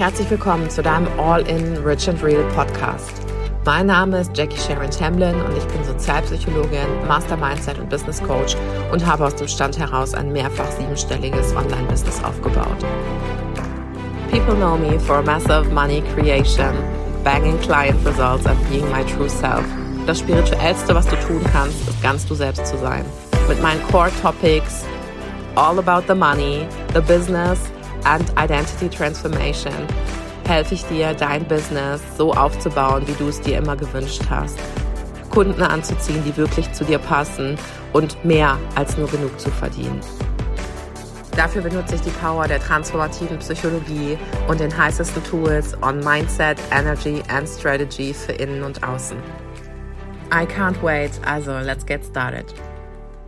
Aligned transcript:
Herzlich 0.00 0.30
willkommen 0.30 0.70
zu 0.70 0.82
deinem 0.82 1.06
All-in 1.20 1.76
Rich 1.84 2.08
and 2.08 2.24
Real 2.24 2.42
Podcast. 2.54 3.20
Mein 3.66 3.84
Name 3.84 4.18
ist 4.18 4.34
Jackie 4.34 4.56
Sharon 4.56 4.90
Tamlin 4.90 5.34
und 5.42 5.54
ich 5.54 5.64
bin 5.66 5.84
Sozialpsychologin, 5.84 7.06
Master 7.06 7.36
Mindset 7.36 7.78
und 7.78 7.90
Business 7.90 8.18
Coach 8.22 8.56
und 8.92 9.06
habe 9.06 9.26
aus 9.26 9.34
dem 9.34 9.46
Stand 9.46 9.78
heraus 9.78 10.14
ein 10.14 10.32
mehrfach 10.32 10.70
siebenstelliges 10.70 11.54
Online-Business 11.54 12.24
aufgebaut. 12.24 12.78
People 14.30 14.54
know 14.54 14.78
me 14.78 14.98
for 14.98 15.20
massive 15.20 15.70
money 15.70 16.02
creation, 16.14 16.72
banging 17.22 17.58
client 17.60 18.02
results 18.06 18.46
and 18.46 18.58
being 18.70 18.90
my 18.90 19.04
true 19.04 19.28
self. 19.28 19.66
Das 20.06 20.20
spirituellste, 20.20 20.94
was 20.94 21.06
du 21.08 21.16
tun 21.16 21.42
kannst, 21.52 21.76
ist 21.86 22.02
ganz 22.02 22.24
du 22.24 22.34
selbst 22.34 22.66
zu 22.66 22.78
sein. 22.78 23.04
Mit 23.50 23.60
meinen 23.60 23.82
Core 23.88 24.10
Topics 24.22 24.82
all 25.56 25.78
about 25.78 26.04
the 26.08 26.18
money, 26.18 26.66
the 26.94 27.02
business 27.02 27.70
and 28.04 28.30
identity 28.38 28.88
transformation 28.88 29.72
helfe 30.46 30.74
ich 30.74 30.84
dir, 30.86 31.14
dein 31.14 31.46
Business 31.46 32.00
so 32.18 32.32
aufzubauen, 32.32 33.06
wie 33.06 33.12
du 33.12 33.28
es 33.28 33.40
dir 33.40 33.58
immer 33.58 33.76
gewünscht 33.76 34.22
hast. 34.28 34.58
Kunden 35.30 35.62
anzuziehen, 35.62 36.24
die 36.24 36.36
wirklich 36.36 36.72
zu 36.72 36.84
dir 36.84 36.98
passen 36.98 37.56
und 37.92 38.24
mehr 38.24 38.58
als 38.74 38.96
nur 38.96 39.08
genug 39.08 39.38
zu 39.38 39.50
verdienen. 39.50 40.00
Dafür 41.36 41.62
benutze 41.62 41.94
ich 41.94 42.00
die 42.00 42.10
Power 42.10 42.48
der 42.48 42.58
transformativen 42.58 43.38
Psychologie 43.38 44.18
und 44.48 44.58
den 44.58 44.76
heißesten 44.76 45.22
Tools 45.22 45.80
on 45.82 46.00
Mindset, 46.00 46.58
Energy 46.72 47.22
and 47.28 47.48
Strategy 47.48 48.12
für 48.12 48.32
innen 48.32 48.64
und 48.64 48.82
außen. 48.82 49.16
I 50.32 50.44
can't 50.44 50.82
wait, 50.82 51.12
also 51.24 51.58
let's 51.58 51.86
get 51.86 52.04
started. 52.04 52.46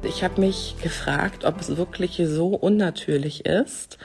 Ich 0.03 0.25
habe 0.25 0.41
mich 0.41 0.77
gefragt, 0.83 1.45
ob 1.45 1.61
es 1.61 1.77
wirklich 1.77 2.21
so 2.25 2.49
unnatürlich 2.49 3.47
ist, 3.47 3.99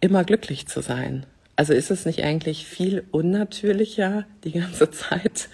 immer 0.00 0.24
glücklich 0.24 0.66
zu 0.66 0.80
sein. 0.82 1.26
Also 1.56 1.74
ist 1.74 1.90
es 1.90 2.06
nicht 2.06 2.24
eigentlich 2.24 2.66
viel 2.66 3.04
unnatürlicher, 3.10 4.24
die 4.44 4.52
ganze 4.52 4.90
Zeit 4.90 5.48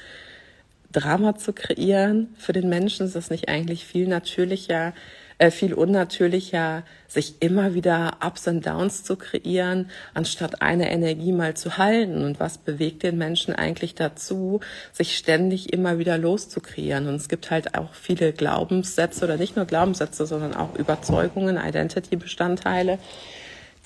Drama 0.92 1.36
zu 1.36 1.52
kreieren? 1.52 2.34
Für 2.38 2.52
den 2.52 2.68
Menschen 2.68 3.06
ist 3.06 3.16
es 3.16 3.30
nicht 3.30 3.48
eigentlich 3.48 3.84
viel 3.84 4.06
natürlicher, 4.06 4.94
äh, 5.38 5.50
viel 5.50 5.74
unnatürlicher, 5.74 6.84
sich 7.08 7.42
immer 7.42 7.74
wieder 7.74 8.18
Ups 8.24 8.46
und 8.46 8.64
Downs 8.64 9.04
zu 9.04 9.16
kreieren, 9.16 9.90
anstatt 10.14 10.62
eine 10.62 10.90
Energie 10.90 11.32
mal 11.32 11.54
zu 11.54 11.76
halten. 11.76 12.24
Und 12.24 12.40
was 12.40 12.56
bewegt 12.56 13.02
den 13.02 13.18
Menschen 13.18 13.54
eigentlich 13.54 13.94
dazu, 13.94 14.60
sich 14.92 15.16
ständig 15.16 15.72
immer 15.72 15.98
wieder 15.98 16.16
loszukreieren? 16.16 17.08
Und 17.08 17.16
es 17.16 17.28
gibt 17.28 17.50
halt 17.50 17.76
auch 17.76 17.92
viele 17.92 18.32
Glaubenssätze 18.32 19.24
oder 19.24 19.36
nicht 19.36 19.56
nur 19.56 19.66
Glaubenssätze, 19.66 20.24
sondern 20.24 20.54
auch 20.54 20.74
Überzeugungen, 20.76 21.58
Identity-Bestandteile, 21.58 22.98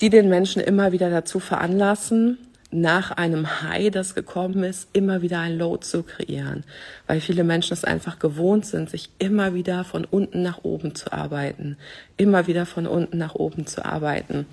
die 0.01 0.09
den 0.09 0.29
Menschen 0.29 0.61
immer 0.61 0.91
wieder 0.91 1.09
dazu 1.09 1.39
veranlassen, 1.39 2.37
nach 2.71 3.11
einem 3.11 3.61
High, 3.61 3.91
das 3.91 4.15
gekommen 4.15 4.63
ist, 4.63 4.87
immer 4.93 5.21
wieder 5.21 5.39
ein 5.39 5.57
Low 5.57 5.77
zu 5.77 6.03
kreieren, 6.03 6.63
weil 7.05 7.19
viele 7.19 7.43
Menschen 7.43 7.73
es 7.73 7.83
einfach 7.83 8.17
gewohnt 8.17 8.65
sind, 8.65 8.89
sich 8.89 9.09
immer 9.19 9.53
wieder 9.53 9.83
von 9.83 10.05
unten 10.05 10.41
nach 10.41 10.63
oben 10.63 10.95
zu 10.95 11.11
arbeiten, 11.11 11.77
immer 12.17 12.47
wieder 12.47 12.65
von 12.65 12.87
unten 12.87 13.17
nach 13.17 13.35
oben 13.35 13.67
zu 13.67 13.83
arbeiten. 13.85 14.45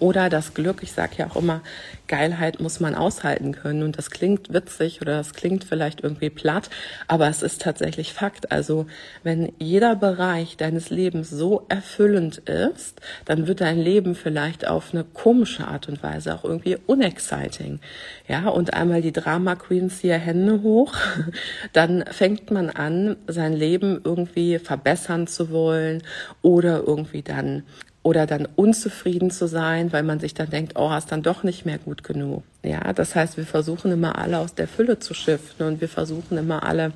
Oder 0.00 0.28
das 0.28 0.54
Glück, 0.54 0.82
ich 0.82 0.92
sage 0.92 1.14
ja 1.18 1.26
auch 1.28 1.36
immer, 1.36 1.62
Geilheit 2.06 2.60
muss 2.60 2.80
man 2.80 2.94
aushalten 2.94 3.52
können. 3.52 3.82
Und 3.82 3.98
das 3.98 4.10
klingt 4.10 4.52
witzig 4.52 5.00
oder 5.00 5.16
das 5.16 5.32
klingt 5.32 5.64
vielleicht 5.64 6.02
irgendwie 6.02 6.30
platt, 6.30 6.70
aber 7.08 7.28
es 7.28 7.42
ist 7.42 7.62
tatsächlich 7.62 8.12
Fakt. 8.12 8.52
Also 8.52 8.86
wenn 9.22 9.52
jeder 9.58 9.96
Bereich 9.96 10.56
deines 10.56 10.90
Lebens 10.90 11.30
so 11.30 11.64
erfüllend 11.68 12.38
ist, 12.38 13.00
dann 13.24 13.46
wird 13.46 13.60
dein 13.60 13.78
Leben 13.78 14.14
vielleicht 14.14 14.66
auf 14.66 14.92
eine 14.92 15.04
komische 15.04 15.66
Art 15.66 15.88
und 15.88 16.02
Weise 16.02 16.34
auch 16.34 16.44
irgendwie 16.44 16.76
unexciting. 16.86 17.80
Ja, 18.28 18.48
und 18.48 18.74
einmal 18.74 19.02
die 19.02 19.12
Drama 19.12 19.54
Queens 19.56 20.00
hier 20.00 20.18
Hände 20.18 20.62
hoch, 20.62 20.94
dann 21.72 22.04
fängt 22.10 22.50
man 22.50 22.70
an, 22.70 23.16
sein 23.26 23.52
Leben 23.52 24.00
irgendwie 24.04 24.58
verbessern 24.58 25.26
zu 25.26 25.50
wollen 25.50 26.02
oder 26.42 26.82
irgendwie 26.86 27.22
dann 27.22 27.64
oder 28.04 28.26
dann 28.26 28.46
unzufrieden 28.54 29.30
zu 29.30 29.48
sein, 29.48 29.92
weil 29.92 30.04
man 30.04 30.20
sich 30.20 30.34
dann 30.34 30.50
denkt, 30.50 30.74
oh, 30.76 30.90
hast 30.90 31.10
dann 31.10 31.22
doch 31.22 31.42
nicht 31.42 31.64
mehr 31.64 31.78
gut 31.78 32.04
genug. 32.04 32.44
Ja, 32.62 32.92
das 32.92 33.16
heißt, 33.16 33.38
wir 33.38 33.46
versuchen 33.46 33.90
immer 33.90 34.18
alle 34.18 34.38
aus 34.38 34.54
der 34.54 34.68
Fülle 34.68 34.98
zu 35.00 35.14
shiften 35.14 35.66
und 35.66 35.80
wir 35.80 35.88
versuchen 35.88 36.38
immer 36.38 36.62
alle 36.62 36.92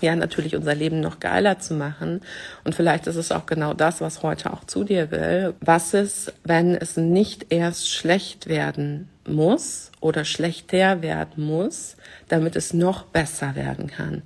ja, 0.00 0.14
natürlich 0.14 0.54
unser 0.54 0.74
Leben 0.74 1.00
noch 1.00 1.18
geiler 1.18 1.60
zu 1.60 1.72
machen. 1.72 2.20
Und 2.62 2.74
vielleicht 2.74 3.06
ist 3.06 3.16
es 3.16 3.32
auch 3.32 3.46
genau 3.46 3.72
das, 3.72 4.02
was 4.02 4.22
heute 4.22 4.52
auch 4.52 4.64
zu 4.64 4.84
dir 4.84 5.10
will. 5.10 5.54
Was 5.60 5.94
ist, 5.94 6.34
wenn 6.44 6.74
es 6.74 6.98
nicht 6.98 7.46
erst 7.50 7.88
schlecht 7.88 8.46
werden 8.46 9.08
muss 9.26 9.92
oder 10.00 10.26
schlechter 10.26 11.00
werden 11.00 11.44
muss, 11.44 11.96
damit 12.28 12.54
es 12.54 12.74
noch 12.74 13.04
besser 13.04 13.54
werden 13.54 13.86
kann? 13.86 14.22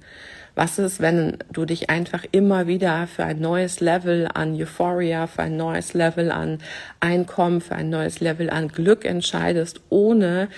Was 0.58 0.76
ist, 0.80 0.98
wenn 0.98 1.36
du 1.52 1.66
dich 1.66 1.88
einfach 1.88 2.24
immer 2.32 2.66
wieder 2.66 3.06
für 3.06 3.22
ein 3.22 3.38
neues 3.38 3.78
Level 3.78 4.26
an 4.34 4.60
Euphoria, 4.60 5.28
für 5.28 5.42
ein 5.42 5.56
neues 5.56 5.94
Level 5.94 6.32
an 6.32 6.58
Einkommen, 6.98 7.60
für 7.60 7.76
ein 7.76 7.90
neues 7.90 8.18
Level 8.18 8.50
an 8.50 8.66
Glück 8.66 9.04
entscheidest, 9.04 9.80
ohne 9.88 10.48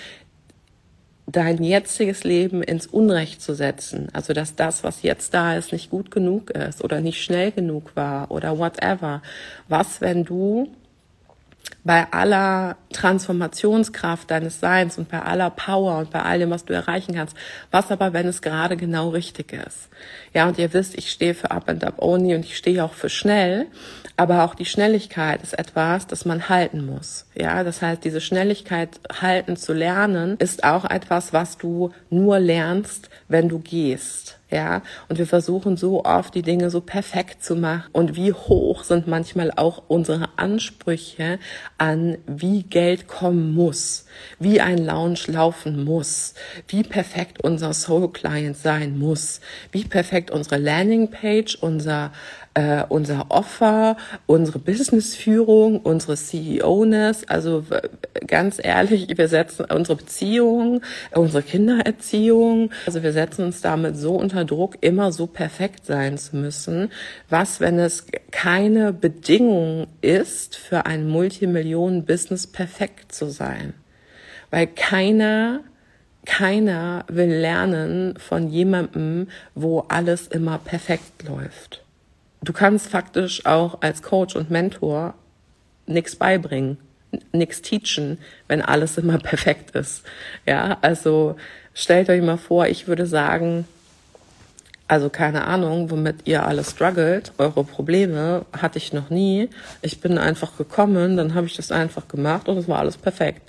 dein 1.27 1.61
jetziges 1.63 2.23
Leben 2.23 2.63
ins 2.63 2.87
Unrecht 2.87 3.43
zu 3.43 3.53
setzen. 3.53 4.07
Also, 4.11 4.33
dass 4.33 4.55
das, 4.55 4.83
was 4.83 5.03
jetzt 5.03 5.35
da 5.35 5.55
ist, 5.55 5.71
nicht 5.71 5.91
gut 5.91 6.09
genug 6.09 6.49
ist 6.49 6.83
oder 6.83 6.99
nicht 6.99 7.21
schnell 7.21 7.51
genug 7.51 7.95
war 7.95 8.31
oder 8.31 8.57
whatever. 8.57 9.21
Was, 9.67 10.01
wenn 10.01 10.25
du 10.25 10.67
bei 11.83 12.11
aller 12.11 12.77
Transformationskraft 12.93 14.29
deines 14.29 14.59
Seins 14.59 14.97
und 14.97 15.09
bei 15.09 15.21
aller 15.21 15.49
Power 15.49 15.97
und 15.97 16.11
bei 16.11 16.21
all 16.21 16.39
dem, 16.39 16.51
was 16.51 16.65
du 16.65 16.73
erreichen 16.73 17.15
kannst. 17.15 17.35
Was 17.71 17.91
aber, 17.91 18.13
wenn 18.13 18.27
es 18.27 18.41
gerade 18.41 18.77
genau 18.77 19.09
richtig 19.09 19.53
ist? 19.53 19.89
Ja, 20.33 20.47
und 20.47 20.57
ihr 20.57 20.73
wisst, 20.73 20.95
ich 20.97 21.09
stehe 21.09 21.33
für 21.33 21.51
Up 21.51 21.69
and 21.69 21.83
Up 21.83 22.01
Only 22.01 22.35
und 22.35 22.45
ich 22.45 22.55
stehe 22.55 22.83
auch 22.83 22.93
für 22.93 23.09
schnell. 23.09 23.67
Aber 24.17 24.43
auch 24.43 24.53
die 24.53 24.65
Schnelligkeit 24.65 25.41
ist 25.41 25.57
etwas, 25.57 26.05
das 26.05 26.25
man 26.25 26.49
halten 26.49 26.85
muss. 26.85 27.25
Ja, 27.33 27.63
das 27.63 27.81
heißt, 27.81 28.03
diese 28.03 28.21
Schnelligkeit 28.21 28.99
halten 29.21 29.57
zu 29.57 29.73
lernen 29.73 30.35
ist 30.37 30.63
auch 30.63 30.85
etwas, 30.85 31.33
was 31.33 31.57
du 31.57 31.91
nur 32.09 32.39
lernst, 32.39 33.09
wenn 33.27 33.49
du 33.49 33.59
gehst 33.59 34.37
ja. 34.51 34.81
Und 35.09 35.17
wir 35.17 35.25
versuchen 35.27 35.77
so 35.77 36.03
oft 36.03 36.35
die 36.35 36.41
Dinge 36.41 36.69
so 36.69 36.81
perfekt 36.81 37.43
zu 37.43 37.55
machen. 37.55 37.89
Und 37.93 38.15
wie 38.15 38.33
hoch 38.33 38.83
sind 38.83 39.07
manchmal 39.07 39.51
auch 39.55 39.83
unsere 39.87 40.29
Ansprüche 40.37 41.39
an, 41.77 42.17
wie 42.27 42.63
Geld 42.63 43.07
kommen 43.07 43.53
muss, 43.53 44.05
wie 44.39 44.61
ein 44.61 44.77
Lounge 44.77 45.19
laufen 45.27 45.83
muss, 45.83 46.33
wie 46.67 46.83
perfekt 46.83 47.43
unser 47.43 47.73
Soul 47.73 48.11
Client 48.11 48.57
sein 48.57 48.99
muss, 48.99 49.41
wie 49.71 49.85
perfekt 49.85 50.31
unsere 50.31 50.57
Landingpage, 50.57 51.55
unser 51.55 52.11
äh, 52.53 52.83
unser 52.89 53.27
Offer, 53.29 53.95
unsere 54.25 54.59
Businessführung, 54.59 55.79
unsere 55.79 56.15
CEO-ness, 56.15 57.23
also 57.27 57.63
ganz 58.27 58.59
ehrlich, 58.61 59.07
wir 59.15 59.27
setzen 59.27 59.65
unsere 59.73 59.97
Beziehung, 59.97 60.81
unsere 61.11 61.43
Kindererziehung, 61.43 62.71
also 62.85 63.03
wir 63.03 63.13
setzen 63.13 63.45
uns 63.45 63.61
damit 63.61 63.97
so 63.97 64.15
unter 64.15 64.43
Druck, 64.43 64.77
immer 64.81 65.11
so 65.11 65.27
perfekt 65.27 65.85
sein 65.85 66.17
zu 66.17 66.35
müssen. 66.35 66.91
Was, 67.29 67.61
wenn 67.61 67.79
es 67.79 68.07
keine 68.31 68.91
Bedingung 68.91 69.87
ist, 70.01 70.55
für 70.57 70.85
ein 70.85 71.07
Multimillionen-Business 71.07 72.47
perfekt 72.47 73.13
zu 73.13 73.29
sein? 73.29 73.73
Weil 74.49 74.67
keiner 74.67 75.61
keiner 76.23 77.03
will 77.07 77.31
lernen 77.31 78.13
von 78.19 78.47
jemandem, 78.47 79.27
wo 79.55 79.79
alles 79.87 80.27
immer 80.27 80.59
perfekt 80.59 81.23
läuft 81.23 81.83
du 82.41 82.53
kannst 82.53 82.87
faktisch 82.87 83.45
auch 83.45 83.81
als 83.81 84.01
Coach 84.01 84.35
und 84.35 84.49
Mentor 84.49 85.13
nichts 85.85 86.15
beibringen, 86.15 86.77
nichts 87.31 87.61
teachen, 87.61 88.17
wenn 88.47 88.61
alles 88.61 88.97
immer 88.97 89.17
perfekt 89.19 89.71
ist. 89.75 90.03
Ja, 90.45 90.77
also 90.81 91.35
stellt 91.73 92.09
euch 92.09 92.21
mal 92.21 92.37
vor, 92.37 92.67
ich 92.67 92.87
würde 92.87 93.05
sagen, 93.05 93.65
also 94.91 95.09
keine 95.09 95.47
Ahnung, 95.47 95.89
womit 95.89 96.17
ihr 96.25 96.45
alle 96.45 96.65
struggelt, 96.65 97.31
eure 97.37 97.63
Probleme 97.63 98.45
hatte 98.51 98.77
ich 98.77 98.91
noch 98.91 99.09
nie. 99.09 99.49
Ich 99.81 100.01
bin 100.01 100.17
einfach 100.17 100.57
gekommen, 100.57 101.15
dann 101.15 101.33
habe 101.33 101.47
ich 101.47 101.55
das 101.55 101.71
einfach 101.71 102.09
gemacht 102.09 102.49
und 102.49 102.57
es 102.57 102.67
war 102.67 102.79
alles 102.79 102.97
perfekt 102.97 103.43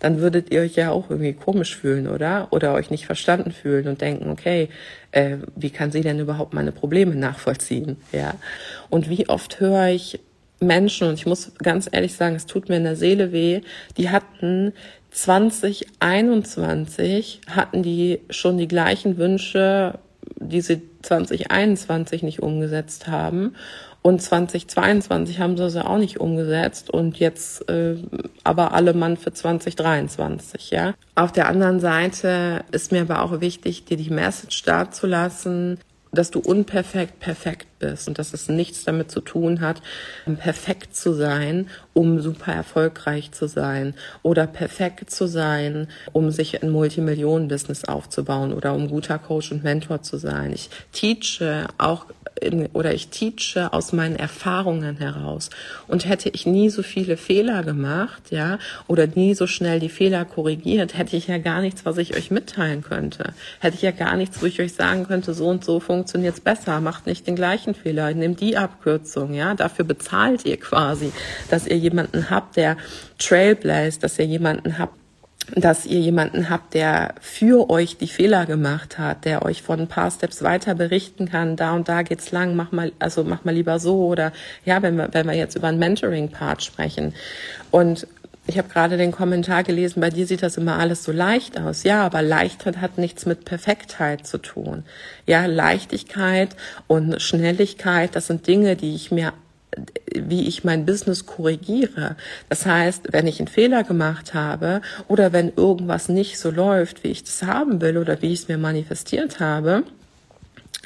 dann 0.00 0.20
würdet 0.20 0.52
ihr 0.52 0.60
euch 0.60 0.76
ja 0.76 0.92
auch 0.92 1.10
irgendwie 1.10 1.32
komisch 1.32 1.76
fühlen, 1.76 2.06
oder? 2.06 2.46
Oder 2.52 2.72
euch 2.74 2.88
nicht 2.88 3.06
verstanden 3.06 3.50
fühlen 3.50 3.88
und 3.88 4.00
denken, 4.00 4.30
okay, 4.30 4.68
äh, 5.10 5.38
wie 5.56 5.70
kann 5.70 5.90
sie 5.90 6.02
denn 6.02 6.20
überhaupt 6.20 6.54
meine 6.54 6.70
Probleme 6.70 7.16
nachvollziehen? 7.16 7.96
Ja. 8.12 8.34
Und 8.90 9.08
wie 9.08 9.28
oft 9.28 9.58
höre 9.58 9.88
ich 9.88 10.20
Menschen, 10.60 11.08
und 11.08 11.14
ich 11.14 11.26
muss 11.26 11.50
ganz 11.58 11.88
ehrlich 11.90 12.14
sagen, 12.14 12.36
es 12.36 12.46
tut 12.46 12.68
mir 12.68 12.76
in 12.76 12.84
der 12.84 12.94
Seele 12.94 13.32
weh, 13.32 13.62
die 13.96 14.10
hatten 14.10 14.72
2021 15.10 17.40
hatten 17.50 17.82
die 17.82 18.20
schon 18.30 18.56
die 18.56 18.68
gleichen 18.68 19.18
Wünsche 19.18 19.98
die 20.36 20.60
sie 20.60 20.82
2021 21.02 22.22
nicht 22.22 22.42
umgesetzt 22.42 23.08
haben. 23.08 23.54
Und 24.00 24.22
2022 24.22 25.40
haben 25.40 25.56
sie 25.56 25.68
sie 25.70 25.84
auch 25.84 25.98
nicht 25.98 26.20
umgesetzt 26.20 26.88
und 26.88 27.18
jetzt 27.18 27.68
äh, 27.68 27.96
aber 28.44 28.72
alle 28.72 28.94
Mann 28.94 29.16
für 29.16 29.32
2023, 29.32 30.70
ja. 30.70 30.94
Auf 31.14 31.32
der 31.32 31.48
anderen 31.48 31.80
Seite 31.80 32.64
ist 32.70 32.92
mir 32.92 33.02
aber 33.02 33.22
auch 33.22 33.40
wichtig, 33.40 33.84
dir 33.84 33.96
die 33.96 34.10
Message 34.10 34.62
dazulassen, 34.62 35.78
dass 36.12 36.30
du 36.30 36.38
unperfekt 36.38 37.20
perfekt 37.20 37.66
bist 37.78 38.08
und 38.08 38.18
dass 38.18 38.34
es 38.34 38.48
nichts 38.48 38.84
damit 38.84 39.10
zu 39.10 39.20
tun 39.20 39.60
hat, 39.60 39.82
perfekt 40.38 40.96
zu 40.96 41.12
sein, 41.12 41.68
um 41.94 42.20
super 42.20 42.52
erfolgreich 42.52 43.32
zu 43.32 43.48
sein 43.48 43.94
oder 44.22 44.46
perfekt 44.46 45.10
zu 45.10 45.26
sein, 45.26 45.88
um 46.12 46.30
sich 46.30 46.62
ein 46.62 46.70
Multimillionen-Business 46.70 47.84
aufzubauen 47.84 48.52
oder 48.52 48.74
um 48.74 48.88
guter 48.88 49.18
Coach 49.18 49.52
und 49.52 49.64
Mentor 49.64 50.02
zu 50.02 50.16
sein. 50.16 50.52
Ich 50.52 50.70
teache 50.92 51.68
auch 51.78 52.06
in, 52.40 52.66
oder 52.72 52.94
ich 52.94 53.08
teache 53.08 53.72
aus 53.72 53.92
meinen 53.92 54.16
Erfahrungen 54.16 54.96
heraus. 54.96 55.50
Und 55.86 56.08
hätte 56.08 56.28
ich 56.28 56.46
nie 56.46 56.70
so 56.70 56.82
viele 56.82 57.16
Fehler 57.16 57.62
gemacht, 57.62 58.30
ja, 58.30 58.58
oder 58.86 59.06
nie 59.06 59.34
so 59.34 59.46
schnell 59.46 59.80
die 59.80 59.88
Fehler 59.88 60.24
korrigiert, 60.24 60.96
hätte 60.96 61.16
ich 61.16 61.26
ja 61.26 61.38
gar 61.38 61.60
nichts, 61.60 61.84
was 61.84 61.98
ich 61.98 62.16
euch 62.16 62.30
mitteilen 62.30 62.82
könnte. 62.82 63.32
Hätte 63.60 63.76
ich 63.76 63.82
ja 63.82 63.90
gar 63.90 64.16
nichts, 64.16 64.40
wo 64.42 64.46
ich 64.46 64.60
euch 64.60 64.74
sagen 64.74 65.06
könnte, 65.06 65.34
so 65.34 65.48
und 65.48 65.64
so 65.64 65.80
funktioniert's 65.80 66.40
besser, 66.40 66.80
macht 66.80 67.06
nicht 67.06 67.26
den 67.26 67.36
gleichen 67.36 67.67
Fehler, 67.74 68.12
nehmt 68.14 68.40
die 68.40 68.56
Abkürzung, 68.56 69.34
ja. 69.34 69.54
Dafür 69.54 69.84
bezahlt 69.84 70.44
ihr 70.44 70.58
quasi, 70.58 71.12
dass 71.50 71.66
ihr 71.66 71.76
jemanden 71.76 72.30
habt, 72.30 72.56
der 72.56 72.76
Trailblaze, 73.18 74.00
dass 74.00 74.18
ihr 74.18 74.26
jemanden 74.26 74.78
habt, 74.78 74.94
dass 75.54 75.86
ihr 75.86 76.00
jemanden 76.00 76.50
habt, 76.50 76.74
der 76.74 77.14
für 77.20 77.70
euch 77.70 77.96
die 77.96 78.08
Fehler 78.08 78.44
gemacht 78.46 78.98
hat, 78.98 79.24
der 79.24 79.44
euch 79.44 79.62
von 79.62 79.80
ein 79.80 79.88
paar 79.88 80.10
Steps 80.10 80.42
weiter 80.42 80.74
berichten 80.74 81.28
kann, 81.30 81.56
da 81.56 81.74
und 81.74 81.88
da 81.88 82.02
geht's 82.02 82.32
lang, 82.32 82.54
mach 82.54 82.72
mal, 82.72 82.92
also 82.98 83.24
mach 83.24 83.44
mal 83.44 83.54
lieber 83.54 83.78
so 83.78 84.06
oder 84.06 84.32
ja, 84.64 84.82
wenn 84.82 84.96
wir, 84.96 85.08
wenn 85.12 85.26
wir 85.26 85.34
jetzt 85.34 85.56
über 85.56 85.68
einen 85.68 85.78
Mentoring-Part 85.78 86.62
sprechen. 86.62 87.14
Und 87.70 88.06
ich 88.48 88.56
habe 88.56 88.68
gerade 88.68 88.96
den 88.96 89.12
Kommentar 89.12 89.62
gelesen, 89.62 90.00
bei 90.00 90.08
dir 90.08 90.26
sieht 90.26 90.42
das 90.42 90.56
immer 90.56 90.78
alles 90.78 91.04
so 91.04 91.12
leicht 91.12 91.60
aus. 91.60 91.82
Ja, 91.82 92.04
aber 92.04 92.22
Leichtheit 92.22 92.78
hat 92.78 92.96
nichts 92.96 93.26
mit 93.26 93.44
Perfektheit 93.44 94.26
zu 94.26 94.38
tun. 94.38 94.84
Ja, 95.26 95.44
Leichtigkeit 95.44 96.56
und 96.86 97.20
Schnelligkeit, 97.20 98.16
das 98.16 98.26
sind 98.26 98.46
Dinge, 98.46 98.74
die 98.74 98.94
ich 98.94 99.10
mir 99.10 99.34
wie 100.14 100.48
ich 100.48 100.64
mein 100.64 100.86
Business 100.86 101.26
korrigiere. 101.26 102.16
Das 102.48 102.64
heißt, 102.64 103.12
wenn 103.12 103.26
ich 103.26 103.38
einen 103.38 103.48
Fehler 103.48 103.84
gemacht 103.84 104.32
habe 104.32 104.80
oder 105.08 105.34
wenn 105.34 105.52
irgendwas 105.54 106.08
nicht 106.08 106.38
so 106.38 106.50
läuft, 106.50 107.04
wie 107.04 107.08
ich 107.08 107.22
das 107.22 107.42
haben 107.42 107.82
will 107.82 107.98
oder 107.98 108.20
wie 108.22 108.32
ich 108.32 108.40
es 108.40 108.48
mir 108.48 108.58
manifestiert 108.58 109.40
habe, 109.40 109.84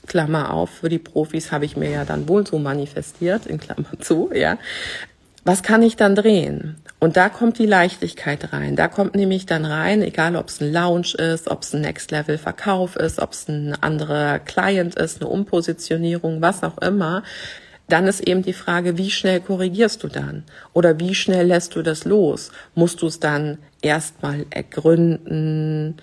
Klammer 0.09 0.53
auf, 0.53 0.71
für 0.71 0.89
die 0.89 0.99
Profis 0.99 1.53
habe 1.53 1.65
ich 1.65 1.77
mir 1.77 1.91
ja 1.91 2.05
dann 2.05 2.29
wohl 2.29 2.47
so 2.47 2.59
manifestiert, 2.59 3.47
in 3.47 3.61
Klammer 3.61 4.01
zu, 4.01 4.31
ja. 4.35 4.59
Was 5.45 5.65
kann 5.65 5.83
ich 5.83 5.97
dann 5.97 6.15
drehen? 6.15 6.77
Und 7.01 7.17
da 7.17 7.29
kommt 7.29 7.59
die 7.59 7.67
Leichtigkeit 7.67 8.53
rein. 8.53 8.77
Da 8.77 8.87
kommt 8.87 9.17
nämlich 9.17 9.45
dann 9.45 9.65
rein, 9.65 10.01
egal 10.03 10.37
ob 10.37 10.49
es 10.49 10.61
ein 10.61 10.73
Lounge 10.73 11.15
ist, 11.19 11.51
ob 11.51 11.63
es 11.63 11.75
ein 11.75 11.81
Next-Level-Verkauf 11.81 12.95
ist, 12.95 13.19
ob 13.19 13.33
es 13.33 13.49
ein 13.49 13.75
anderer 13.83 14.39
Client 14.39 14.95
ist, 14.95 15.21
eine 15.21 15.29
Umpositionierung, 15.29 16.41
was 16.43 16.63
auch 16.63 16.79
immer. 16.79 17.25
Dann 17.89 18.07
ist 18.07 18.21
eben 18.21 18.43
die 18.43 18.53
Frage, 18.53 18.99
wie 18.99 19.11
schnell 19.11 19.41
korrigierst 19.41 20.05
du 20.05 20.09
dann? 20.09 20.45
Oder 20.75 21.01
wie 21.01 21.15
schnell 21.17 21.49
lässt 21.49 21.75
du 21.75 21.83
das 21.83 22.05
los? 22.05 22.53
Musst 22.77 23.03
du 23.03 23.09
es 23.09 23.19
dann 23.19 23.59
erstmal 23.83 24.47
ergründen? 24.51 25.97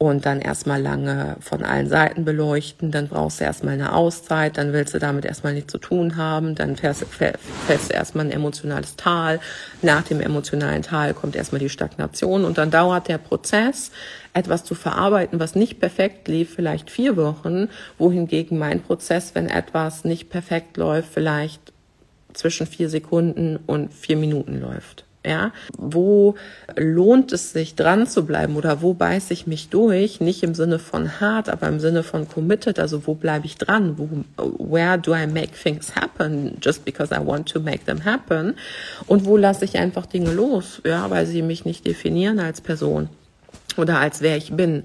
Und 0.00 0.24
dann 0.24 0.40
erstmal 0.40 0.80
lange 0.80 1.36
von 1.40 1.62
allen 1.62 1.86
Seiten 1.86 2.24
beleuchten, 2.24 2.90
dann 2.90 3.08
brauchst 3.08 3.38
du 3.38 3.44
erstmal 3.44 3.74
eine 3.74 3.92
Auszeit, 3.92 4.56
dann 4.56 4.72
willst 4.72 4.94
du 4.94 4.98
damit 4.98 5.26
erstmal 5.26 5.52
nichts 5.52 5.70
zu 5.70 5.76
tun 5.76 6.16
haben, 6.16 6.54
dann 6.54 6.76
fährst, 6.76 7.04
fährst 7.04 7.90
du 7.90 7.92
erstmal 7.92 8.24
ein 8.24 8.32
emotionales 8.32 8.96
Tal, 8.96 9.40
nach 9.82 10.02
dem 10.02 10.22
emotionalen 10.22 10.80
Tal 10.80 11.12
kommt 11.12 11.36
erstmal 11.36 11.58
die 11.58 11.68
Stagnation 11.68 12.46
und 12.46 12.56
dann 12.56 12.70
dauert 12.70 13.08
der 13.08 13.18
Prozess, 13.18 13.90
etwas 14.32 14.64
zu 14.64 14.74
verarbeiten, 14.74 15.38
was 15.38 15.54
nicht 15.54 15.80
perfekt 15.80 16.28
lief, 16.28 16.54
vielleicht 16.54 16.90
vier 16.90 17.18
Wochen, 17.18 17.68
wohingegen 17.98 18.56
mein 18.56 18.80
Prozess, 18.80 19.34
wenn 19.34 19.48
etwas 19.50 20.04
nicht 20.04 20.30
perfekt 20.30 20.78
läuft, 20.78 21.12
vielleicht 21.12 21.74
zwischen 22.32 22.66
vier 22.66 22.88
Sekunden 22.88 23.58
und 23.66 23.92
vier 23.92 24.16
Minuten 24.16 24.62
läuft. 24.62 25.04
Ja, 25.22 25.52
wo 25.76 26.34
lohnt 26.76 27.30
es 27.32 27.52
sich 27.52 27.74
dran 27.74 28.06
zu 28.06 28.24
bleiben 28.24 28.56
oder 28.56 28.80
wo 28.80 28.94
beiß 28.94 29.30
ich 29.32 29.46
mich 29.46 29.68
durch? 29.68 30.18
Nicht 30.20 30.42
im 30.42 30.54
Sinne 30.54 30.78
von 30.78 31.20
hart, 31.20 31.50
aber 31.50 31.68
im 31.68 31.78
Sinne 31.78 32.02
von 32.02 32.26
committed. 32.26 32.78
Also 32.78 33.06
wo 33.06 33.14
bleibe 33.14 33.44
ich 33.44 33.56
dran? 33.56 33.98
Wo, 33.98 34.08
where 34.58 34.98
do 34.98 35.14
I 35.14 35.26
make 35.26 35.52
things 35.52 35.94
happen 35.94 36.56
just 36.62 36.86
because 36.86 37.14
I 37.14 37.18
want 37.18 37.50
to 37.50 37.60
make 37.60 37.84
them 37.84 38.06
happen? 38.06 38.54
Und 39.06 39.26
wo 39.26 39.36
lasse 39.36 39.66
ich 39.66 39.76
einfach 39.76 40.06
Dinge 40.06 40.32
los? 40.32 40.80
Ja, 40.86 41.10
weil 41.10 41.26
sie 41.26 41.42
mich 41.42 41.66
nicht 41.66 41.86
definieren 41.86 42.38
als 42.38 42.62
Person 42.62 43.10
oder 43.76 43.98
als 44.00 44.22
wer 44.22 44.38
ich 44.38 44.52
bin. 44.52 44.84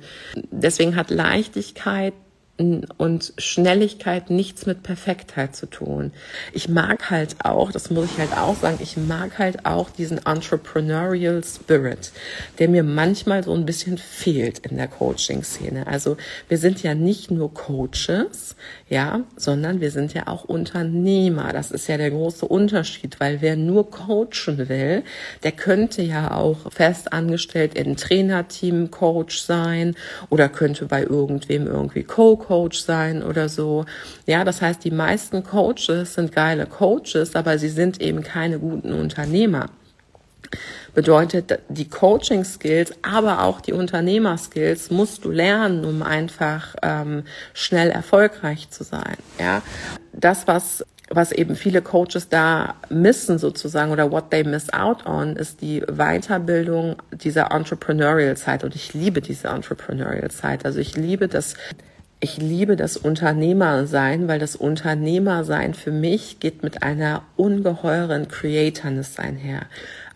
Deswegen 0.52 0.98
hat 0.98 1.12
Leichtigkeit 1.12 2.14
und 2.58 3.34
Schnelligkeit 3.38 4.30
nichts 4.30 4.66
mit 4.66 4.82
Perfektheit 4.82 5.56
zu 5.58 5.66
tun. 5.66 6.14
Ich 6.54 6.70
mag 6.70 7.10
halt 7.10 7.36
auch, 7.44 7.70
das 7.70 7.90
muss 7.90 8.12
ich 8.12 8.18
halt 8.18 8.32
auch 8.38 8.56
sagen, 8.56 8.78
ich 8.82 8.96
mag 8.96 9.40
halt 9.40 9.66
auch 9.66 9.90
diesen 9.90 10.26
Entrepreneurial 10.26 11.44
Spirit, 11.44 12.14
der 12.58 12.70
mir 12.70 12.84
manchmal 12.84 13.44
so 13.44 13.54
ein 13.54 13.66
bisschen 13.66 13.98
fehlt 13.98 14.60
in 14.60 14.78
der 14.78 14.88
Coaching-Szene. 14.88 15.86
Also 15.88 16.16
wir 16.48 16.58
sind 16.58 16.82
ja 16.82 16.96
nicht 16.96 17.30
nur 17.30 17.54
Coaches, 17.54 18.56
ja, 18.88 19.22
sondern 19.36 19.82
wir 19.82 19.92
sind 19.92 20.14
ja 20.14 20.28
auch 20.28 20.46
Unternehmer. 20.46 21.52
Das 21.52 21.72
ist 21.72 21.88
ja 21.88 21.98
der 21.98 22.12
große 22.12 22.46
Unterschied, 22.46 23.20
weil 23.20 23.42
wer 23.42 23.58
nur 23.58 23.92
coachen 23.92 24.70
will, 24.70 25.04
der 25.44 25.52
könnte 25.52 26.02
ja 26.04 26.32
auch 26.32 26.72
fest 26.72 27.12
angestellt 27.12 27.74
in 27.74 27.98
Trainerteam 27.98 28.92
Coach 28.92 29.42
sein 29.42 29.96
oder 30.30 30.48
könnte 30.48 30.86
bei 30.86 31.04
irgendwem 31.04 31.68
irgendwie 31.68 32.04
Co 32.04 32.45
Coach 32.46 32.80
sein 32.80 33.24
oder 33.24 33.50
so. 33.50 33.86
Ja, 34.26 34.44
das 34.44 34.62
heißt, 34.62 34.84
die 34.84 34.92
meisten 34.92 35.44
Coaches 35.44 36.14
sind 36.16 36.32
geile 36.32 36.66
Coaches, 36.66 37.36
aber 37.36 37.58
sie 37.58 37.70
sind 37.70 38.02
eben 38.02 38.24
keine 38.24 38.60
guten 38.60 38.94
Unternehmer. 38.94 39.68
Bedeutet, 40.94 41.60
die 41.68 41.90
Coaching-Skills, 41.90 42.94
aber 43.02 43.44
auch 43.44 43.60
die 43.60 43.74
Unternehmer-Skills 43.74 44.92
musst 44.92 45.26
du 45.26 45.32
lernen, 45.32 45.84
um 45.84 46.02
einfach 46.04 46.76
ähm, 46.82 47.24
schnell 47.54 47.90
erfolgreich 47.90 48.70
zu 48.70 48.84
sein. 48.84 49.18
Ja, 49.40 49.62
das 50.14 50.48
was 50.48 50.86
was 51.10 51.32
eben 51.32 51.56
viele 51.56 51.82
Coaches 51.82 52.30
da 52.30 52.76
missen 52.90 53.38
sozusagen 53.38 53.92
oder 53.92 54.12
what 54.12 54.32
they 54.32 54.44
miss 54.44 54.74
out 54.74 55.06
on, 55.06 55.36
ist 55.36 55.62
die 55.62 55.82
Weiterbildung 55.82 56.96
dieser 57.12 57.52
Entrepreneurial 57.52 58.36
Zeit. 58.38 58.64
Und 58.64 58.76
ich 58.76 58.94
liebe 58.94 59.22
diese 59.22 59.50
Entrepreneurial 59.50 60.32
Zeit. 60.32 60.66
Also 60.66 60.80
ich 60.80 60.96
liebe 60.96 61.28
das 61.28 61.56
ich 62.20 62.38
liebe 62.38 62.76
das 62.76 62.98
Unternehmersein, 62.98 64.28
weil 64.28 64.40
das 64.40 64.56
Unternehmersein 64.56 65.74
für 65.74 65.92
mich 65.92 66.40
geht 66.40 66.64
mit 66.64 66.82
einer 66.82 67.24
ungeheuren 67.36 68.28
Creatorness 68.28 69.20
einher. 69.20 69.68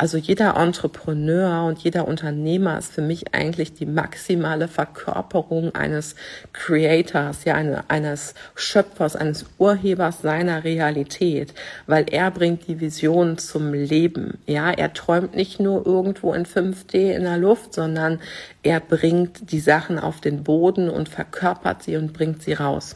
Also 0.01 0.17
jeder 0.17 0.55
Entrepreneur 0.55 1.65
und 1.65 1.79
jeder 1.79 2.07
Unternehmer 2.07 2.77
ist 2.77 2.93
für 2.93 3.01
mich 3.01 3.33
eigentlich 3.33 3.73
die 3.73 3.85
maximale 3.85 4.69
Verkörperung 4.69 5.75
eines 5.75 6.15
Creators, 6.53 7.43
ja, 7.43 7.55
eine, 7.55 7.83
eines 7.89 8.33
Schöpfers, 8.55 9.17
eines 9.17 9.45
Urhebers 9.57 10.21
seiner 10.21 10.63
Realität, 10.63 11.53
weil 11.85 12.05
er 12.09 12.31
bringt 12.31 12.69
die 12.69 12.79
Vision 12.79 13.37
zum 13.37 13.73
Leben. 13.73 14.37
Ja, 14.45 14.71
er 14.71 14.93
träumt 14.93 15.35
nicht 15.35 15.59
nur 15.59 15.85
irgendwo 15.85 16.33
in 16.33 16.45
5D 16.45 17.11
in 17.11 17.23
der 17.23 17.37
Luft, 17.37 17.73
sondern 17.73 18.21
er 18.63 18.79
bringt 18.79 19.51
die 19.51 19.59
Sachen 19.59 19.99
auf 19.99 20.21
den 20.21 20.45
Boden 20.45 20.89
und 20.89 21.09
verkörpert 21.09 21.83
sie 21.83 21.97
und 21.97 22.13
bringt 22.13 22.41
sie 22.41 22.53
raus. 22.53 22.95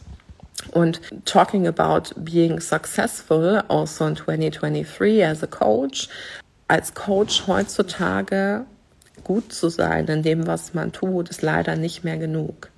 Und 0.71 1.01
talking 1.25 1.67
about 1.67 2.13
being 2.15 2.61
successful 2.61 3.61
also 3.67 4.05
in 4.05 4.15
2023 4.15 5.21
as 5.21 5.43
a 5.43 5.47
coach, 5.47 6.07
als 6.67 6.93
Coach 6.93 7.47
heutzutage 7.47 8.65
gut 9.23 9.53
zu 9.53 9.69
sein 9.69 10.07
in 10.07 10.23
dem, 10.23 10.47
was 10.47 10.73
man 10.73 10.91
tut, 10.91 11.29
ist 11.29 11.41
leider 11.41 11.75
nicht 11.75 12.03
mehr 12.03 12.17
genug. 12.17 12.69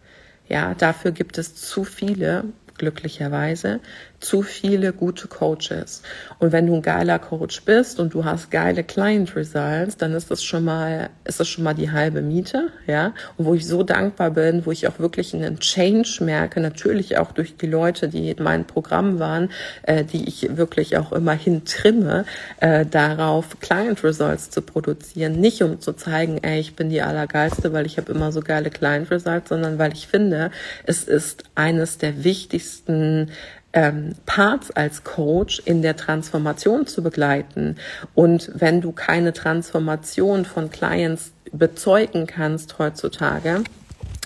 Ja, 0.48 0.74
dafür 0.76 1.12
gibt 1.12 1.38
es 1.38 1.56
zu 1.56 1.84
viele, 1.84 2.46
glücklicherweise, 2.78 3.80
zu 4.26 4.42
viele 4.42 4.92
gute 4.92 5.28
Coaches. 5.28 6.02
Und 6.40 6.52
wenn 6.52 6.66
du 6.66 6.74
ein 6.74 6.82
geiler 6.82 7.20
Coach 7.20 7.62
bist 7.64 8.00
und 8.00 8.14
du 8.14 8.26
hast 8.26 8.50
geile 8.50 8.84
Client 8.84 9.36
Results, 9.36 9.98
dann 9.98 10.14
ist 10.14 10.32
das 10.32 10.44
schon 10.44 10.66
mal, 10.66 11.12
ist 11.26 11.40
das 11.40 11.48
schon 11.48 11.64
mal 11.64 11.76
die 11.76 11.92
halbe 11.92 12.22
Miete, 12.22 12.72
ja. 12.88 13.14
Und 13.38 13.46
wo 13.46 13.54
ich 13.54 13.68
so 13.68 13.84
dankbar 13.84 14.32
bin, 14.32 14.66
wo 14.66 14.72
ich 14.72 14.88
auch 14.88 14.98
wirklich 14.98 15.36
einen 15.36 15.60
Change 15.60 16.24
merke, 16.24 16.60
natürlich 16.60 17.18
auch 17.18 17.32
durch 17.34 17.56
die 17.56 17.68
Leute, 17.68 18.10
die 18.10 18.32
in 18.32 18.44
meinem 18.44 18.66
Programm 18.66 19.20
waren, 19.20 19.52
äh, 19.84 20.04
die 20.04 20.28
ich 20.28 20.58
wirklich 20.58 20.98
auch 20.98 21.12
immerhin 21.12 21.64
trimme, 21.66 22.26
äh, 22.60 22.86
darauf 22.86 23.60
Client 23.60 24.04
Results 24.04 24.50
zu 24.50 24.64
produzieren. 24.64 25.40
Nicht 25.40 25.62
um 25.62 25.80
zu 25.80 25.94
zeigen, 25.94 26.40
ey, 26.42 26.60
ich 26.60 26.76
bin 26.76 26.90
die 26.90 27.04
Allergeilste, 27.04 27.74
weil 27.74 27.86
ich 27.86 27.98
habe 27.98 28.12
immer 28.12 28.32
so 28.32 28.42
geile 28.42 28.72
Client 28.72 29.12
Results, 29.12 29.50
sondern 29.50 29.78
weil 29.78 29.94
ich 29.94 30.08
finde, 30.08 30.50
es 30.86 31.04
ist 31.04 31.44
eines 31.54 32.00
der 32.00 32.24
wichtigsten 32.24 33.30
ähm, 33.76 34.16
Parts 34.26 34.72
als 34.72 35.04
Coach 35.04 35.62
in 35.66 35.82
der 35.84 35.96
Transformation 35.96 36.88
zu 36.88 37.04
begleiten. 37.04 37.76
Und 38.16 38.50
wenn 38.56 38.82
du 38.82 38.92
keine 38.94 39.34
Transformation 39.34 40.46
von 40.46 40.72
Clients 40.72 41.34
bezeugen 41.52 42.26
kannst 42.26 42.80
heutzutage, 42.80 43.64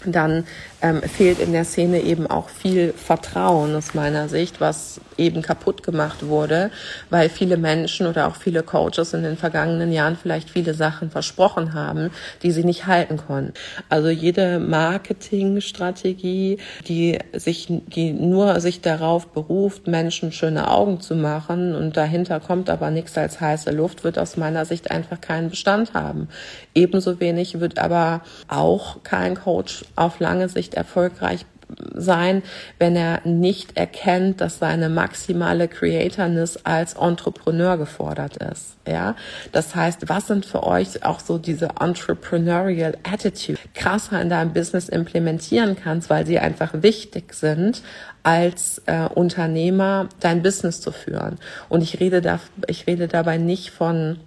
dann 0.05 0.45
ähm, 0.81 1.01
fehlt 1.01 1.39
in 1.39 1.51
der 1.51 1.65
Szene 1.65 2.01
eben 2.01 2.27
auch 2.27 2.49
viel 2.49 2.93
Vertrauen 2.93 3.75
aus 3.75 3.93
meiner 3.93 4.29
Sicht, 4.29 4.61
was 4.61 5.01
eben 5.17 5.41
kaputt 5.41 5.83
gemacht 5.83 6.25
wurde, 6.25 6.71
weil 7.09 7.29
viele 7.29 7.57
Menschen 7.57 8.07
oder 8.07 8.27
auch 8.27 8.35
viele 8.35 8.63
Coaches 8.63 9.13
in 9.13 9.23
den 9.23 9.37
vergangenen 9.37 9.91
Jahren 9.91 10.15
vielleicht 10.15 10.49
viele 10.49 10.73
Sachen 10.73 11.11
versprochen 11.11 11.73
haben, 11.73 12.09
die 12.41 12.51
sie 12.51 12.63
nicht 12.63 12.87
halten 12.87 13.17
konnten. 13.17 13.53
Also 13.89 14.09
jede 14.09 14.59
Marketingstrategie, 14.59 16.57
die 16.87 17.19
sich, 17.33 17.67
die 17.69 18.13
nur 18.13 18.61
sich 18.61 18.81
darauf 18.81 19.27
beruft, 19.27 19.87
Menschen 19.87 20.31
schöne 20.31 20.71
Augen 20.71 21.01
zu 21.01 21.15
machen 21.15 21.75
und 21.75 21.97
dahinter 21.97 22.39
kommt 22.39 22.69
aber 22.69 22.89
nichts 22.89 23.17
als 23.17 23.41
heiße 23.41 23.71
Luft, 23.71 24.03
wird 24.03 24.17
aus 24.17 24.37
meiner 24.37 24.63
Sicht 24.65 24.91
einfach 24.91 25.19
keinen 25.19 25.49
Bestand 25.49 25.93
haben. 25.93 26.29
Ebenso 26.73 27.19
wenig 27.19 27.59
wird 27.59 27.79
aber 27.79 28.21
auch 28.47 29.03
kein 29.03 29.35
Coach 29.35 29.83
auf 29.95 30.19
lange 30.19 30.47
Sicht 30.47 30.68
nicht 30.69 30.75
erfolgreich 30.75 31.45
sein, 31.93 32.41
wenn 32.79 32.95
er 32.95 33.21
nicht 33.25 33.77
erkennt, 33.77 34.41
dass 34.41 34.57
seine 34.57 34.89
maximale 34.89 35.67
Creatorness 35.67 36.65
als 36.65 36.93
Entrepreneur 36.93 37.77
gefordert 37.77 38.37
ist. 38.37 38.77
Ja, 38.87 39.15
das 39.51 39.75
heißt, 39.75 40.09
was 40.09 40.25
sind 40.25 40.47
für 40.47 40.63
euch 40.63 41.05
auch 41.05 41.19
so 41.19 41.37
diese 41.37 41.69
entrepreneurial 41.79 42.97
Attitude 43.03 43.59
krasser 43.75 44.19
in 44.19 44.29
deinem 44.29 44.51
Business 44.51 44.89
implementieren 44.89 45.75
kannst, 45.75 46.09
weil 46.09 46.25
sie 46.25 46.39
einfach 46.39 46.73
wichtig 46.73 47.35
sind, 47.35 47.83
als 48.23 48.81
äh, 48.87 49.07
Unternehmer 49.07 50.09
dein 50.19 50.41
Business 50.41 50.81
zu 50.81 50.91
führen. 50.91 51.37
Und 51.69 51.83
ich 51.83 51.99
rede 51.99 52.21
da, 52.21 52.39
ich 52.65 52.87
rede 52.87 53.07
dabei 53.07 53.37
nicht 53.37 53.69
von 53.69 54.17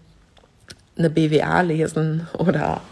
eine 0.99 1.09
BWA 1.09 1.63
lesen 1.63 2.29
oder 2.39 2.83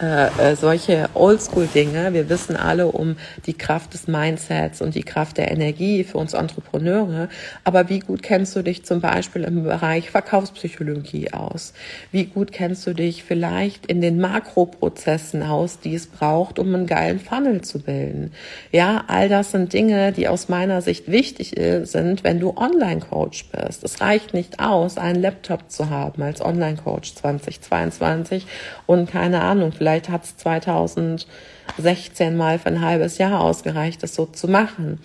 äh, 0.00 0.52
äh, 0.52 0.56
solche 0.56 1.08
Oldschool-Dinge. 1.14 2.12
Wir 2.14 2.28
wissen 2.28 2.54
alle 2.56 2.86
um 2.86 3.16
die 3.46 3.54
Kraft 3.54 3.92
des 3.92 4.06
Mindsets 4.06 4.80
und 4.80 4.94
die 4.94 5.02
Kraft 5.02 5.36
der 5.36 5.50
Energie 5.50 6.04
für 6.04 6.18
uns 6.18 6.32
Entrepreneure. 6.32 7.28
Aber 7.64 7.88
wie 7.88 7.98
gut 7.98 8.22
kennst 8.22 8.54
du 8.54 8.62
dich 8.62 8.84
zum 8.84 9.00
Beispiel 9.00 9.42
im 9.42 9.64
Bereich 9.64 10.10
Verkaufspsychologie 10.10 11.32
aus? 11.32 11.74
Wie 12.12 12.26
gut 12.26 12.52
kennst 12.52 12.86
du 12.86 12.94
dich 12.94 13.24
vielleicht 13.24 13.86
in 13.86 14.00
den 14.00 14.20
Makroprozessen 14.20 15.42
aus, 15.42 15.80
die 15.80 15.96
es 15.96 16.06
braucht, 16.06 16.60
um 16.60 16.72
einen 16.72 16.86
geilen 16.86 17.18
Funnel 17.18 17.62
zu 17.62 17.80
bilden? 17.80 18.32
Ja, 18.70 19.04
all 19.08 19.28
das 19.28 19.50
sind 19.50 19.72
Dinge, 19.72 20.12
die 20.12 20.28
aus 20.28 20.48
meiner 20.48 20.82
Sicht 20.82 21.10
wichtig 21.10 21.56
sind, 21.82 22.22
wenn 22.22 22.38
du 22.38 22.56
Online-Coach 22.56 23.46
bist. 23.46 23.82
Es 23.82 24.00
reicht 24.00 24.34
nicht 24.34 24.60
aus, 24.60 24.98
einen 24.98 25.20
Laptop 25.20 25.68
zu 25.68 25.90
haben 25.90 26.22
als 26.22 26.40
Online-Coach 26.40 27.14
20 27.16 27.49
2022 27.58 28.46
und 28.86 29.10
keine 29.10 29.40
Ahnung, 29.40 29.72
vielleicht 29.72 30.08
hat 30.08 30.24
es 30.24 30.36
2016 30.36 32.36
mal 32.36 32.58
für 32.58 32.68
ein 32.68 32.82
halbes 32.82 33.18
Jahr 33.18 33.40
ausgereicht, 33.40 34.02
das 34.02 34.14
so 34.14 34.26
zu 34.26 34.46
machen. 34.46 35.00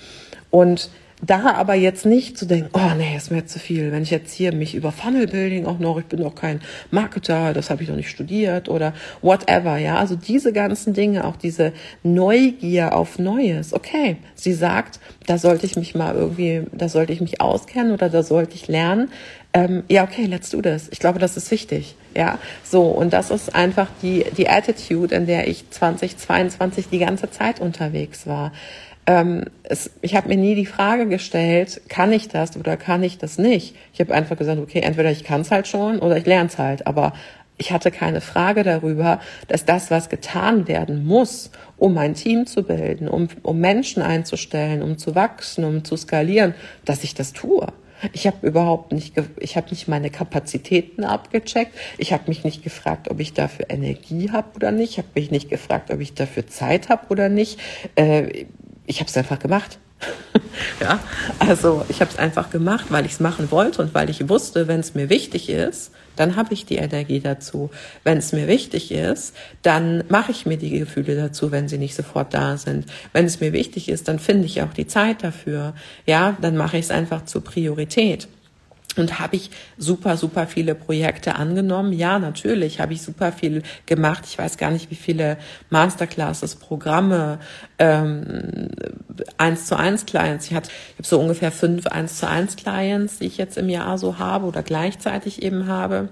Und 0.52 0.90
da 1.22 1.54
aber 1.56 1.76
jetzt 1.76 2.06
nicht 2.06 2.38
zu 2.38 2.46
denken, 2.46 2.70
oh 2.74 2.94
nee, 2.98 3.16
ist 3.16 3.32
mir 3.32 3.46
zu 3.46 3.58
viel. 3.58 3.92
Wenn 3.92 4.04
ich 4.04 4.12
jetzt 4.12 4.34
hier 4.34 4.54
mich 4.54 4.76
über 4.76 4.92
Funnel 4.92 5.28
Building 5.28 5.66
auch 5.66 5.80
noch, 5.80 5.98
ich 5.98 6.06
bin 6.06 6.20
doch 6.20 6.36
kein 6.36 6.62
Marketer, 6.92 7.54
das 7.54 7.70
habe 7.70 7.84
ich 7.84 7.90
noch 7.90 7.96
nicht 7.96 8.10
studiert 8.10 8.68
oder 8.68 8.94
whatever, 9.22 9.78
ja. 9.78 9.98
Also 9.98 10.16
diese 10.16 10.52
ganzen 10.52 10.94
Dinge, 10.94 11.26
auch 11.26 11.38
diese 11.38 11.72
Neugier 12.04 12.96
auf 12.96 13.18
Neues. 13.18 13.74
Okay, 13.74 14.18
sie 14.36 14.54
sagt, 14.54 15.00
da 15.26 15.38
sollte 15.38 15.66
ich 15.66 15.78
mich 15.78 15.96
mal 15.96 16.16
irgendwie, 16.16 16.64
da 16.74 16.90
sollte 16.90 17.14
ich 17.14 17.22
mich 17.22 17.40
auskennen 17.40 17.94
oder 17.94 18.10
da 18.10 18.22
sollte 18.22 18.56
ich 18.56 18.68
lernen. 18.68 19.10
Ähm, 19.54 19.84
ja, 19.88 20.04
okay, 20.04 20.26
let's 20.26 20.50
do 20.50 20.62
this. 20.62 20.90
Ich 20.92 21.00
glaube, 21.00 21.18
das 21.18 21.38
ist 21.38 21.50
wichtig. 21.50 21.96
Ja, 22.14 22.40
so. 22.62 22.84
Und 22.84 23.14
das 23.14 23.32
ist 23.32 23.56
einfach 23.56 23.88
die, 24.02 24.26
die 24.38 24.50
Attitude, 24.50 25.16
in 25.16 25.28
der 25.28 25.48
ich 25.48 25.70
2022 25.70 26.90
die 26.90 27.00
ganze 27.00 27.32
Zeit 27.32 27.62
unterwegs 27.62 28.28
war 28.28 28.52
ähm, 29.08 29.46
es, 29.64 29.92
ich 30.02 30.16
habe 30.16 30.30
mir 30.30 30.38
nie 30.38 30.56
die 30.56 30.66
Frage 30.66 31.08
gestellt, 31.08 31.82
kann 31.90 32.12
ich 32.12 32.28
das 32.28 32.58
oder 32.58 32.78
kann 32.78 33.04
ich 33.04 33.18
das 33.18 33.38
nicht? 33.38 33.76
Ich 33.94 34.00
habe 34.00 34.14
einfach 34.14 34.38
gesagt, 34.38 34.60
okay, 34.60 34.80
entweder 34.80 35.12
ich 35.12 35.24
kann 35.24 35.42
es 35.42 35.52
halt 35.52 35.68
schon 35.68 36.00
oder 36.00 36.18
ich 36.18 36.26
lerne 36.26 36.50
es 36.50 36.58
halt. 36.58 36.88
Aber 36.88 37.14
ich 37.58 37.72
hatte 37.72 37.92
keine 37.92 38.20
Frage 38.20 38.64
darüber, 38.64 39.22
dass 39.48 39.64
das, 39.64 39.92
was 39.92 40.10
getan 40.10 40.68
werden 40.68 41.06
muss, 41.06 41.52
um 41.78 41.98
ein 41.98 42.16
Team 42.16 42.48
zu 42.48 42.64
bilden, 42.64 43.08
um, 43.08 43.28
um 43.44 43.60
Menschen 43.60 44.02
einzustellen, 44.02 44.82
um 44.82 44.98
zu 44.98 45.16
wachsen, 45.16 45.64
um 45.64 45.84
zu 45.84 45.96
skalieren, 45.96 46.54
dass 46.84 47.04
ich 47.04 47.14
das 47.14 47.32
tue. 47.32 47.68
Ich 48.12 48.28
habe 48.28 48.46
überhaupt 48.46 48.92
nicht, 48.92 49.14
ich 49.40 49.56
habe 49.56 49.70
nicht 49.70 49.88
meine 49.88 50.10
Kapazitäten 50.10 51.06
abgecheckt. 51.06 51.74
Ich 51.98 52.12
habe 52.12 52.24
mich 52.28 52.44
nicht 52.44 52.62
gefragt, 52.62 53.10
ob 53.10 53.20
ich 53.20 53.34
dafür 53.34 53.68
Energie 53.70 54.32
habe 54.32 54.50
oder 54.56 54.72
nicht. 54.72 54.92
Ich 54.92 54.98
habe 54.98 55.08
mich 55.16 55.32
nicht 55.32 55.50
gefragt, 55.50 55.92
ob 55.92 56.02
ich 56.02 56.14
dafür 56.14 56.46
Zeit 56.46 56.90
habe 56.90 57.08
oder 57.10 57.30
nicht. 57.30 57.60
Äh, 57.96 58.46
ich 58.86 59.00
habe 59.00 59.10
es 59.10 59.18
einfach 59.18 59.40
gemacht. 59.40 59.80
ja, 60.82 61.00
also 61.40 61.86
ich 61.90 62.02
habe 62.02 62.12
es 62.12 62.18
einfach 62.18 62.50
gemacht, 62.50 62.86
weil 62.90 63.06
ich 63.06 63.14
es 63.14 63.20
machen 63.20 63.50
wollte 63.52 63.82
und 63.82 63.94
weil 63.94 64.10
ich 64.10 64.28
wusste, 64.30 64.68
wenn 64.68 64.80
es 64.80 64.94
mir 64.94 65.10
wichtig 65.10 65.50
ist, 65.50 65.92
dann 66.16 66.36
habe 66.36 66.54
ich 66.54 66.66
die 66.66 66.76
Energie 66.76 67.20
dazu. 67.20 67.70
Wenn 68.04 68.18
es 68.18 68.32
mir 68.32 68.48
wichtig 68.48 68.92
ist, 68.92 69.36
dann 69.62 70.04
mache 70.10 70.32
ich 70.32 70.46
mir 70.46 70.58
die 70.58 70.80
Gefühle 70.80 71.16
dazu, 71.16 71.52
wenn 71.52 71.68
sie 71.68 71.78
nicht 71.78 71.96
sofort 71.96 72.34
da 72.34 72.58
sind. 72.58 72.86
Wenn 73.14 73.26
es 73.26 73.40
mir 73.40 73.54
wichtig 73.54 73.90
ist, 73.90 74.08
dann 74.08 74.20
finde 74.20 74.46
ich 74.46 74.62
auch 74.62 74.74
die 74.74 74.88
Zeit 74.88 75.24
dafür. 75.24 75.74
Ja, 76.06 76.38
dann 76.42 76.56
mache 76.56 76.78
ich 76.78 76.86
es 76.86 76.92
einfach 76.92 77.26
zur 77.26 77.44
Priorität. 77.44 78.28
Und 78.98 79.20
habe 79.20 79.36
ich 79.36 79.52
super, 79.78 80.18
super 80.18 80.48
viele 80.48 80.76
Projekte 80.76 81.36
angenommen? 81.36 81.94
Ja, 81.94 82.20
natürlich 82.20 82.80
habe 82.80 82.94
ich 82.94 83.02
super 83.02 83.32
viel 83.32 83.64
gemacht. 83.86 84.24
Ich 84.28 84.38
weiß 84.38 84.58
gar 84.58 84.72
nicht, 84.72 84.90
wie 84.92 84.96
viele 84.96 85.38
Masterclasses, 85.70 86.56
Programme, 86.56 87.40
ähm, 87.78 88.70
1 89.38 89.66
zu 89.66 89.78
1 89.78 90.06
Clients. 90.06 90.48
Ich, 90.48 90.54
hatte, 90.54 90.70
habe 90.98 91.08
so 91.08 91.20
ungefähr 91.20 91.52
fünf 91.52 91.88
1 91.88 92.20
zu 92.20 92.28
1 92.28 92.56
Clients, 92.56 93.20
die 93.20 93.26
ich 93.26 93.38
jetzt 93.38 93.58
im 93.58 93.70
Jahr 93.70 93.98
so 93.98 94.18
habe 94.20 94.46
oder 94.46 94.64
gleichzeitig 94.64 95.42
eben 95.44 95.68
habe. 95.68 96.10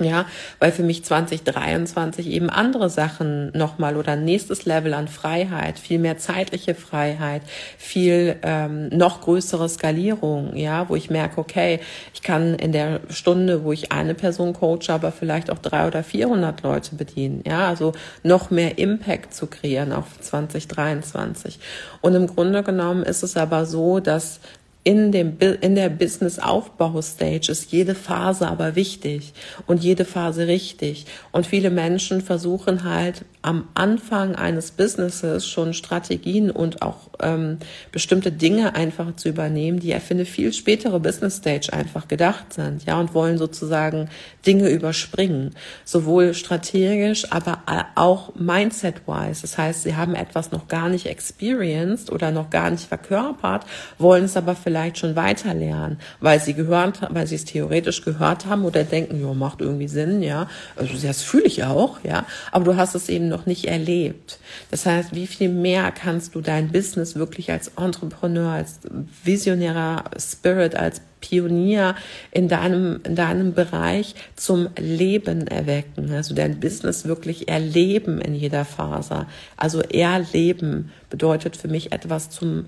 Ja, 0.00 0.26
weil 0.58 0.72
für 0.72 0.82
mich 0.82 1.04
2023 1.04 2.26
eben 2.26 2.50
andere 2.50 2.90
Sachen 2.90 3.52
nochmal 3.56 3.96
oder 3.96 4.16
nächstes 4.16 4.64
Level 4.64 4.92
an 4.92 5.06
Freiheit, 5.06 5.78
viel 5.78 6.00
mehr 6.00 6.18
zeitliche 6.18 6.74
Freiheit, 6.74 7.42
viel 7.78 8.34
ähm, 8.42 8.88
noch 8.88 9.20
größere 9.20 9.68
Skalierung, 9.68 10.56
ja, 10.56 10.88
wo 10.88 10.96
ich 10.96 11.10
merke, 11.10 11.40
okay, 11.40 11.78
ich 12.12 12.22
kann 12.22 12.56
in 12.56 12.72
der 12.72 13.02
Stunde, 13.08 13.62
wo 13.62 13.70
ich 13.70 13.92
eine 13.92 14.14
Person 14.14 14.52
coache, 14.52 14.88
aber 14.88 15.12
vielleicht 15.12 15.48
auch 15.48 15.58
drei 15.58 15.86
oder 15.86 16.02
400 16.02 16.62
Leute 16.62 16.96
bedienen, 16.96 17.44
ja, 17.46 17.68
also 17.68 17.92
noch 18.24 18.50
mehr 18.50 18.78
Impact 18.78 19.32
zu 19.32 19.46
kreieren 19.46 19.92
auf 19.92 20.06
2023. 20.18 21.60
Und 22.00 22.16
im 22.16 22.26
Grunde 22.26 22.64
genommen 22.64 23.04
ist 23.04 23.22
es 23.22 23.36
aber 23.36 23.64
so, 23.64 24.00
dass 24.00 24.40
in 24.84 25.12
dem, 25.12 25.38
in 25.38 25.74
der 25.74 25.88
Business-Aufbau-Stage 25.88 27.50
ist 27.50 27.72
jede 27.72 27.94
Phase 27.94 28.46
aber 28.46 28.76
wichtig 28.76 29.32
und 29.66 29.82
jede 29.82 30.04
Phase 30.04 30.46
richtig. 30.46 31.06
Und 31.32 31.46
viele 31.46 31.70
Menschen 31.70 32.20
versuchen 32.20 32.84
halt 32.84 33.24
am 33.40 33.68
Anfang 33.72 34.36
eines 34.36 34.72
Businesses 34.72 35.46
schon 35.46 35.72
Strategien 35.72 36.50
und 36.50 36.82
auch 36.82 37.08
ähm, 37.22 37.58
bestimmte 37.92 38.30
Dinge 38.30 38.74
einfach 38.74 39.16
zu 39.16 39.30
übernehmen, 39.30 39.80
die 39.80 39.88
ja 39.88 40.00
für 40.00 40.14
eine 40.14 40.26
viel 40.26 40.52
spätere 40.52 41.00
Business-Stage 41.00 41.72
einfach 41.72 42.06
gedacht 42.06 42.52
sind, 42.52 42.84
ja, 42.84 43.00
und 43.00 43.14
wollen 43.14 43.38
sozusagen 43.38 44.10
Dinge 44.46 44.68
überspringen. 44.68 45.54
Sowohl 45.84 46.34
strategisch, 46.34 47.32
aber 47.32 47.62
auch 47.94 48.34
mindset-wise. 48.34 49.42
Das 49.42 49.56
heißt, 49.56 49.82
sie 49.82 49.96
haben 49.96 50.14
etwas 50.14 50.52
noch 50.52 50.68
gar 50.68 50.90
nicht 50.90 51.06
experienced 51.06 52.12
oder 52.12 52.30
noch 52.30 52.50
gar 52.50 52.68
nicht 52.70 52.84
verkörpert, 52.86 53.64
wollen 53.98 54.24
es 54.24 54.36
aber 54.36 54.54
vielleicht 54.54 54.73
vielleicht 54.74 54.98
schon 54.98 55.14
weiter 55.14 55.54
lernen, 55.54 55.98
weil 56.18 56.40
sie 56.40 56.52
gehört, 56.52 56.98
weil 57.10 57.28
sie 57.28 57.36
es 57.36 57.44
theoretisch 57.44 58.02
gehört 58.02 58.46
haben 58.46 58.64
oder 58.64 58.82
denken, 58.82 59.20
ja, 59.24 59.32
macht 59.32 59.60
irgendwie 59.60 59.86
Sinn, 59.86 60.20
ja. 60.20 60.48
Also 60.74 60.94
das 61.00 61.22
fühle 61.22 61.44
ich 61.44 61.62
auch, 61.62 61.98
ja. 62.02 62.26
Aber 62.50 62.64
du 62.64 62.76
hast 62.76 62.96
es 62.96 63.08
eben 63.08 63.28
noch 63.28 63.46
nicht 63.46 63.66
erlebt. 63.66 64.40
Das 64.72 64.84
heißt, 64.84 65.14
wie 65.14 65.28
viel 65.28 65.48
mehr 65.48 65.92
kannst 65.92 66.34
du 66.34 66.40
dein 66.40 66.72
Business 66.72 67.14
wirklich 67.14 67.52
als 67.52 67.68
Entrepreneur, 67.76 68.50
als 68.50 68.80
visionärer 69.22 70.06
Spirit, 70.18 70.74
als 70.74 71.00
Pionier 71.20 71.94
in 72.32 72.48
deinem, 72.48 72.98
in 73.04 73.14
deinem 73.14 73.54
Bereich 73.54 74.16
zum 74.34 74.70
Leben 74.76 75.46
erwecken. 75.46 76.10
Also 76.10 76.34
dein 76.34 76.58
Business 76.58 77.04
wirklich 77.04 77.46
erleben 77.46 78.20
in 78.20 78.34
jeder 78.34 78.64
Phase. 78.64 79.26
Also 79.56 79.82
erleben 79.82 80.90
bedeutet 81.10 81.56
für 81.56 81.68
mich 81.68 81.92
etwas 81.92 82.28
zum 82.28 82.66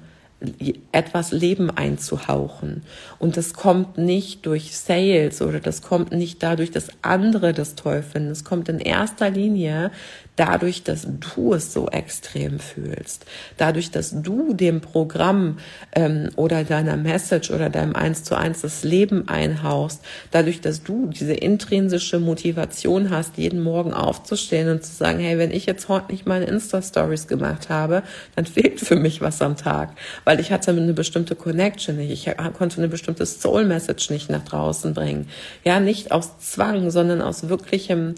etwas 0.93 1.33
Leben 1.33 1.71
einzuhauchen. 1.71 2.83
Und 3.19 3.39
das 3.39 3.55
kommt 3.55 3.97
nicht 3.97 4.45
durch 4.45 4.77
Sales 4.77 5.41
oder 5.41 5.61
das 5.61 5.81
kommt 5.81 6.13
nicht 6.13 6.43
dadurch, 6.43 6.71
dass 6.71 6.89
andere 7.01 7.55
das 7.55 7.75
toll 7.75 8.03
finden. 8.03 8.31
Es 8.31 8.45
kommt 8.45 8.69
in 8.69 8.79
erster 8.79 9.31
Linie 9.31 9.91
dadurch, 10.37 10.83
dass 10.83 11.07
du 11.35 11.55
es 11.55 11.73
so 11.73 11.89
extrem 11.89 12.59
fühlst, 12.59 13.25
dadurch, 13.57 13.91
dass 13.91 14.23
du 14.23 14.53
dem 14.53 14.81
Programm 14.83 15.59
ähm, 15.93 16.29
oder 16.37 16.63
deiner 16.65 16.97
Message 16.97 17.51
oder 17.51 17.71
deinem 17.71 17.97
Eins 17.97 18.23
zu 18.23 18.37
eins 18.37 18.61
das 18.61 18.85
Leben 18.85 19.29
einhaust, 19.29 20.03
dadurch, 20.31 20.61
dass 20.61 20.83
du 20.83 21.07
diese 21.07 21.33
intrinsische 21.33 22.21
Motivation 22.21 23.11
hast, 23.11 23.39
jeden 23.39 23.63
Morgen 23.63 23.95
aufzustehen 23.95 24.69
und 24.69 24.85
zu 24.85 24.95
sagen, 24.95 25.19
hey, 25.21 25.39
wenn 25.39 25.51
ich 25.51 25.67
jetzt 25.67 25.89
heute 25.89 26.13
nicht 26.13 26.27
meine 26.27 26.45
Insta-Stories 26.45 27.27
gemacht 27.27 27.71
habe, 27.71 28.03
dann 28.35 28.45
fehlt 28.45 28.81
für 28.81 28.97
mich 28.97 29.23
was 29.23 29.41
am 29.41 29.57
Tag, 29.57 29.97
weil 30.27 30.41
ich 30.41 30.51
hatte 30.51 30.73
eine 30.73 30.93
bestimmte 30.93 31.37
Connection 31.37 31.97
nicht, 31.97 32.11
ich 32.11 32.37
konnte 32.55 32.79
eine 32.79 32.89
bestimmte 32.89 33.25
Soul-Message 33.25 34.11
nicht 34.11 34.29
nach 34.29 34.45
draußen 34.45 34.93
bringen. 34.93 35.29
Ja, 35.65 35.79
nicht 35.79 36.11
aus 36.11 36.39
Zwang, 36.41 36.91
sondern 36.91 37.23
aus 37.23 37.49
wirklichem 37.49 38.17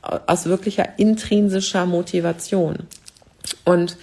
aus 0.00 0.46
wirklicher 0.46 0.98
intrinsischer 0.98 1.86
Motivation. 1.86 2.78
Und 3.64 3.96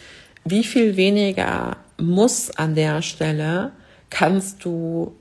wie 0.46 0.64
viel 0.64 0.98
weniger 0.98 1.78
muss 1.98 2.52
an 2.52 2.76
der 2.76 3.02
Stelle 3.02 3.72
kannst 4.12 4.64
du 4.64 5.16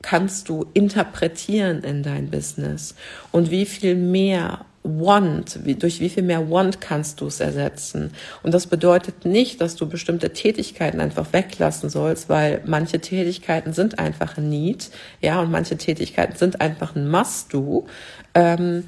kannst 0.00 0.48
du 0.48 0.66
interpretieren 0.74 1.82
in 1.82 2.04
dein 2.04 2.30
Business 2.30 2.94
und 3.32 3.50
wie 3.50 3.66
viel 3.66 3.96
mehr 3.96 4.64
Want, 4.84 5.60
wie, 5.64 5.76
durch 5.76 6.00
wie 6.00 6.08
viel 6.08 6.24
mehr 6.24 6.50
Want 6.50 6.80
kannst 6.80 7.20
du 7.20 7.26
es 7.26 7.38
ersetzen. 7.38 8.12
Und 8.42 8.52
das 8.52 8.66
bedeutet 8.66 9.24
nicht, 9.24 9.60
dass 9.60 9.76
du 9.76 9.88
bestimmte 9.88 10.30
Tätigkeiten 10.30 11.00
einfach 11.00 11.32
weglassen 11.32 11.88
sollst, 11.88 12.28
weil 12.28 12.62
manche 12.66 13.00
Tätigkeiten 13.00 13.72
sind 13.72 14.00
einfach 14.00 14.36
ein 14.38 14.48
Need, 14.48 14.90
ja, 15.20 15.40
und 15.40 15.52
manche 15.52 15.76
Tätigkeiten 15.76 16.36
sind 16.36 16.60
einfach 16.60 16.96
ein 16.96 17.08
Must-Do. 17.08 17.86
Ähm, 18.34 18.84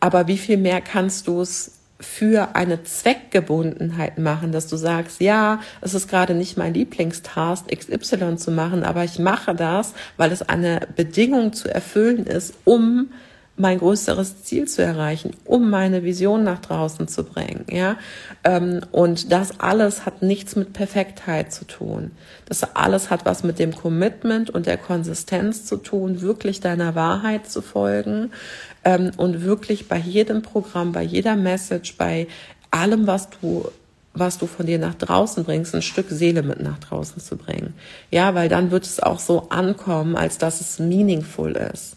aber 0.00 0.28
wie 0.28 0.38
viel 0.38 0.56
mehr 0.56 0.80
kannst 0.80 1.26
du 1.26 1.42
es 1.42 1.72
für 2.00 2.54
eine 2.54 2.84
Zweckgebundenheit 2.84 4.18
machen, 4.18 4.52
dass 4.52 4.68
du 4.68 4.76
sagst, 4.76 5.20
ja, 5.20 5.60
es 5.80 5.94
ist 5.94 6.08
gerade 6.08 6.34
nicht 6.34 6.56
mein 6.56 6.74
Lieblingstask, 6.74 7.66
XY 7.68 8.36
zu 8.36 8.52
machen, 8.52 8.84
aber 8.84 9.02
ich 9.04 9.18
mache 9.18 9.54
das, 9.54 9.94
weil 10.16 10.30
es 10.30 10.42
eine 10.42 10.86
Bedingung 10.94 11.52
zu 11.52 11.72
erfüllen 11.72 12.24
ist, 12.24 12.54
um 12.64 13.10
mein 13.58 13.78
größeres 13.78 14.42
Ziel 14.44 14.68
zu 14.68 14.82
erreichen, 14.82 15.32
um 15.44 15.70
meine 15.70 16.02
Vision 16.04 16.44
nach 16.44 16.60
draußen 16.60 17.08
zu 17.08 17.24
bringen, 17.24 17.64
ja. 17.70 17.96
Ähm, 18.44 18.80
und 18.92 19.32
das 19.32 19.60
alles 19.60 20.06
hat 20.06 20.22
nichts 20.22 20.56
mit 20.56 20.72
Perfektheit 20.72 21.52
zu 21.52 21.64
tun. 21.66 22.12
Das 22.46 22.76
alles 22.76 23.10
hat 23.10 23.24
was 23.24 23.42
mit 23.42 23.58
dem 23.58 23.74
Commitment 23.74 24.50
und 24.50 24.66
der 24.66 24.78
Konsistenz 24.78 25.64
zu 25.64 25.76
tun, 25.76 26.20
wirklich 26.20 26.60
deiner 26.60 26.94
Wahrheit 26.94 27.50
zu 27.50 27.62
folgen 27.62 28.30
ähm, 28.84 29.10
und 29.16 29.42
wirklich 29.42 29.88
bei 29.88 29.98
jedem 29.98 30.42
Programm, 30.42 30.92
bei 30.92 31.02
jeder 31.02 31.36
Message, 31.36 31.96
bei 31.96 32.28
allem, 32.70 33.06
was 33.06 33.28
du 33.30 33.66
was 34.14 34.38
du 34.38 34.46
von 34.46 34.66
dir 34.66 34.78
nach 34.78 34.94
draußen 34.94 35.44
bringst, 35.44 35.74
ein 35.74 35.82
Stück 35.82 36.06
Seele 36.08 36.42
mit 36.42 36.60
nach 36.60 36.78
draußen 36.78 37.22
zu 37.22 37.36
bringen. 37.36 37.74
Ja, 38.10 38.34
weil 38.34 38.48
dann 38.48 38.70
wird 38.70 38.84
es 38.84 39.00
auch 39.00 39.18
so 39.18 39.48
ankommen, 39.50 40.16
als 40.16 40.38
dass 40.38 40.60
es 40.60 40.78
meaningful 40.78 41.52
ist. 41.52 41.96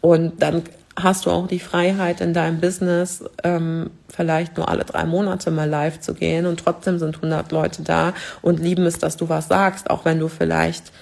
Und 0.00 0.42
dann 0.42 0.62
hast 1.02 1.26
du 1.26 1.30
auch 1.30 1.46
die 1.46 1.60
Freiheit 1.60 2.20
in 2.20 2.34
deinem 2.34 2.60
Business, 2.60 3.24
ähm, 3.44 3.90
vielleicht 4.08 4.56
nur 4.56 4.68
alle 4.68 4.84
drei 4.84 5.04
Monate 5.04 5.50
mal 5.50 5.68
live 5.68 6.00
zu 6.00 6.14
gehen 6.14 6.46
und 6.46 6.60
trotzdem 6.60 6.98
sind 6.98 7.16
100 7.16 7.52
Leute 7.52 7.82
da 7.82 8.14
und 8.42 8.60
lieben 8.60 8.86
es, 8.86 8.98
dass 8.98 9.16
du 9.16 9.28
was 9.28 9.48
sagst, 9.48 9.90
auch 9.90 10.04
wenn 10.04 10.18
du 10.18 10.28
vielleicht 10.28 10.92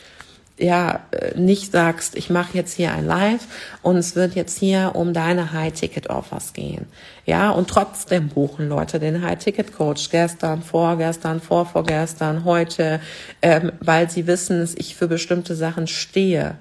ja 0.59 1.00
äh, 1.11 1.38
nicht 1.38 1.73
sagst, 1.73 2.17
ich 2.17 2.31
mache 2.31 2.57
jetzt 2.57 2.75
hier 2.75 2.93
ein 2.93 3.07
Live 3.07 3.47
und 3.83 3.97
es 3.97 4.17
wird 4.17 4.35
jetzt 4.35 4.59
hier 4.59 4.93
um 4.95 5.12
deine 5.12 5.53
High-Ticket-Offers 5.53 6.53
gehen. 6.53 6.87
Ja, 7.26 7.50
und 7.50 7.69
trotzdem 7.69 8.29
buchen 8.29 8.69
Leute 8.69 8.99
den 8.99 9.23
High-Ticket-Coach 9.23 10.11
gestern, 10.11 10.62
vorgestern, 10.62 11.41
vorvorgestern, 11.41 12.45
heute, 12.45 13.00
ähm, 13.43 13.73
weil 13.81 14.09
sie 14.11 14.26
wissen, 14.26 14.61
dass 14.61 14.75
ich 14.75 14.97
für 14.97 15.09
bestimmte 15.09 15.55
Sachen 15.55 15.87
stehe. 15.87 16.57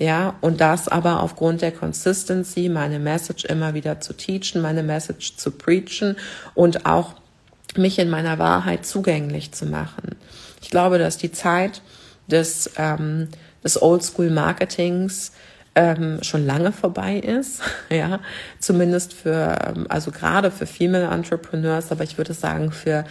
Ja, 0.00 0.36
und 0.40 0.62
das 0.62 0.88
aber 0.88 1.22
aufgrund 1.22 1.60
der 1.60 1.72
Consistency, 1.72 2.70
meine 2.70 2.98
Message 2.98 3.44
immer 3.44 3.74
wieder 3.74 4.00
zu 4.00 4.14
teachen, 4.14 4.62
meine 4.62 4.82
Message 4.82 5.36
zu 5.36 5.50
preachen 5.50 6.16
und 6.54 6.86
auch 6.86 7.16
mich 7.76 7.98
in 7.98 8.08
meiner 8.08 8.38
Wahrheit 8.38 8.86
zugänglich 8.86 9.52
zu 9.52 9.66
machen. 9.66 10.16
Ich 10.62 10.70
glaube, 10.70 10.98
dass 10.98 11.18
die 11.18 11.32
Zeit 11.32 11.82
des, 12.28 12.70
ähm, 12.78 13.28
des 13.62 13.80
Oldschool-Marketings 13.80 15.32
ähm, 15.74 16.22
schon 16.22 16.46
lange 16.46 16.72
vorbei 16.72 17.18
ist, 17.18 17.60
ja, 17.90 18.20
zumindest 18.58 19.12
für, 19.12 19.54
ähm, 19.66 19.84
also 19.90 20.12
gerade 20.12 20.50
für 20.50 20.64
Female 20.64 21.10
Entrepreneurs, 21.10 21.92
aber 21.92 22.04
ich 22.04 22.16
würde 22.16 22.32
sagen 22.32 22.72
für 22.72 23.04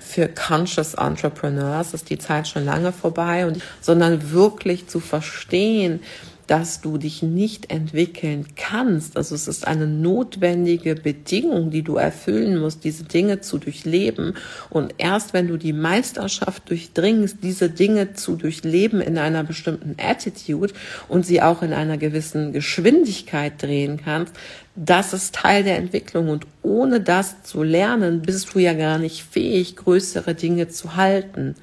für 0.00 0.28
Conscious 0.28 0.94
Entrepreneurs 0.94 1.94
ist 1.94 2.10
die 2.10 2.18
Zeit 2.18 2.48
schon 2.48 2.64
lange 2.64 2.92
vorbei 2.92 3.46
und 3.46 3.62
sondern 3.80 4.32
wirklich 4.32 4.88
zu 4.88 5.00
verstehen, 5.00 6.00
dass 6.46 6.80
du 6.80 6.96
dich 6.96 7.22
nicht 7.22 7.70
entwickeln 7.72 8.46
kannst. 8.54 9.16
Also 9.16 9.34
es 9.34 9.48
ist 9.48 9.66
eine 9.66 9.86
notwendige 9.86 10.94
Bedingung, 10.94 11.70
die 11.70 11.82
du 11.82 11.96
erfüllen 11.96 12.58
musst, 12.58 12.84
diese 12.84 13.04
Dinge 13.04 13.40
zu 13.40 13.58
durchleben. 13.58 14.34
Und 14.70 14.94
erst 14.98 15.32
wenn 15.34 15.48
du 15.48 15.56
die 15.56 15.72
Meisterschaft 15.72 16.68
durchdringst, 16.70 17.38
diese 17.42 17.68
Dinge 17.68 18.14
zu 18.14 18.36
durchleben 18.36 19.00
in 19.00 19.18
einer 19.18 19.42
bestimmten 19.42 19.96
Attitude 19.98 20.72
und 21.08 21.26
sie 21.26 21.42
auch 21.42 21.62
in 21.62 21.72
einer 21.72 21.98
gewissen 21.98 22.52
Geschwindigkeit 22.52 23.60
drehen 23.60 24.00
kannst, 24.02 24.34
das 24.76 25.14
ist 25.14 25.34
Teil 25.34 25.64
der 25.64 25.78
Entwicklung. 25.78 26.28
Und 26.28 26.46
ohne 26.62 27.00
das 27.00 27.42
zu 27.42 27.62
lernen, 27.62 28.22
bist 28.22 28.54
du 28.54 28.60
ja 28.60 28.74
gar 28.74 28.98
nicht 28.98 29.24
fähig, 29.24 29.74
größere 29.76 30.34
Dinge 30.34 30.68
zu 30.68 30.94
halten. 30.94 31.56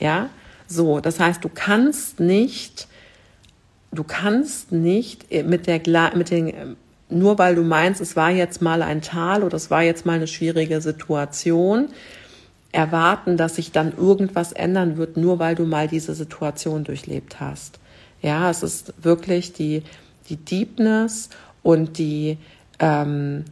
Ja, 0.00 0.30
so. 0.66 1.00
Das 1.00 1.20
heißt, 1.20 1.44
du 1.44 1.50
kannst 1.52 2.18
nicht 2.18 2.88
du 3.92 4.04
kannst 4.04 4.72
nicht 4.72 5.30
mit 5.30 5.66
der, 5.66 5.80
mit 6.16 6.30
den, 6.30 6.76
nur 7.08 7.38
weil 7.38 7.54
du 7.54 7.62
meinst, 7.62 8.00
es 8.00 8.16
war 8.16 8.30
jetzt 8.30 8.62
mal 8.62 8.82
ein 8.82 9.02
Tal 9.02 9.42
oder 9.44 9.56
es 9.56 9.70
war 9.70 9.82
jetzt 9.82 10.06
mal 10.06 10.14
eine 10.14 10.26
schwierige 10.26 10.80
Situation, 10.80 11.88
erwarten, 12.72 13.36
dass 13.36 13.56
sich 13.56 13.70
dann 13.70 13.96
irgendwas 13.96 14.52
ändern 14.52 14.96
wird, 14.96 15.18
nur 15.18 15.38
weil 15.38 15.54
du 15.54 15.66
mal 15.66 15.88
diese 15.88 16.14
Situation 16.14 16.84
durchlebt 16.84 17.38
hast. 17.38 17.78
Ja, 18.22 18.50
es 18.50 18.62
ist 18.62 18.94
wirklich 19.02 19.52
die, 19.52 19.82
die 20.30 20.36
Deepness 20.36 21.28
und 21.62 21.98
die, 21.98 22.38
ähm, 22.78 23.44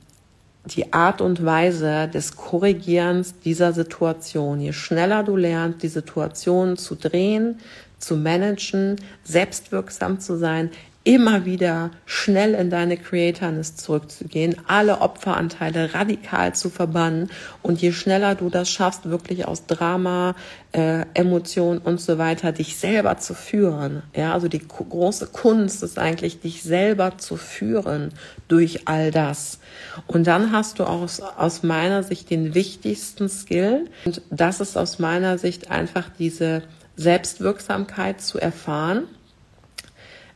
die 0.64 0.92
Art 0.92 1.20
und 1.20 1.44
Weise 1.44 2.08
des 2.08 2.36
Korrigierens 2.36 3.34
dieser 3.40 3.74
Situation. 3.74 4.60
Je 4.60 4.72
schneller 4.72 5.22
du 5.22 5.36
lernst, 5.36 5.82
die 5.82 5.88
Situation 5.88 6.78
zu 6.78 6.94
drehen, 6.94 7.58
zu 8.00 8.16
managen, 8.16 8.96
selbstwirksam 9.22 10.18
zu 10.18 10.36
sein, 10.36 10.70
immer 11.02 11.46
wieder 11.46 11.90
schnell 12.04 12.52
in 12.54 12.68
deine 12.68 12.98
Creatorness 12.98 13.74
zurückzugehen, 13.76 14.56
alle 14.66 15.00
Opferanteile 15.00 15.94
radikal 15.94 16.54
zu 16.54 16.68
verbannen 16.68 17.30
und 17.62 17.80
je 17.80 17.92
schneller 17.92 18.34
du 18.34 18.50
das 18.50 18.68
schaffst, 18.68 19.08
wirklich 19.08 19.48
aus 19.48 19.64
Drama, 19.64 20.34
äh, 20.72 21.06
Emotionen 21.14 21.78
und 21.78 22.02
so 22.02 22.18
weiter, 22.18 22.52
dich 22.52 22.76
selber 22.76 23.16
zu 23.16 23.32
führen. 23.32 24.02
Ja, 24.14 24.34
also 24.34 24.48
die 24.48 24.66
große 24.66 25.28
Kunst 25.28 25.82
ist 25.82 25.98
eigentlich, 25.98 26.40
dich 26.40 26.62
selber 26.62 27.16
zu 27.16 27.36
führen 27.36 28.12
durch 28.48 28.86
all 28.86 29.10
das. 29.10 29.58
Und 30.06 30.26
dann 30.26 30.52
hast 30.52 30.78
du 30.78 30.84
aus, 30.84 31.20
aus 31.20 31.62
meiner 31.62 32.02
Sicht 32.02 32.28
den 32.28 32.54
wichtigsten 32.54 33.30
Skill 33.30 33.86
und 34.04 34.20
das 34.30 34.60
ist 34.60 34.76
aus 34.76 34.98
meiner 34.98 35.38
Sicht 35.38 35.70
einfach 35.70 36.10
diese 36.18 36.62
Selbstwirksamkeit 37.00 38.20
zu 38.20 38.38
erfahren, 38.38 39.04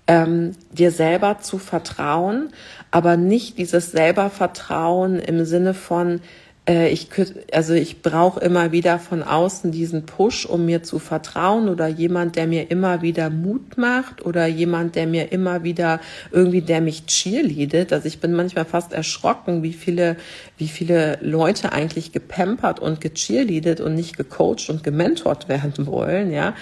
ähm, 0.07 0.53
dir 0.73 0.91
selber 0.91 1.41
zu 1.41 1.59
vertrauen, 1.59 2.53
aber 2.91 3.17
nicht 3.17 3.59
dieses 3.59 3.93
selber 3.93 4.31
Vertrauen 4.31 5.19
im 5.19 5.45
Sinne 5.45 5.75
von, 5.75 6.21
ich 6.67 7.09
also 7.53 7.75
ich 7.75 8.01
brauche 8.01 8.41
immer 8.41 8.73
wieder 8.73 8.99
von 8.99 9.23
außen 9.23 9.71
diesen 9.71 10.07
Push, 10.07 10.47
um 10.47 10.65
mir 10.65 10.83
zu 10.83 10.99
vertrauen 10.99 11.69
oder 11.69 11.89
jemand, 11.89 12.37
der 12.37 12.47
mir 12.47 12.71
immer 12.71 13.03
wieder 13.03 13.29
Mut 13.29 13.77
macht 13.77 14.25
oder 14.25 14.47
jemand, 14.47 14.95
der 14.95 15.07
mir 15.07 15.31
immer 15.31 15.63
wieder 15.63 16.01
irgendwie, 16.33 16.63
der 16.63 16.81
mich 16.81 17.05
cheerleadet. 17.05 17.93
Also 17.93 18.09
ich 18.09 18.19
bin 18.19 18.33
manchmal 18.33 18.65
fast 18.65 18.95
erschrocken, 18.95 19.63
wie 19.63 19.75
viele, 19.75 20.17
wie 20.57 20.69
viele 20.69 21.19
Leute 21.21 21.73
eigentlich 21.73 22.13
gepampert 22.13 22.81
und 22.81 23.03
gecheerleadet 23.03 23.83
und 23.83 23.95
nicht 23.95 24.17
gecoacht 24.17 24.71
und 24.71 24.83
gementort 24.83 25.49
werden 25.51 25.87
wollen, 25.87 26.33
ja. 26.33 26.55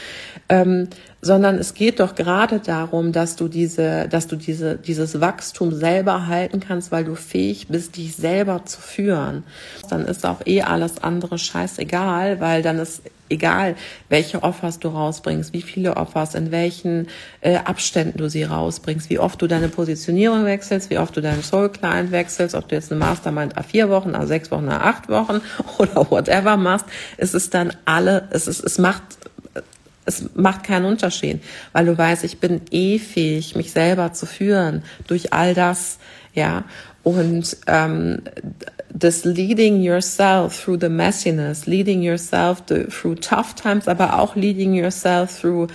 Ähm, 0.48 0.88
sondern 1.24 1.56
es 1.56 1.74
geht 1.74 2.00
doch 2.00 2.16
gerade 2.16 2.58
darum, 2.58 3.12
dass 3.12 3.36
du 3.36 3.46
diese, 3.46 4.08
dass 4.08 4.26
du 4.26 4.34
diese, 4.34 4.74
dieses 4.76 5.20
Wachstum 5.20 5.72
selber 5.72 6.26
halten 6.26 6.58
kannst, 6.58 6.90
weil 6.90 7.04
du 7.04 7.14
fähig 7.14 7.68
bist, 7.68 7.96
dich 7.96 8.16
selber 8.16 8.64
zu 8.64 8.80
führen. 8.80 9.44
Dann 9.88 10.04
ist 10.04 10.26
auch 10.26 10.40
eh 10.44 10.62
alles 10.62 11.02
andere 11.02 11.38
scheißegal, 11.38 12.40
weil 12.40 12.62
dann 12.62 12.80
ist 12.80 13.02
egal, 13.28 13.76
welche 14.08 14.42
Offers 14.42 14.80
du 14.80 14.88
rausbringst, 14.88 15.52
wie 15.52 15.62
viele 15.62 15.96
Offers, 15.96 16.34
in 16.34 16.50
welchen 16.50 17.06
äh, 17.40 17.56
Abständen 17.56 18.18
du 18.18 18.28
sie 18.28 18.42
rausbringst, 18.42 19.08
wie 19.08 19.20
oft 19.20 19.40
du 19.40 19.46
deine 19.46 19.68
Positionierung 19.68 20.44
wechselst, 20.44 20.90
wie 20.90 20.98
oft 20.98 21.16
du 21.16 21.20
deinen 21.20 21.42
Soul 21.42 21.70
Client 21.70 22.10
wechselst, 22.10 22.54
ob 22.54 22.68
du 22.68 22.74
jetzt 22.74 22.92
eine 22.92 22.98
Mastermind 22.98 23.56
A4 23.56 23.88
Wochen, 23.88 24.14
A6 24.14 24.50
Wochen, 24.50 24.68
A8 24.68 25.08
Wochen 25.08 25.40
oder 25.78 26.10
whatever 26.10 26.56
machst, 26.56 26.86
es 27.16 27.32
ist 27.32 27.54
dann 27.54 27.72
alle, 27.84 28.28
es 28.30 28.46
ist, 28.48 28.62
es 28.62 28.78
macht 28.78 29.02
es 30.04 30.24
macht 30.34 30.64
keinen 30.64 30.86
Unterschied, 30.86 31.40
weil 31.72 31.86
du 31.86 31.96
weißt, 31.96 32.24
ich 32.24 32.38
bin 32.38 32.60
eh 32.70 32.98
fähig, 32.98 33.54
mich 33.56 33.72
selber 33.72 34.12
zu 34.12 34.26
führen 34.26 34.82
durch 35.06 35.32
all 35.32 35.54
das, 35.54 35.98
ja. 36.34 36.64
Und 37.04 37.56
ähm, 37.66 38.22
das 38.92 39.24
Leading 39.24 39.82
yourself 39.82 40.64
through 40.64 40.78
the 40.80 40.88
messiness, 40.88 41.66
leading 41.66 42.02
yourself 42.02 42.62
through 42.66 43.16
tough 43.16 43.54
times, 43.54 43.88
aber 43.88 44.18
auch 44.18 44.36
leading 44.36 44.74
yourself 44.74 45.40
through 45.40 45.66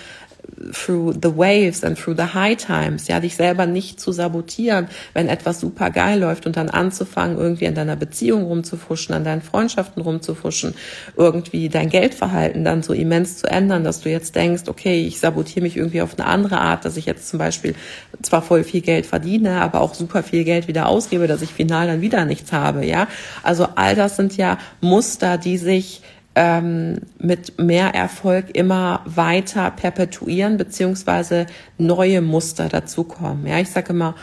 through 0.71 1.13
the 1.21 1.35
waves 1.35 1.83
and 1.83 1.97
through 1.97 2.15
the 2.15 2.33
high 2.33 2.55
times, 2.55 3.07
ja, 3.07 3.19
dich 3.19 3.35
selber 3.35 3.65
nicht 3.65 3.99
zu 3.99 4.11
sabotieren, 4.11 4.87
wenn 5.13 5.27
etwas 5.27 5.59
super 5.59 5.89
geil 5.89 6.19
läuft 6.19 6.45
und 6.45 6.57
dann 6.57 6.69
anzufangen, 6.69 7.37
irgendwie 7.37 7.67
an 7.67 7.75
deiner 7.75 7.95
Beziehung 7.95 8.43
rumzufuschen, 8.43 9.13
an 9.13 9.23
deinen 9.23 9.41
Freundschaften 9.41 10.01
rumzufuschen, 10.01 10.73
irgendwie 11.15 11.69
dein 11.69 11.89
Geldverhalten 11.89 12.63
dann 12.63 12.83
so 12.83 12.93
immens 12.93 13.37
zu 13.37 13.47
ändern, 13.47 13.83
dass 13.83 14.01
du 14.01 14.09
jetzt 14.09 14.35
denkst, 14.35 14.63
okay, 14.67 15.05
ich 15.05 15.19
sabotiere 15.19 15.61
mich 15.61 15.77
irgendwie 15.77 16.01
auf 16.01 16.17
eine 16.17 16.27
andere 16.27 16.59
Art, 16.59 16.85
dass 16.85 16.97
ich 16.97 17.05
jetzt 17.05 17.29
zum 17.29 17.39
Beispiel 17.39 17.75
zwar 18.21 18.41
voll 18.41 18.63
viel 18.63 18.81
Geld 18.81 19.05
verdiene, 19.05 19.61
aber 19.61 19.81
auch 19.81 19.93
super 19.93 20.23
viel 20.23 20.43
Geld 20.43 20.67
wieder 20.67 20.87
ausgebe, 20.87 21.27
dass 21.27 21.41
ich 21.41 21.51
final 21.51 21.87
dann 21.87 22.01
wieder 22.01 22.25
nichts 22.25 22.51
habe, 22.51 22.85
ja. 22.85 23.07
Also 23.43 23.67
all 23.75 23.95
das 23.95 24.15
sind 24.15 24.37
ja 24.37 24.57
Muster, 24.81 25.37
die 25.37 25.57
sich 25.57 26.01
ähm, 26.37 26.99
mit 27.17 27.59
mehr 27.59 27.95
Erfolg 27.95 28.55
immer 28.55 29.01
weiter 29.05 29.71
perpetuieren 29.71 30.57
beziehungsweise 30.57 31.47
neue 31.79 32.21
Muster 32.21 32.69
dazukommen. 32.69 33.47
Ja, 33.47 33.57
ich 33.57 33.71
sage 33.71 33.89
immer 33.89 34.13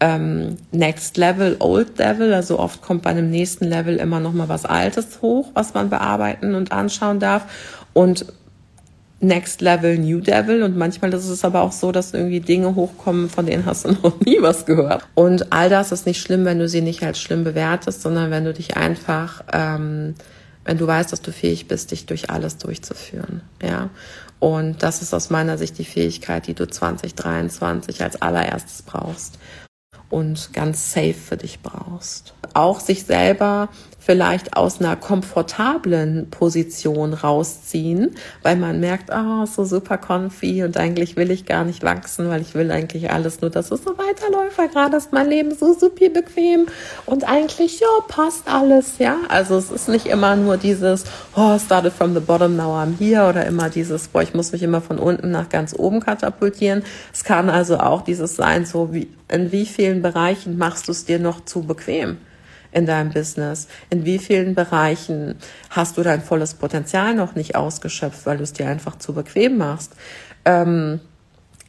ähm, 0.00 0.56
Next 0.70 1.16
Level, 1.16 1.56
Old 1.60 1.96
Level. 1.96 2.34
Also 2.34 2.58
oft 2.58 2.82
kommt 2.82 3.00
bei 3.00 3.10
einem 3.10 3.30
nächsten 3.30 3.64
Level 3.64 3.96
immer 3.96 4.20
noch 4.20 4.34
mal 4.34 4.50
was 4.50 4.66
Altes 4.66 5.22
hoch, 5.22 5.50
was 5.54 5.72
man 5.72 5.88
bearbeiten 5.88 6.54
und 6.54 6.72
anschauen 6.72 7.20
darf. 7.20 7.46
Und 7.94 8.26
Next 9.20 9.62
Level, 9.62 9.96
New 9.96 10.20
Devil. 10.20 10.64
Und 10.64 10.76
manchmal 10.76 11.14
ist 11.14 11.26
es 11.26 11.42
aber 11.42 11.62
auch 11.62 11.72
so, 11.72 11.90
dass 11.90 12.12
irgendwie 12.12 12.40
Dinge 12.40 12.74
hochkommen, 12.74 13.30
von 13.30 13.46
denen 13.46 13.64
hast 13.64 13.86
du 13.86 13.92
noch 14.02 14.20
nie 14.20 14.42
was 14.42 14.66
gehört. 14.66 15.08
Und 15.14 15.54
all 15.54 15.70
das 15.70 15.90
ist 15.90 16.04
nicht 16.04 16.20
schlimm, 16.20 16.44
wenn 16.44 16.58
du 16.58 16.68
sie 16.68 16.82
nicht 16.82 17.02
als 17.02 17.18
schlimm 17.18 17.44
bewertest, 17.44 18.02
sondern 18.02 18.30
wenn 18.30 18.44
du 18.44 18.52
dich 18.52 18.76
einfach 18.76 19.42
ähm, 19.54 20.16
wenn 20.64 20.78
du 20.78 20.86
weißt, 20.86 21.12
dass 21.12 21.22
du 21.22 21.32
fähig 21.32 21.68
bist, 21.68 21.90
dich 21.90 22.06
durch 22.06 22.30
alles 22.30 22.58
durchzuführen, 22.58 23.42
ja. 23.62 23.90
Und 24.38 24.82
das 24.82 25.02
ist 25.02 25.14
aus 25.14 25.30
meiner 25.30 25.56
Sicht 25.56 25.78
die 25.78 25.84
Fähigkeit, 25.84 26.48
die 26.48 26.54
du 26.54 26.66
2023 26.66 28.02
als 28.02 28.20
allererstes 28.20 28.82
brauchst 28.82 29.38
und 30.10 30.52
ganz 30.52 30.92
safe 30.92 31.14
für 31.14 31.36
dich 31.36 31.60
brauchst. 31.60 32.34
Auch 32.52 32.80
sich 32.80 33.04
selber 33.04 33.68
vielleicht 34.04 34.56
aus 34.56 34.80
einer 34.80 34.96
komfortablen 34.96 36.28
Position 36.30 37.14
rausziehen, 37.14 38.16
weil 38.42 38.56
man 38.56 38.80
merkt, 38.80 39.12
ah, 39.12 39.42
oh, 39.42 39.46
so 39.46 39.64
super 39.64 39.96
comfy 39.96 40.64
und 40.64 40.76
eigentlich 40.76 41.14
will 41.16 41.30
ich 41.30 41.46
gar 41.46 41.64
nicht 41.64 41.84
wachsen, 41.84 42.28
weil 42.28 42.40
ich 42.40 42.54
will 42.54 42.70
eigentlich 42.72 43.10
alles 43.12 43.40
nur, 43.40 43.50
dass 43.50 43.70
es 43.70 43.84
so 43.84 43.96
weiterläuft, 43.96 44.58
weil 44.58 44.68
gerade 44.68 44.96
ist 44.96 45.12
mein 45.12 45.28
Leben 45.28 45.54
so 45.54 45.72
super 45.72 46.08
bequem 46.08 46.66
und 47.06 47.28
eigentlich, 47.28 47.78
ja, 47.78 47.86
passt 48.08 48.48
alles, 48.48 48.98
ja. 48.98 49.18
Also 49.28 49.56
es 49.56 49.70
ist 49.70 49.88
nicht 49.88 50.06
immer 50.06 50.34
nur 50.34 50.56
dieses, 50.56 51.04
oh, 51.36 51.56
started 51.58 51.92
from 51.92 52.14
the 52.14 52.20
bottom, 52.20 52.56
now 52.56 52.74
I'm 52.74 52.98
here 52.98 53.28
oder 53.28 53.46
immer 53.46 53.70
dieses, 53.70 54.08
boah, 54.08 54.22
ich 54.22 54.34
muss 54.34 54.50
mich 54.50 54.64
immer 54.64 54.80
von 54.80 54.98
unten 54.98 55.30
nach 55.30 55.48
ganz 55.48 55.74
oben 55.78 56.00
katapultieren. 56.00 56.82
Es 57.12 57.22
kann 57.22 57.48
also 57.48 57.78
auch 57.78 58.02
dieses 58.02 58.34
sein, 58.34 58.66
so 58.66 58.92
wie, 58.92 59.08
in 59.28 59.52
wie 59.52 59.66
vielen 59.66 60.02
Bereichen 60.02 60.58
machst 60.58 60.88
du 60.88 60.92
es 60.92 61.04
dir 61.04 61.20
noch 61.20 61.44
zu 61.44 61.62
bequem? 61.62 62.18
In 62.72 62.86
deinem 62.86 63.10
Business? 63.10 63.68
In 63.90 64.04
wie 64.04 64.18
vielen 64.18 64.54
Bereichen 64.54 65.36
hast 65.70 65.96
du 65.96 66.02
dein 66.02 66.22
volles 66.22 66.54
Potenzial 66.54 67.14
noch 67.14 67.34
nicht 67.34 67.54
ausgeschöpft, 67.54 68.26
weil 68.26 68.38
du 68.38 68.42
es 68.42 68.52
dir 68.52 68.66
einfach 68.66 68.96
zu 68.96 69.12
bequem 69.12 69.58
machst? 69.58 69.92
Ähm, 70.44 71.00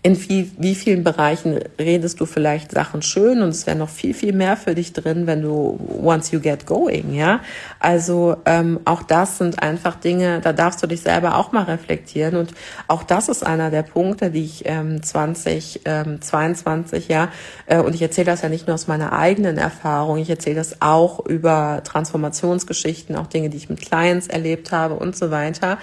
in 0.05 0.19
wie, 0.29 0.51
wie 0.57 0.75
vielen 0.75 1.05
Bereichen 1.05 1.57
redest 1.79 2.19
du 2.19 2.25
vielleicht 2.25 2.71
Sachen 2.71 3.01
schön 3.01 3.41
und 3.41 3.49
es 3.49 3.65
wäre 3.65 3.77
noch 3.77 3.87
viel, 3.87 4.13
viel 4.13 4.33
mehr 4.33 4.57
für 4.57 4.75
dich 4.75 4.91
drin, 4.91 5.27
wenn 5.27 5.41
du 5.41 5.79
once 6.03 6.31
you 6.31 6.41
get 6.41 6.65
going, 6.65 7.13
ja. 7.13 7.39
Also 7.79 8.35
ähm, 8.45 8.81
auch 8.83 9.01
das 9.01 9.37
sind 9.37 9.63
einfach 9.63 9.95
Dinge, 9.95 10.41
da 10.41 10.51
darfst 10.51 10.83
du 10.83 10.87
dich 10.87 10.99
selber 10.99 11.37
auch 11.37 11.53
mal 11.53 11.63
reflektieren 11.63 12.35
und 12.35 12.53
auch 12.89 13.03
das 13.03 13.29
ist 13.29 13.45
einer 13.45 13.71
der 13.71 13.83
Punkte, 13.83 14.29
die 14.29 14.43
ich 14.43 14.63
ähm, 14.65 15.01
2022, 15.01 17.09
ähm, 17.09 17.15
ja, 17.15 17.29
äh, 17.67 17.79
und 17.79 17.95
ich 17.95 18.01
erzähle 18.01 18.25
das 18.25 18.41
ja 18.41 18.49
nicht 18.49 18.67
nur 18.67 18.73
aus 18.73 18.87
meiner 18.87 19.13
eigenen 19.13 19.57
Erfahrung, 19.57 20.17
ich 20.17 20.29
erzähle 20.29 20.57
das 20.57 20.81
auch 20.81 21.25
über 21.25 21.79
Transformationsgeschichten, 21.85 23.15
auch 23.15 23.27
Dinge, 23.27 23.49
die 23.49 23.55
ich 23.55 23.69
mit 23.69 23.79
Clients 23.79 24.27
erlebt 24.27 24.73
habe 24.73 24.95
und 24.95 25.15
so 25.15 25.31
weiter. 25.31 25.77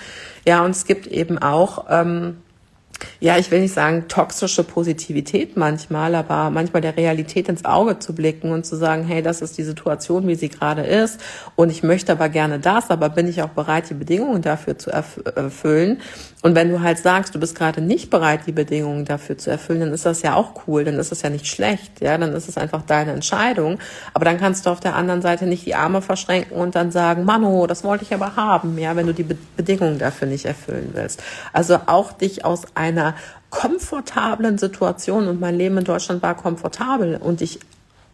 Ja, 0.47 0.63
und 0.63 0.73
es 0.73 0.85
gibt 0.85 1.07
eben 1.07 1.39
auch 1.39 1.87
ähm, 1.89 2.37
ja, 3.21 3.39
ich 3.39 3.51
will 3.51 3.61
nicht 3.61 3.75
sagen 3.75 4.07
toxische 4.09 4.65
Positivität 4.65 5.57
manchmal, 5.57 6.15
aber 6.15 6.51
manchmal 6.51 6.83
der 6.83 6.97
Realität 6.97 7.49
ins 7.49 7.65
Auge 7.65 7.99
zu 7.99 8.15
blicken 8.15 8.53
und 8.53 8.67
zu 8.67 8.77
sagen, 8.77 9.05
hey, 9.05 9.23
das 9.23 9.43
ist 9.43 9.59
die 9.59 9.65
Situation, 9.65 10.27
wie 10.27 10.35
sie 10.35 10.49
gerade 10.49 10.83
ist 10.83 11.21
und 11.57 11.71
ich 11.71 11.83
möchte 11.83 12.13
aber 12.13 12.29
gerne 12.29 12.59
das, 12.59 12.91
aber 12.91 13.09
bin 13.09 13.29
ich 13.29 13.43
auch 13.43 13.51
bereit, 13.51 13.91
die 13.91 13.95
Bedingungen 13.95 14.43
dafür 14.43 14.79
zu 14.79 14.91
erfüllen? 14.91 16.01
Und 16.43 16.55
wenn 16.55 16.71
du 16.71 16.81
halt 16.81 16.99
sagst, 16.99 17.35
du 17.35 17.41
bist 17.41 17.55
gerade 17.55 17.83
nicht 17.83 18.09
bereit, 18.09 18.41
die 18.47 18.53
Bedingungen 18.53 19.05
dafür 19.05 19.37
zu 19.37 19.51
erfüllen, 19.51 19.81
dann 19.81 19.93
ist 19.93 20.07
das 20.07 20.23
ja 20.23 20.35
auch 20.35 20.67
cool, 20.67 20.85
dann 20.85 20.99
ist 20.99 21.13
es 21.13 21.21
ja 21.21 21.29
nicht 21.29 21.47
schlecht, 21.47 22.01
ja, 22.01 22.17
dann 22.17 22.33
ist 22.33 22.49
es 22.49 22.57
einfach 22.57 22.83
deine 22.83 23.13
Entscheidung. 23.13 23.79
Aber 24.15 24.25
dann 24.25 24.39
kannst 24.39 24.65
du 24.65 24.71
auf 24.71 24.81
der 24.81 24.97
anderen 24.97 25.21
Seite 25.21 25.45
nicht 25.47 25.67
die 25.67 25.75
Arme 25.75 26.01
verschränken 26.01 26.57
und 26.57 26.75
dann 26.75 26.93
sagen, 26.93 27.25
Mano, 27.25 27.67
das 27.67 27.85
wollte 27.85 28.05
ich 28.05 28.15
aber 28.15 28.37
haben, 28.37 28.79
ja, 28.79 28.97
wenn 28.97 29.07
du 29.07 29.13
die 29.13 29.27
Bedingungen 29.57 29.99
dafür 29.99 30.29
nicht 30.29 30.47
erfüllen 30.47 30.91
willst. 30.95 31.23
Also 31.53 31.79
auch 31.87 32.13
dich 32.13 32.45
aus 32.45 32.63
einer 32.99 33.15
komfortablen 33.51 34.59
Situation 34.59 35.29
und 35.29 35.41
mein 35.41 35.57
Leben 35.57 35.79
in 35.79 35.85
Deutschland 35.85 36.23
war 36.23 36.37
komfortabel 36.37 37.17
und 37.17 37.41
ich 37.41 37.59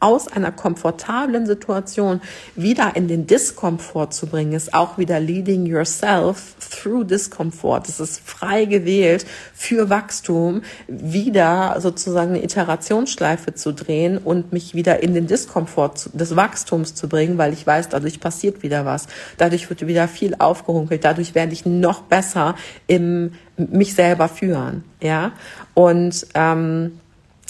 aus 0.01 0.29
einer 0.29 0.53
komfortablen 0.53 1.47
Situation 1.47 2.21
wieder 2.55 2.97
in 2.97 3.09
den 3.09 3.27
Diskomfort 3.27 4.13
zu 4.13 4.27
bringen, 4.27 4.53
ist 4.53 4.75
auch 4.75 4.99
wieder 4.99 5.21
leading 5.21 5.67
yourself 5.67 6.55
through 6.71 7.05
Discomfort. 7.05 7.89
Es 7.89 8.01
ist 8.01 8.21
frei 8.21 8.67
gewählt 8.67 9.27
für 9.55 9.89
Wachstum, 9.89 10.63
wieder 10.87 11.77
sozusagen 11.81 12.35
eine 12.35 12.45
Iterationsschleife 12.45 13.55
zu 13.55 13.73
drehen 13.73 14.19
und 14.19 14.53
mich 14.53 14.75
wieder 14.75 15.03
in 15.03 15.15
den 15.15 15.27
Diskomfort 15.27 16.11
des 16.13 16.37
Wachstums 16.37 16.95
zu 16.95 17.09
bringen, 17.09 17.39
weil 17.39 17.53
ich 17.53 17.67
weiß, 17.67 17.89
dadurch 17.89 18.21
passiert 18.21 18.63
wieder 18.63 18.85
was. 18.85 19.07
Dadurch 19.39 19.69
wird 19.71 19.87
wieder 19.87 20.09
viel 20.09 20.35
aufgehunkelt. 20.39 21.05
Dadurch 21.05 21.35
werde 21.35 21.53
ich 21.53 21.65
noch 21.65 22.03
besser 22.03 22.55
im 22.87 23.33
mich 23.57 23.95
selber 23.95 24.29
führen, 24.29 24.85
ja. 25.01 25.33
Und 25.75 26.27
ähm, 26.35 27.01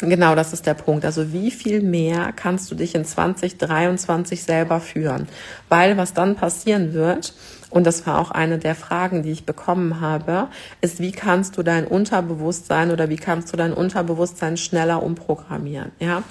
Genau, 0.00 0.34
das 0.34 0.52
ist 0.52 0.66
der 0.66 0.74
Punkt. 0.74 1.06
Also 1.06 1.32
wie 1.32 1.50
viel 1.50 1.80
mehr 1.80 2.32
kannst 2.36 2.70
du 2.70 2.74
dich 2.74 2.94
in 2.94 3.06
2023 3.06 4.42
selber 4.42 4.78
führen? 4.78 5.26
Weil 5.70 5.96
was 5.96 6.12
dann 6.12 6.36
passieren 6.36 6.92
wird, 6.92 7.32
und 7.70 7.86
das 7.86 8.06
war 8.06 8.18
auch 8.20 8.30
eine 8.30 8.58
der 8.58 8.74
Fragen, 8.74 9.22
die 9.22 9.32
ich 9.32 9.46
bekommen 9.46 10.00
habe, 10.00 10.48
ist, 10.82 11.00
wie 11.00 11.12
kannst 11.12 11.56
du 11.56 11.62
dein 11.62 11.86
Unterbewusstsein 11.86 12.90
oder 12.90 13.08
wie 13.08 13.16
kannst 13.16 13.52
du 13.52 13.56
dein 13.56 13.72
Unterbewusstsein 13.72 14.58
schneller 14.58 15.02
umprogrammieren? 15.02 15.92
Ja. 15.98 16.22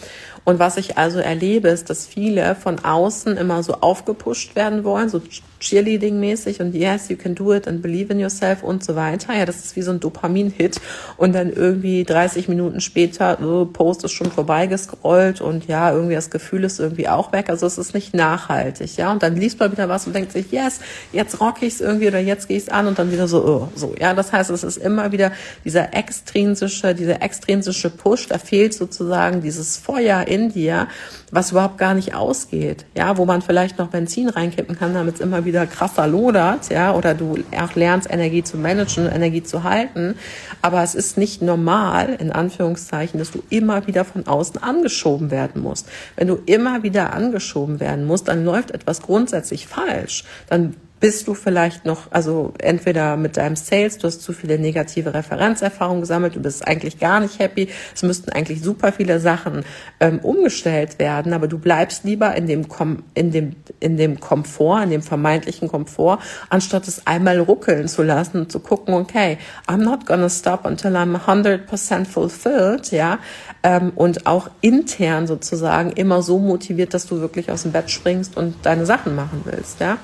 Und 0.43 0.59
was 0.59 0.77
ich 0.77 0.97
also 0.97 1.19
erlebe, 1.19 1.69
ist, 1.69 1.89
dass 1.89 2.05
viele 2.05 2.55
von 2.55 2.85
außen 2.85 3.35
immer 3.35 3.63
so 3.63 3.73
aufgepusht 3.73 4.55
werden 4.55 4.83
wollen, 4.83 5.09
so 5.09 5.21
Cheerleading-mäßig 5.65 6.61
und 6.61 6.75
yes, 6.75 7.09
you 7.09 7.17
can 7.17 7.33
do 7.33 7.53
it 7.53 7.67
and 7.67 7.81
believe 7.81 8.13
in 8.13 8.19
yourself 8.19 8.63
und 8.63 8.83
so 8.83 8.95
weiter. 8.95 9.33
Ja, 9.33 9.45
das 9.45 9.57
ist 9.57 9.75
wie 9.75 9.81
so 9.81 9.91
ein 9.91 9.99
Dopamin-Hit 9.99 10.79
und 11.17 11.33
dann 11.33 11.51
irgendwie 11.51 12.03
30 12.03 12.47
Minuten 12.47 12.81
später, 12.81 13.37
so 13.41 13.65
Post 13.65 14.03
ist 14.03 14.11
schon 14.11 14.31
vorbeigescrollt 14.31 15.41
und 15.41 15.67
ja, 15.67 15.91
irgendwie 15.91 16.15
das 16.15 16.29
Gefühl 16.29 16.63
ist 16.63 16.79
irgendwie 16.79 17.09
auch 17.09 17.31
weg. 17.31 17.49
Also 17.49 17.65
es 17.65 17.77
ist 17.77 17.93
nicht 17.93 18.13
nachhaltig, 18.13 18.95
ja. 18.97 19.11
Und 19.11 19.23
dann 19.23 19.35
liest 19.35 19.59
man 19.59 19.71
wieder 19.71 19.89
was 19.89 20.05
und 20.05 20.15
denkt 20.15 20.31
sich, 20.31 20.51
yes, 20.51 20.79
jetzt 21.11 21.41
rock 21.41 21.61
ich 21.61 21.73
es 21.75 21.81
irgendwie 21.81 22.07
oder 22.07 22.19
jetzt 22.19 22.47
gehe 22.47 22.57
ich 22.57 22.63
es 22.63 22.69
an 22.69 22.87
und 22.87 22.99
dann 22.99 23.11
wieder 23.11 23.27
so, 23.27 23.43
oh, 23.43 23.69
so. 23.75 23.95
Ja, 23.99 24.13
das 24.13 24.31
heißt, 24.31 24.51
es 24.51 24.63
ist 24.63 24.77
immer 24.77 25.11
wieder 25.11 25.31
dieser 25.63 25.93
extrinsische, 25.93 26.93
dieser 26.93 27.21
extrinsische 27.21 27.89
Push, 27.89 28.27
da 28.27 28.37
fehlt 28.37 28.73
sozusagen 28.73 29.41
dieses 29.41 29.77
Feuer 29.77 30.27
in 30.27 30.51
dir, 30.51 30.87
was 31.35 31.51
überhaupt 31.51 31.77
gar 31.77 31.93
nicht 31.93 32.15
ausgeht, 32.15 32.85
ja, 32.95 33.17
wo 33.17 33.25
man 33.25 33.41
vielleicht 33.41 33.77
noch 33.77 33.89
Benzin 33.89 34.29
reinkippen 34.29 34.77
kann, 34.77 34.93
damit 34.93 35.15
es 35.15 35.21
immer 35.21 35.45
wieder 35.45 35.67
krasser 35.67 36.07
lodert, 36.07 36.69
ja, 36.69 36.93
oder 36.93 37.13
du 37.13 37.37
auch 37.57 37.75
lernst, 37.75 38.09
Energie 38.09 38.43
zu 38.43 38.57
managen, 38.57 39.07
Energie 39.11 39.43
zu 39.43 39.63
halten. 39.63 40.15
Aber 40.61 40.81
es 40.81 40.95
ist 40.95 41.17
nicht 41.17 41.41
normal, 41.41 42.15
in 42.19 42.31
Anführungszeichen, 42.31 43.19
dass 43.19 43.31
du 43.31 43.43
immer 43.49 43.85
wieder 43.85 44.05
von 44.05 44.25
außen 44.25 44.63
angeschoben 44.63 45.29
werden 45.29 45.61
musst. 45.61 45.87
Wenn 46.15 46.27
du 46.27 46.39
immer 46.45 46.83
wieder 46.83 47.13
angeschoben 47.13 47.79
werden 47.79 48.05
musst, 48.05 48.29
dann 48.29 48.45
läuft 48.45 48.71
etwas 48.71 49.01
grundsätzlich 49.01 49.67
falsch. 49.67 50.23
Dann 50.47 50.75
bist 50.99 51.27
du 51.27 51.33
vielleicht 51.33 51.85
noch, 51.85 52.11
also 52.11 52.53
entweder 52.57 53.17
mit 53.17 53.37
deinem 53.37 53.55
Sales, 53.55 53.97
du 53.97 54.07
hast 54.07 54.21
zu 54.21 54.31
viele 54.31 54.57
negative 54.57 55.13
Referenzerfahrungen 55.13 56.01
gesammelt, 56.01 56.35
du 56.35 56.41
bist 56.41 56.65
eigentlich 56.65 56.99
gar 56.99 57.19
nicht 57.19 57.39
happy, 57.39 57.67
es 57.93 58.01
müssten 58.01 58.31
eigentlich 58.31 58.61
super 58.61 58.93
viele 58.93 59.19
Sachen 59.19 59.65
ähm, 59.99 60.19
umgestellt 60.19 60.97
werden, 60.97 61.33
aber 61.33 61.47
du 61.47 61.59
bleibst 61.59 62.05
lieber 62.05 62.33
in 62.35 62.47
dem, 62.47 62.69
Kom 62.69 63.03
in, 63.13 63.31
dem, 63.31 63.55
in 63.79 63.97
dem 63.97 64.19
Komfort, 64.19 64.83
in 64.83 64.89
dem 64.89 65.01
vermeintlichen 65.01 65.67
Komfort, 65.67 66.19
anstatt 66.49 66.87
es 66.87 67.05
einmal 67.05 67.39
ruckeln 67.39 67.87
zu 67.89 68.01
lassen 68.01 68.41
und 68.41 68.51
zu 68.51 68.59
gucken, 68.59 68.93
okay, 68.93 69.37
I'm 69.67 69.83
not 69.83 70.05
gonna 70.05 70.29
stop 70.29 70.65
until 70.65 70.95
I'm 70.95 71.17
100% 71.17 72.05
fulfilled, 72.05 72.91
ja, 72.91 73.19
ähm, 73.63 73.91
und 73.95 74.25
auch 74.27 74.49
intern 74.61 75.27
sozusagen 75.27 75.91
immer 75.91 76.21
so 76.21 76.39
motiviert, 76.39 76.93
dass 76.93 77.05
du 77.05 77.19
wirklich 77.19 77.51
aus 77.51 77.63
dem 77.63 77.73
Bett 77.73 77.91
springst 77.91 78.37
und 78.37 78.55
deine 78.63 78.85
Sachen 78.85 79.13
machen 79.13 79.41
willst, 79.43 79.81
ja. 79.81 79.97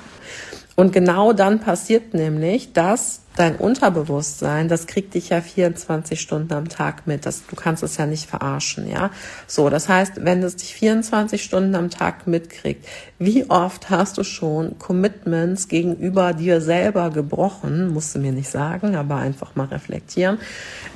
Und 0.74 0.92
genau 0.92 1.32
dann 1.32 1.60
passiert 1.60 2.14
nämlich, 2.14 2.72
dass 2.72 3.20
dein 3.36 3.56
Unterbewusstsein, 3.56 4.68
das 4.68 4.86
kriegt 4.86 5.14
dich 5.14 5.30
ja 5.30 5.40
24 5.40 6.20
Stunden 6.20 6.52
am 6.52 6.68
Tag 6.68 7.06
mit. 7.06 7.24
Das, 7.24 7.46
du 7.46 7.56
kannst 7.56 7.82
es 7.82 7.96
ja 7.96 8.06
nicht 8.06 8.28
verarschen, 8.28 8.88
ja. 8.88 9.10
So, 9.46 9.70
das 9.70 9.88
heißt, 9.88 10.24
wenn 10.24 10.42
es 10.42 10.56
dich 10.56 10.74
24 10.74 11.42
Stunden 11.42 11.74
am 11.74 11.88
Tag 11.88 12.26
mitkriegt, 12.26 12.86
wie 13.18 13.48
oft 13.48 13.88
hast 13.90 14.18
du 14.18 14.24
schon 14.24 14.78
Commitments 14.78 15.68
gegenüber 15.68 16.34
dir 16.34 16.60
selber 16.60 17.10
gebrochen? 17.10 17.88
Musst 17.88 18.14
du 18.14 18.18
mir 18.18 18.32
nicht 18.32 18.50
sagen, 18.50 18.96
aber 18.96 19.16
einfach 19.16 19.54
mal 19.54 19.66
reflektieren. 19.66 20.38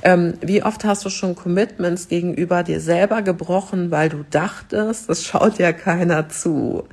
Ähm, 0.03 0.35
wie 0.41 0.63
oft 0.63 0.85
hast 0.85 1.05
du 1.05 1.09
schon 1.09 1.35
Commitments 1.35 2.07
gegenüber 2.07 2.63
dir 2.63 2.81
selber 2.81 3.23
gebrochen, 3.23 3.89
weil 3.89 4.09
du 4.09 4.23
dachtest, 4.29 5.09
es 5.09 5.25
schaut 5.25 5.57
ja 5.57 5.73
keiner 5.73 6.29
zu 6.29 6.83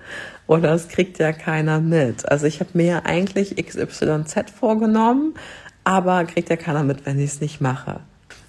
oder 0.46 0.72
es 0.72 0.88
kriegt 0.88 1.18
ja 1.18 1.32
keiner 1.32 1.80
mit. 1.80 2.28
Also 2.30 2.46
ich 2.46 2.60
habe 2.60 2.70
mir 2.74 3.06
eigentlich 3.06 3.56
XYZ 3.56 4.50
vorgenommen, 4.58 5.34
aber 5.84 6.24
kriegt 6.24 6.50
ja 6.50 6.56
keiner 6.56 6.82
mit, 6.82 7.06
wenn 7.06 7.18
ich 7.18 7.30
es 7.32 7.40
nicht 7.40 7.60
mache. 7.60 8.00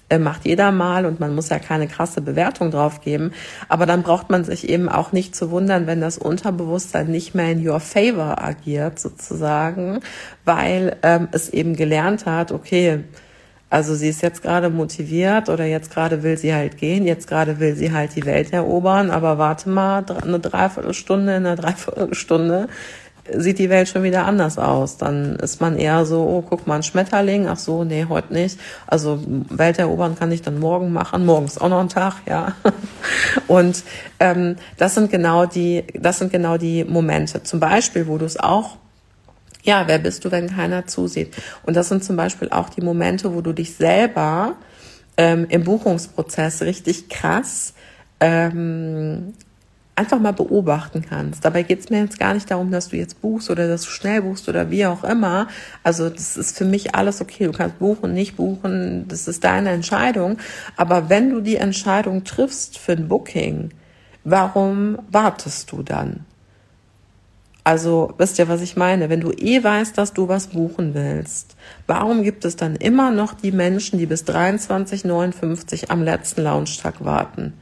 Äh, 0.08 0.18
macht 0.18 0.44
jeder 0.44 0.70
mal 0.70 1.04
und 1.04 1.18
man 1.18 1.34
muss 1.34 1.48
ja 1.48 1.58
keine 1.58 1.88
krasse 1.88 2.20
Bewertung 2.20 2.70
drauf 2.70 3.00
geben. 3.00 3.32
Aber 3.68 3.86
dann 3.86 4.02
braucht 4.02 4.30
man 4.30 4.44
sich 4.44 4.68
eben 4.68 4.88
auch 4.88 5.10
nicht 5.10 5.34
zu 5.34 5.50
wundern, 5.50 5.88
wenn 5.88 6.00
das 6.00 6.16
Unterbewusstsein 6.16 7.08
nicht 7.10 7.34
mehr 7.34 7.50
in 7.50 7.66
your 7.66 7.80
favor 7.80 8.40
agiert 8.40 9.00
sozusagen, 9.00 10.00
weil 10.44 10.96
ähm, 11.02 11.28
es 11.32 11.48
eben 11.48 11.74
gelernt 11.74 12.24
hat, 12.24 12.52
okay, 12.52 13.02
also 13.68 13.94
sie 13.94 14.08
ist 14.08 14.22
jetzt 14.22 14.42
gerade 14.42 14.70
motiviert 14.70 15.48
oder 15.48 15.64
jetzt 15.64 15.90
gerade 15.90 16.22
will 16.22 16.38
sie 16.38 16.54
halt 16.54 16.78
gehen, 16.78 17.04
jetzt 17.04 17.26
gerade 17.26 17.58
will 17.58 17.74
sie 17.74 17.92
halt 17.92 18.14
die 18.14 18.24
Welt 18.24 18.52
erobern, 18.52 19.10
aber 19.10 19.38
warte 19.38 19.68
mal, 19.68 20.04
eine 20.22 20.38
Dreiviertelstunde, 20.38 21.36
in 21.36 21.46
einer 21.46 21.56
Dreiviertelstunde 21.62 22.68
sieht 23.34 23.58
die 23.58 23.70
Welt 23.70 23.88
schon 23.88 24.02
wieder 24.02 24.24
anders 24.24 24.58
aus. 24.58 24.98
Dann 24.98 25.36
ist 25.36 25.60
man 25.60 25.76
eher 25.76 26.04
so, 26.06 26.22
oh, 26.22 26.44
guck 26.48 26.66
mal, 26.66 26.76
ein 26.76 26.82
Schmetterling, 26.82 27.48
ach 27.48 27.58
so, 27.58 27.84
nee, 27.84 28.06
heute 28.08 28.32
nicht. 28.32 28.58
Also 28.86 29.18
Welt 29.50 29.78
erobern 29.78 30.16
kann 30.16 30.32
ich 30.32 30.42
dann 30.42 30.58
morgen 30.58 30.92
machen, 30.92 31.26
morgen 31.26 31.46
ist 31.46 31.60
auch 31.60 31.68
noch 31.68 31.80
ein 31.80 31.88
Tag, 31.88 32.14
ja. 32.26 32.54
Und 33.48 33.82
ähm, 34.20 34.56
das 34.76 34.94
sind 34.94 35.10
genau 35.10 35.46
die, 35.46 35.84
das 35.94 36.18
sind 36.18 36.32
genau 36.32 36.56
die 36.56 36.84
Momente. 36.84 37.42
Zum 37.42 37.60
Beispiel, 37.60 38.06
wo 38.06 38.18
du 38.18 38.24
es 38.24 38.38
auch 38.38 38.76
ja, 39.66 39.88
wer 39.88 39.98
bist 39.98 40.24
du, 40.24 40.30
wenn 40.30 40.48
keiner 40.48 40.86
zusieht? 40.86 41.34
Und 41.64 41.76
das 41.76 41.88
sind 41.88 42.04
zum 42.04 42.16
Beispiel 42.16 42.48
auch 42.50 42.68
die 42.68 42.80
Momente, 42.80 43.34
wo 43.34 43.40
du 43.40 43.52
dich 43.52 43.74
selber 43.74 44.54
ähm, 45.16 45.46
im 45.48 45.64
Buchungsprozess 45.64 46.62
richtig 46.62 47.08
krass 47.08 47.74
ähm, 48.20 49.34
einfach 49.96 50.20
mal 50.20 50.32
beobachten 50.32 51.02
kannst. 51.02 51.44
Dabei 51.44 51.62
geht 51.62 51.80
es 51.80 51.90
mir 51.90 52.00
jetzt 52.00 52.18
gar 52.18 52.34
nicht 52.34 52.50
darum, 52.50 52.70
dass 52.70 52.90
du 52.90 52.96
jetzt 52.96 53.20
buchst 53.22 53.50
oder 53.50 53.66
dass 53.66 53.82
du 53.82 53.90
schnell 53.90 54.22
buchst 54.22 54.48
oder 54.48 54.70
wie 54.70 54.86
auch 54.86 55.02
immer. 55.02 55.48
Also 55.82 56.10
das 56.10 56.36
ist 56.36 56.56
für 56.56 56.66
mich 56.66 56.94
alles 56.94 57.20
okay. 57.20 57.46
Du 57.46 57.52
kannst 57.52 57.78
buchen, 57.78 58.12
nicht 58.12 58.36
buchen, 58.36 59.08
das 59.08 59.26
ist 59.26 59.42
deine 59.42 59.70
Entscheidung. 59.70 60.38
Aber 60.76 61.08
wenn 61.08 61.30
du 61.30 61.40
die 61.40 61.56
Entscheidung 61.56 62.24
triffst 62.24 62.78
für 62.78 62.92
ein 62.92 63.08
Booking, 63.08 63.70
warum 64.22 64.98
wartest 65.10 65.72
du 65.72 65.82
dann? 65.82 66.24
Also, 67.66 68.14
wisst 68.16 68.38
ihr, 68.38 68.46
was 68.46 68.60
ich 68.60 68.76
meine? 68.76 69.10
Wenn 69.10 69.20
du 69.20 69.32
eh 69.32 69.64
weißt, 69.64 69.98
dass 69.98 70.12
du 70.12 70.28
was 70.28 70.46
buchen 70.46 70.94
willst, 70.94 71.56
warum 71.88 72.22
gibt 72.22 72.44
es 72.44 72.54
dann 72.54 72.76
immer 72.76 73.10
noch 73.10 73.34
die 73.34 73.50
Menschen, 73.50 73.98
die 73.98 74.06
bis 74.06 74.22
23,59 74.22 75.90
am 75.90 76.04
letzten 76.04 76.42
Launchtag 76.42 77.04
warten? 77.04 77.54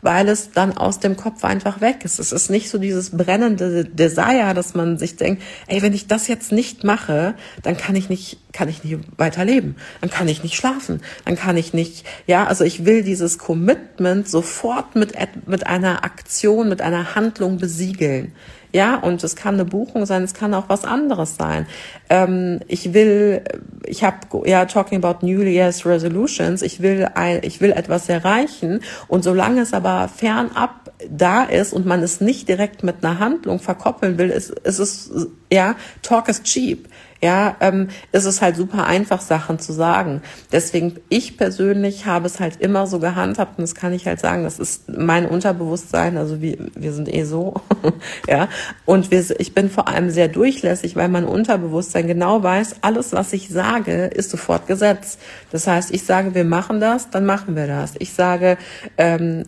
Weil 0.00 0.28
es 0.28 0.52
dann 0.52 0.76
aus 0.76 1.00
dem 1.00 1.16
Kopf 1.16 1.44
einfach 1.44 1.80
weg 1.80 2.04
ist. 2.04 2.20
Es 2.20 2.30
ist 2.30 2.50
nicht 2.50 2.70
so 2.70 2.78
dieses 2.78 3.10
brennende 3.10 3.84
Desire, 3.84 4.54
dass 4.54 4.76
man 4.76 4.96
sich 4.96 5.16
denkt, 5.16 5.42
ey, 5.66 5.82
wenn 5.82 5.92
ich 5.92 6.06
das 6.06 6.28
jetzt 6.28 6.52
nicht 6.52 6.84
mache, 6.84 7.34
dann 7.64 7.76
kann 7.76 7.96
ich 7.96 8.08
nicht, 8.08 8.38
kann 8.52 8.68
ich 8.68 8.84
nicht 8.84 9.00
weiterleben. 9.16 9.74
Dann 10.00 10.10
kann 10.10 10.28
ich 10.28 10.44
nicht 10.44 10.54
schlafen. 10.54 11.00
Dann 11.24 11.34
kann 11.34 11.56
ich 11.56 11.74
nicht, 11.74 12.06
ja, 12.28 12.46
also 12.46 12.62
ich 12.62 12.84
will 12.84 13.02
dieses 13.02 13.38
Commitment 13.38 14.28
sofort 14.28 14.94
mit, 14.94 15.14
mit 15.48 15.66
einer 15.66 16.04
Aktion, 16.04 16.68
mit 16.68 16.80
einer 16.80 17.16
Handlung 17.16 17.58
besiegeln. 17.58 18.36
Ja, 18.72 18.96
und 18.96 19.24
es 19.24 19.34
kann 19.34 19.54
eine 19.54 19.64
Buchung 19.64 20.04
sein, 20.04 20.22
es 20.22 20.34
kann 20.34 20.52
auch 20.52 20.68
was 20.68 20.84
anderes 20.84 21.36
sein. 21.36 21.66
Ähm, 22.10 22.60
ich 22.68 22.92
will, 22.92 23.42
ich 23.86 24.04
habe 24.04 24.18
ja 24.44 24.66
talking 24.66 25.02
about 25.02 25.24
New 25.24 25.40
Year's 25.40 25.86
Resolutions. 25.86 26.62
Ich 26.62 26.82
will, 26.82 27.08
ein, 27.14 27.40
ich 27.42 27.60
will 27.60 27.70
etwas 27.70 28.08
erreichen 28.08 28.80
und 29.08 29.22
solange 29.24 29.62
es 29.62 29.72
aber 29.72 30.08
fernab 30.08 30.92
da 31.08 31.44
ist 31.44 31.72
und 31.72 31.86
man 31.86 32.02
es 32.02 32.20
nicht 32.20 32.48
direkt 32.48 32.82
mit 32.82 33.04
einer 33.04 33.18
Handlung 33.18 33.60
verkoppeln 33.60 34.18
will, 34.18 34.30
ist, 34.30 34.50
ist 34.50 34.78
es 34.78 35.28
ja 35.52 35.76
Talk 36.02 36.28
is 36.28 36.42
cheap 36.42 36.88
ja, 37.20 37.56
ähm, 37.60 37.88
ist 38.12 38.24
es 38.24 38.40
halt 38.40 38.56
super 38.56 38.86
einfach, 38.86 39.20
Sachen 39.20 39.58
zu 39.58 39.72
sagen. 39.72 40.22
Deswegen, 40.52 40.96
ich 41.08 41.36
persönlich 41.36 42.06
habe 42.06 42.26
es 42.26 42.38
halt 42.38 42.60
immer 42.60 42.86
so 42.86 43.00
gehandhabt 43.00 43.58
und 43.58 43.62
das 43.62 43.74
kann 43.74 43.92
ich 43.92 44.06
halt 44.06 44.20
sagen, 44.20 44.44
das 44.44 44.58
ist 44.58 44.88
mein 44.88 45.26
Unterbewusstsein, 45.26 46.16
also 46.16 46.40
wir, 46.40 46.58
wir 46.74 46.92
sind 46.92 47.12
eh 47.12 47.24
so, 47.24 47.54
ja. 48.28 48.48
Und 48.84 49.10
wir, 49.10 49.24
ich 49.40 49.54
bin 49.54 49.68
vor 49.68 49.88
allem 49.88 50.10
sehr 50.10 50.28
durchlässig, 50.28 50.94
weil 50.94 51.08
mein 51.08 51.24
Unterbewusstsein 51.24 52.06
genau 52.06 52.42
weiß, 52.42 52.76
alles, 52.82 53.12
was 53.12 53.32
ich 53.32 53.48
sage, 53.48 54.06
ist 54.06 54.30
sofort 54.30 54.66
Gesetz. 54.68 55.18
Das 55.50 55.66
heißt, 55.66 55.92
ich 55.92 56.04
sage, 56.04 56.34
wir 56.34 56.44
machen 56.44 56.80
das, 56.80 57.10
dann 57.10 57.26
machen 57.26 57.56
wir 57.56 57.66
das. 57.66 57.94
Ich 57.98 58.12
sage, 58.12 58.58
ähm, 58.96 59.44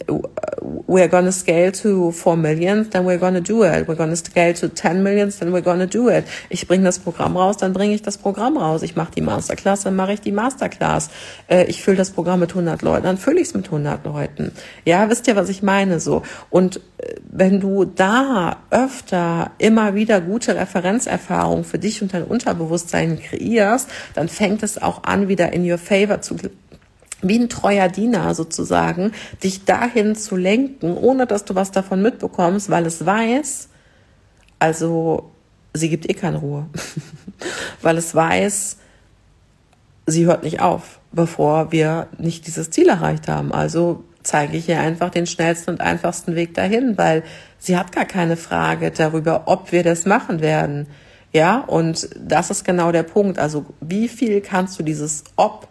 we're 0.88 1.08
gonna 1.08 1.32
scale 1.32 1.70
to 1.72 2.10
four 2.10 2.36
millions, 2.36 2.90
then 2.90 3.04
we're 3.04 3.18
gonna 3.18 3.40
do 3.40 3.64
it. 3.64 3.86
We're 3.86 3.96
gonna 3.96 4.16
scale 4.16 4.54
to 4.54 4.68
10 4.68 5.02
millions, 5.02 5.38
then 5.38 5.52
we're 5.52 5.62
gonna 5.62 5.86
do 5.86 6.08
it. 6.08 6.24
Ich 6.48 6.66
bringe 6.66 6.84
das 6.84 6.98
Programm 6.98 7.36
raus, 7.36 7.59
dann 7.60 7.72
bringe 7.72 7.94
ich 7.94 8.02
das 8.02 8.18
Programm 8.18 8.56
raus. 8.56 8.82
Ich 8.82 8.96
mache 8.96 9.12
die 9.14 9.20
Masterclass, 9.20 9.82
dann 9.82 9.96
mache 9.96 10.12
ich 10.12 10.20
die 10.20 10.32
Masterclass. 10.32 11.10
Äh, 11.48 11.64
ich 11.64 11.82
fülle 11.82 11.96
das 11.96 12.10
Programm 12.10 12.40
mit 12.40 12.50
100 12.50 12.82
Leuten, 12.82 13.04
dann 13.04 13.18
fülle 13.18 13.40
ich 13.40 13.48
es 13.48 13.54
mit 13.54 13.66
100 13.66 14.04
Leuten. 14.04 14.52
Ja, 14.84 15.08
wisst 15.08 15.26
ihr, 15.28 15.36
was 15.36 15.48
ich 15.48 15.62
meine 15.62 16.00
so? 16.00 16.22
Und 16.50 16.76
äh, 16.98 17.14
wenn 17.30 17.60
du 17.60 17.84
da 17.84 18.56
öfter 18.70 19.52
immer 19.58 19.94
wieder 19.94 20.20
gute 20.20 20.56
Referenzerfahrungen 20.56 21.64
für 21.64 21.78
dich 21.78 22.02
und 22.02 22.12
dein 22.12 22.24
Unterbewusstsein 22.24 23.20
kreierst, 23.20 23.88
dann 24.14 24.28
fängt 24.28 24.62
es 24.62 24.80
auch 24.80 25.04
an, 25.04 25.28
wieder 25.28 25.52
in 25.52 25.70
your 25.70 25.78
favor 25.78 26.20
zu 26.20 26.36
wie 27.22 27.38
ein 27.38 27.48
treuer 27.48 27.88
Diener 27.88 28.34
sozusagen, 28.34 29.12
dich 29.42 29.64
dahin 29.64 30.16
zu 30.16 30.36
lenken, 30.36 30.96
ohne 30.96 31.26
dass 31.26 31.44
du 31.44 31.54
was 31.54 31.70
davon 31.70 32.02
mitbekommst, 32.02 32.70
weil 32.70 32.86
es 32.86 33.04
weiß, 33.04 33.68
also 34.58 35.30
sie 35.74 35.88
gibt 35.88 36.08
eh 36.08 36.14
keine 36.14 36.38
Ruhe, 36.38 36.66
weil 37.82 37.96
es 37.96 38.14
weiß, 38.14 38.76
sie 40.06 40.26
hört 40.26 40.42
nicht 40.42 40.60
auf, 40.60 41.00
bevor 41.12 41.72
wir 41.72 42.08
nicht 42.18 42.46
dieses 42.46 42.70
Ziel 42.70 42.88
erreicht 42.88 43.28
haben. 43.28 43.52
Also 43.52 44.04
zeige 44.22 44.56
ich 44.56 44.68
ihr 44.68 44.80
einfach 44.80 45.10
den 45.10 45.26
schnellsten 45.26 45.70
und 45.70 45.80
einfachsten 45.80 46.34
Weg 46.34 46.54
dahin, 46.54 46.98
weil 46.98 47.22
sie 47.58 47.76
hat 47.76 47.92
gar 47.92 48.04
keine 48.04 48.36
Frage 48.36 48.90
darüber, 48.90 49.44
ob 49.46 49.72
wir 49.72 49.82
das 49.82 50.04
machen 50.06 50.40
werden. 50.40 50.86
Ja, 51.32 51.58
und 51.58 52.10
das 52.18 52.50
ist 52.50 52.64
genau 52.64 52.90
der 52.90 53.04
Punkt. 53.04 53.38
Also 53.38 53.66
wie 53.80 54.08
viel 54.08 54.40
kannst 54.40 54.78
du 54.78 54.82
dieses 54.82 55.24
Ob 55.36 55.68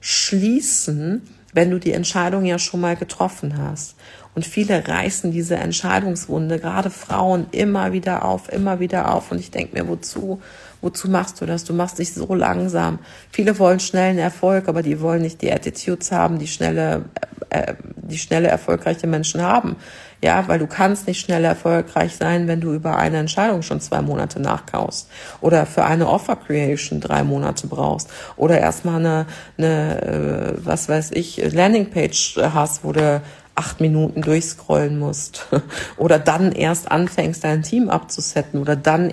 schließen 0.00 1.22
wenn 1.52 1.70
du 1.70 1.78
die 1.78 1.92
Entscheidung 1.92 2.44
ja 2.44 2.58
schon 2.58 2.80
mal 2.80 2.96
getroffen 2.96 3.58
hast. 3.58 3.94
Und 4.34 4.46
viele 4.46 4.88
reißen 4.88 5.30
diese 5.30 5.56
Entscheidungswunde, 5.56 6.58
gerade 6.58 6.88
Frauen, 6.88 7.46
immer 7.52 7.92
wieder 7.92 8.24
auf, 8.24 8.50
immer 8.50 8.80
wieder 8.80 9.14
auf. 9.14 9.30
Und 9.30 9.38
ich 9.38 9.50
denke 9.50 9.76
mir, 9.76 9.88
wozu? 9.88 10.40
Wozu 10.80 11.08
machst 11.08 11.40
du 11.40 11.46
das? 11.46 11.64
Du 11.64 11.74
machst 11.74 11.98
dich 11.98 12.12
so 12.12 12.34
langsam. 12.34 12.98
Viele 13.30 13.58
wollen 13.58 13.78
schnellen 13.78 14.18
Erfolg, 14.18 14.68
aber 14.68 14.82
die 14.82 15.00
wollen 15.00 15.22
nicht 15.22 15.40
die 15.40 15.52
Attitudes 15.52 16.10
haben, 16.10 16.38
die 16.38 16.48
schnelle, 16.48 17.04
äh, 17.50 17.74
die 17.96 18.18
schnelle 18.18 18.48
erfolgreiche 18.48 19.06
Menschen 19.06 19.42
haben. 19.42 19.76
Ja, 20.24 20.46
weil 20.46 20.60
du 20.60 20.68
kannst 20.68 21.08
nicht 21.08 21.20
schnell 21.20 21.44
erfolgreich 21.44 22.16
sein, 22.16 22.46
wenn 22.46 22.60
du 22.60 22.72
über 22.72 22.96
eine 22.96 23.18
Entscheidung 23.18 23.62
schon 23.62 23.80
zwei 23.80 24.02
Monate 24.02 24.40
nachkaust 24.40 25.08
oder 25.40 25.66
für 25.66 25.84
eine 25.84 26.08
Offer 26.08 26.36
Creation 26.36 27.00
drei 27.00 27.24
Monate 27.24 27.66
brauchst 27.66 28.08
oder 28.36 28.60
erstmal 28.60 29.00
eine, 29.00 29.26
eine 29.58 30.02
äh, 30.02 30.52
was 30.64 30.88
weiß 30.88 31.10
ich, 31.12 31.52
Landingpage 31.52 32.38
hast, 32.40 32.84
wo 32.84 32.92
du 32.92 33.20
acht 33.54 33.80
Minuten 33.80 34.22
durchscrollen 34.22 34.98
musst 34.98 35.46
oder 35.96 36.18
dann 36.18 36.52
erst 36.52 36.90
anfängst, 36.90 37.44
dein 37.44 37.62
Team 37.62 37.88
abzusetzen 37.88 38.60
oder 38.60 38.76
dann, 38.76 39.10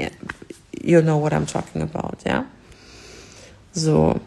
you 0.81 1.01
know 1.01 1.21
what 1.21 1.33
I'm 1.33 1.45
talking 1.45 1.81
about, 1.81 2.17
ja? 2.25 2.45
So. 3.71 4.19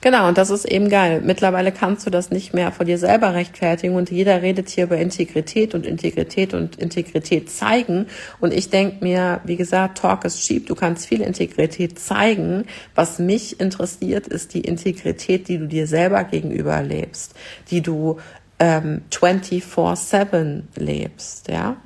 Genau, 0.00 0.28
und 0.28 0.38
das 0.38 0.50
ist 0.50 0.64
eben 0.64 0.88
geil. 0.88 1.20
Mittlerweile 1.24 1.72
kannst 1.72 2.06
du 2.06 2.10
das 2.10 2.30
nicht 2.30 2.54
mehr 2.54 2.70
vor 2.70 2.86
dir 2.86 2.98
selber 2.98 3.34
rechtfertigen 3.34 3.96
und 3.96 4.10
jeder 4.10 4.42
redet 4.42 4.68
hier 4.68 4.84
über 4.84 4.96
Integrität 4.96 5.74
und 5.74 5.84
Integrität 5.84 6.54
und 6.54 6.76
Integrität 6.76 7.50
zeigen. 7.50 8.06
Und 8.38 8.54
ich 8.54 8.70
denke 8.70 9.04
mir, 9.04 9.40
wie 9.42 9.56
gesagt, 9.56 9.98
Talk 9.98 10.24
is 10.24 10.40
cheap. 10.40 10.66
Du 10.66 10.76
kannst 10.76 11.06
viel 11.06 11.20
Integrität 11.20 11.98
zeigen. 11.98 12.64
Was 12.94 13.18
mich 13.18 13.58
interessiert, 13.58 14.28
ist 14.28 14.54
die 14.54 14.60
Integrität, 14.60 15.48
die 15.48 15.58
du 15.58 15.66
dir 15.66 15.88
selber 15.88 16.22
gegenüber 16.22 16.80
lebst, 16.80 17.34
die 17.72 17.80
du 17.80 18.18
ähm, 18.60 19.02
24-7 19.10 20.62
lebst, 20.76 21.48
ja. 21.48 21.76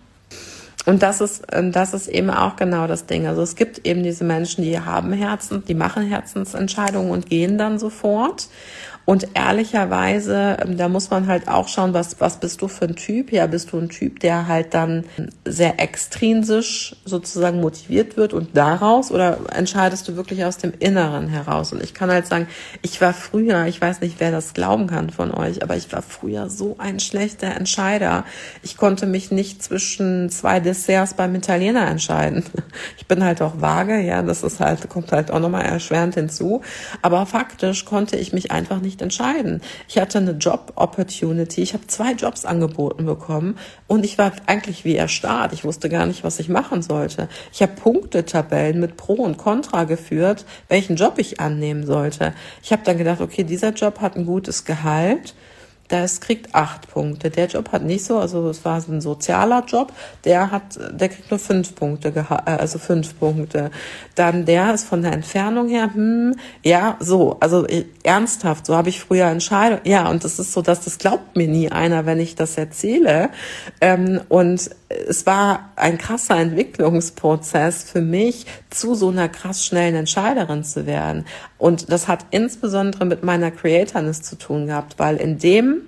Und 0.85 1.03
das 1.03 1.21
ist, 1.21 1.45
das 1.49 1.95
ist 1.95 2.09
eben 2.09 2.31
auch 2.31 2.57
genau 2.57 2.87
das 2.87 3.07
Ding. 3.07 3.27
Also 3.27 3.43
es 3.43 3.55
gibt 3.55 3.87
eben 3.87 4.03
diese 4.03 4.25
Menschen, 4.25 4.65
die 4.65 4.81
haben 4.81 5.13
Herzen, 5.13 5.65
die 5.65 5.75
machen 5.75 6.05
Herzensentscheidungen 6.05 7.11
und 7.11 7.27
gehen 7.27 7.57
dann 7.57 7.79
sofort. 7.79 8.49
Und 9.05 9.29
ehrlicherweise, 9.35 10.59
ähm, 10.63 10.77
da 10.77 10.89
muss 10.89 11.11
man 11.11 11.27
halt 11.27 11.49
auch 11.49 11.67
schauen, 11.67 11.93
was, 11.93 12.21
was 12.21 12.39
bist 12.39 12.63
du 12.63 12.69
für 12.69 12.85
ein 12.85 12.95
Typ? 12.95 13.33
Ja, 13.33 13.47
bist 13.47 13.73
du 13.73 13.79
ein 13.79 13.89
Typ, 13.89 14.21
der 14.21 14.47
halt 14.47 14.75
dann 14.75 15.05
sehr 15.45 15.81
extrinsisch 15.81 16.95
sozusagen 17.05 17.61
motiviert 17.61 18.17
wird 18.17 18.33
und 18.33 18.57
daraus 18.57 19.11
oder 19.11 19.39
entscheidest 19.53 20.07
du 20.07 20.17
wirklich 20.17 20.45
aus 20.45 20.59
dem 20.59 20.73
Inneren 20.79 21.29
heraus? 21.29 21.73
Und 21.73 21.83
ich 21.83 21.95
kann 21.95 22.11
halt 22.11 22.27
sagen, 22.27 22.47
ich 22.83 23.01
war 23.01 23.13
früher, 23.13 23.67
ich 23.67 23.81
weiß 23.81 24.01
nicht, 24.03 24.21
wer 24.21 24.31
das 24.31 24.55
glauben 24.55 24.87
kann 24.87 25.11
von 25.11 25.33
euch, 25.35 25.65
aber 25.65 25.77
ich 25.77 25.93
war 25.93 26.03
früher 26.03 26.49
so 26.49 26.77
ein 26.79 27.01
schlechter 27.01 27.57
Entscheider. 27.57 28.25
Ich 28.63 28.77
konnte 28.77 29.07
mich 29.07 29.33
nicht 29.33 29.63
zwischen 29.65 30.31
zwei 30.31 30.61
Desserts 30.61 31.15
beim 31.15 31.35
Italiener 31.35 31.89
entscheiden. 31.89 32.45
Ich 32.97 33.09
bin 33.09 33.25
halt 33.25 33.43
auch 33.43 33.61
vage, 33.61 34.01
ja, 34.01 34.23
das 34.23 34.43
ist 34.43 34.61
halt, 34.61 34.89
kommt 34.89 35.13
halt 35.13 35.31
auch 35.31 35.41
nochmal 35.41 35.67
erschwerend 35.67 36.15
hinzu. 36.15 36.63
Aber 37.03 37.27
faktisch 37.27 37.85
konnte 37.85 38.17
ich 38.17 38.33
mich 38.33 38.51
einfach 38.51 38.81
nicht 38.81 38.92
nicht 38.93 39.03
entscheiden. 39.03 39.63
Ich 39.89 39.99
hatte 39.99 40.19
eine 40.19 40.33
Job-Opportunity. 40.33 41.63
Ich 41.63 41.73
habe 41.73 41.87
zwei 41.87 42.13
Jobs 42.13 42.45
angeboten 42.45 43.07
bekommen 43.07 43.57
und 43.87 44.05
ich 44.05 44.19
war 44.19 44.33
eigentlich 44.47 44.85
wie 44.85 44.97
erstarrt. 44.97 45.53
Ich 45.53 45.65
wusste 45.65 45.89
gar 45.89 46.07
nicht, 46.07 46.25
was 46.25 46.39
ich 46.39 46.49
machen 46.49 46.83
sollte. 46.83 47.29
Ich 47.53 47.63
habe 47.63 47.73
Punktetabellen 47.73 48.81
mit 48.81 48.97
Pro 48.97 49.15
und 49.15 49.39
Contra 49.39 49.85
geführt, 49.85 50.45
welchen 50.69 50.97
Job 50.97 51.15
ich 51.17 51.41
annehmen 51.41 51.87
sollte. 51.87 52.35
Ich 52.63 52.73
habe 52.73 52.83
dann 52.85 52.99
gedacht, 52.99 53.21
okay, 53.21 53.45
dieser 53.45 53.71
Job 53.71 54.01
hat 54.01 54.17
ein 54.17 54.27
gutes 54.27 54.65
Gehalt 54.65 55.35
das 55.93 56.21
kriegt 56.21 56.55
acht 56.55 56.89
Punkte. 56.89 57.29
Der 57.29 57.49
Job 57.49 57.71
hat 57.71 57.83
nicht 57.83 58.05
so, 58.05 58.19
also 58.19 58.49
es 58.49 58.65
war 58.65 58.83
ein 58.89 59.03
sozialer 59.03 59.63
Job, 59.67 59.93
der 60.25 60.51
hat, 60.51 60.79
der 60.91 61.11
kriegt 61.11 61.31
nur 61.31 61.39
fünf 61.39 61.75
Punkte, 61.75 62.09
äh, 62.09 62.51
also 62.51 62.79
fünf 62.79 63.19
Punkte. 63.19 63.71
Dann 64.15 64.47
der 64.47 64.73
ist 64.73 64.85
von 64.85 65.03
der 65.03 65.13
Entfernung 65.13 65.69
her, 65.69 65.91
hm, 65.93 66.37
ja, 66.65 66.97
so, 66.99 67.37
also 67.41 67.67
äh, 67.67 67.85
ernsthaft, 68.05 68.65
so 68.65 68.75
habe 68.75 68.89
ich 68.89 69.01
früher 69.01 69.27
Entscheidung, 69.27 69.81
ja, 69.85 70.09
und 70.09 70.25
das 70.25 70.39
ist 70.39 70.53
so, 70.53 70.63
dass 70.63 70.81
das 70.81 70.97
glaubt 70.97 71.37
mir 71.37 71.49
nie 71.49 71.71
einer, 71.71 72.07
wenn 72.07 72.21
ich 72.21 72.37
das 72.37 72.57
erzähle. 72.57 73.29
Ähm, 73.83 74.23
und 74.31 74.71
es 74.89 75.27
war 75.27 75.73
ein 75.77 75.99
krasser 75.99 76.39
Entwicklungsprozess 76.39 77.85
für 77.85 78.01
mich, 78.01 78.47
zu 78.71 78.95
so 78.95 79.11
einer 79.11 79.29
krass 79.29 79.65
schnellen 79.65 79.95
Entscheiderin 79.95 80.65
zu 80.65 80.87
werden. 80.87 81.27
Und 81.63 81.93
das 81.93 82.09
hat 82.09 82.27
insbesondere 82.33 83.05
mit 83.05 83.23
meiner 83.23 83.53
Creatorness 83.53 84.21
zu 84.23 84.37
tun 84.37 84.67
gehabt, 84.67 84.99
weil 84.99 85.17
in 85.19 85.39
dem 85.39 85.83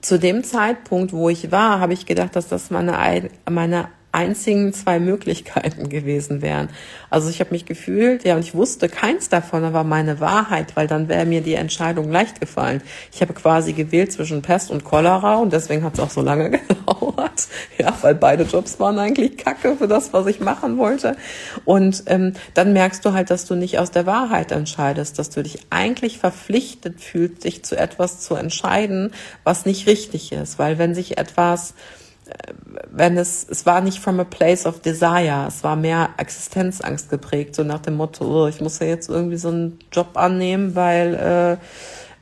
zu 0.00 0.20
dem 0.20 0.44
Zeitpunkt, 0.44 1.12
wo 1.12 1.28
ich 1.28 1.50
war, 1.50 1.80
habe 1.80 1.94
ich 1.94 2.06
gedacht, 2.06 2.36
dass 2.36 2.46
das 2.46 2.70
meine, 2.70 3.28
meine 3.50 3.88
einzigen 4.12 4.74
zwei 4.74 5.00
Möglichkeiten 5.00 5.88
gewesen 5.88 6.42
wären. 6.42 6.68
Also 7.08 7.30
ich 7.30 7.40
habe 7.40 7.50
mich 7.50 7.64
gefühlt, 7.64 8.24
ja, 8.24 8.36
und 8.36 8.40
ich 8.42 8.54
wusste 8.54 8.88
keins 8.88 9.30
davon, 9.30 9.64
aber 9.64 9.84
meine 9.84 10.20
Wahrheit, 10.20 10.76
weil 10.76 10.86
dann 10.86 11.08
wäre 11.08 11.24
mir 11.24 11.40
die 11.40 11.54
Entscheidung 11.54 12.10
leicht 12.10 12.38
gefallen. 12.38 12.82
Ich 13.12 13.22
habe 13.22 13.32
quasi 13.32 13.72
gewählt 13.72 14.12
zwischen 14.12 14.42
Pest 14.42 14.70
und 14.70 14.84
Cholera 14.84 15.36
und 15.36 15.52
deswegen 15.52 15.82
hat 15.82 15.94
es 15.94 16.00
auch 16.00 16.10
so 16.10 16.20
lange 16.20 16.50
gedauert. 16.68 17.48
Ja, 17.78 17.96
weil 18.02 18.14
beide 18.14 18.44
Jobs 18.44 18.78
waren 18.78 18.98
eigentlich 18.98 19.38
Kacke 19.38 19.76
für 19.76 19.88
das, 19.88 20.12
was 20.12 20.26
ich 20.26 20.40
machen 20.40 20.76
wollte. 20.76 21.16
Und 21.64 22.04
ähm, 22.06 22.34
dann 22.52 22.74
merkst 22.74 23.04
du 23.04 23.14
halt, 23.14 23.30
dass 23.30 23.46
du 23.46 23.54
nicht 23.54 23.78
aus 23.78 23.90
der 23.90 24.04
Wahrheit 24.04 24.52
entscheidest, 24.52 25.18
dass 25.18 25.30
du 25.30 25.42
dich 25.42 25.58
eigentlich 25.70 26.18
verpflichtet 26.18 27.00
fühlst, 27.00 27.44
dich 27.44 27.64
zu 27.64 27.76
etwas 27.76 28.20
zu 28.20 28.34
entscheiden, 28.34 29.12
was 29.42 29.64
nicht 29.64 29.86
richtig 29.86 30.32
ist. 30.32 30.58
Weil 30.58 30.78
wenn 30.78 30.94
sich 30.94 31.16
etwas 31.16 31.74
wenn 32.90 33.16
es, 33.16 33.46
es 33.48 33.66
war 33.66 33.80
nicht 33.80 33.98
from 33.98 34.20
a 34.20 34.24
place 34.24 34.66
of 34.66 34.80
desire, 34.80 35.46
es 35.48 35.64
war 35.64 35.76
mehr 35.76 36.10
Existenzangst 36.16 37.10
geprägt, 37.10 37.54
so 37.54 37.64
nach 37.64 37.80
dem 37.80 37.94
Motto, 37.94 38.44
oh, 38.44 38.46
ich 38.48 38.60
muss 38.60 38.78
ja 38.78 38.86
jetzt 38.86 39.08
irgendwie 39.08 39.36
so 39.36 39.48
einen 39.48 39.78
Job 39.90 40.10
annehmen, 40.14 40.74
weil 40.74 41.14
äh, 41.14 41.64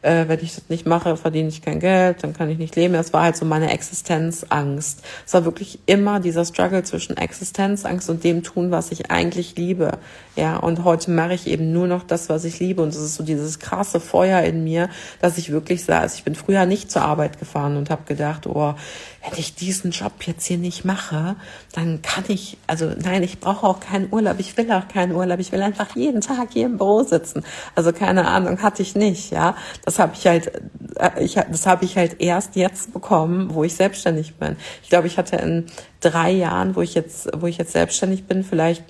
äh, 0.03 0.29
wenn 0.29 0.41
ich 0.41 0.55
das 0.55 0.69
nicht 0.69 0.87
mache, 0.87 1.17
verdiene 1.17 1.49
ich 1.49 1.63
kein 1.63 1.81
Geld, 1.81 2.23
dann 2.23 2.33
kann 2.33 2.49
ich 2.49 2.59
nicht 2.59 2.77
leben. 2.77 2.95
Das 2.95 3.13
war 3.13 3.23
halt 3.23 3.37
so 3.37 3.45
meine 3.45 3.71
Existenzangst. 3.71 5.03
Es 5.27 5.35
war 5.35 5.45
wirklich 5.45 5.79
immer 5.87 6.21
dieser 6.21 6.45
Struggle 6.45 6.83
zwischen 6.83 7.17
Existenzangst 7.17 8.09
und 8.09 8.25
dem 8.25 8.43
tun, 8.43 8.71
was 8.71 8.93
ich 8.93 9.11
eigentlich 9.11 9.57
liebe. 9.57 9.99
Ja, 10.37 10.57
und 10.57 10.85
heute 10.85 11.11
mache 11.11 11.35
ich 11.35 11.47
eben 11.47 11.73
nur 11.73 11.87
noch 11.87 12.03
das, 12.03 12.29
was 12.29 12.45
ich 12.45 12.59
liebe. 12.61 12.83
Und 12.83 12.91
es 12.91 12.97
ist 12.97 13.17
so 13.17 13.23
dieses 13.23 13.59
krasse 13.59 14.01
Feuer 14.01 14.41
in 14.43 14.65
mir, 14.65 14.89
dass 15.21 15.39
ich 15.39 15.53
wirklich 15.53 15.85
sah, 15.85 16.01
also 16.01 16.17
ich 16.17 16.25
bin 16.25 16.35
früher 16.35 16.67
nicht 16.67 16.91
zur 16.91 17.03
Arbeit 17.03 17.39
gefahren 17.39 17.77
und 17.77 17.91
habe 17.91 18.03
gedacht, 18.05 18.47
oh, 18.47 18.75
wenn 19.23 19.39
ich 19.39 19.55
diesen 19.55 19.91
Job 19.91 20.13
jetzt 20.25 20.47
hier 20.47 20.57
nicht 20.57 20.85
mache, 20.85 21.37
dann 21.75 22.01
kann 22.01 22.25
ich, 22.29 22.57
also 22.67 22.91
nein, 22.99 23.23
ich 23.23 23.39
brauche 23.39 23.67
auch 23.67 23.81
keinen 23.81 24.11
Urlaub, 24.11 24.37
ich 24.39 24.57
will 24.57 24.73
auch 24.73 24.89
keinen 24.89 25.13
Urlaub, 25.13 25.39
ich 25.41 25.53
will 25.53 25.61
einfach 25.61 25.95
jeden 25.95 26.23
Tag 26.23 26.49
hier 26.53 26.67
im 26.67 26.79
Büro 26.79 27.03
sitzen. 27.03 27.45
Also 27.75 27.93
keine 27.93 28.27
Ahnung, 28.27 28.63
hatte 28.63 28.81
ich 28.83 28.95
nicht, 28.95 29.31
ja. 29.31 29.57
Das 29.85 29.90
habe 29.99 30.13
ich 30.15 30.27
halt, 30.27 30.53
äh, 30.97 31.25
ich, 31.25 31.35
das 31.35 31.67
habe 31.67 31.85
ich 31.85 31.97
halt 31.97 32.21
erst 32.21 32.57
jetzt 32.57 32.93
bekommen, 32.93 33.55
wo 33.55 33.65
ich 33.65 33.75
selbstständig 33.75 34.37
bin. 34.37 34.57
Ich 34.83 34.89
glaube, 34.89 35.07
ich 35.07 35.19
hatte 35.19 35.37
in 35.37 35.67
drei 36.01 36.31
Jahren, 36.31 36.77
wo 36.77 36.83
ich 36.83 36.95
jetzt, 36.95 37.29
wo 37.37 37.47
ich 37.47 37.59
jetzt 37.59 37.73
selbstständig 37.73 38.25
bin, 38.25 38.45
vielleicht 38.45 38.85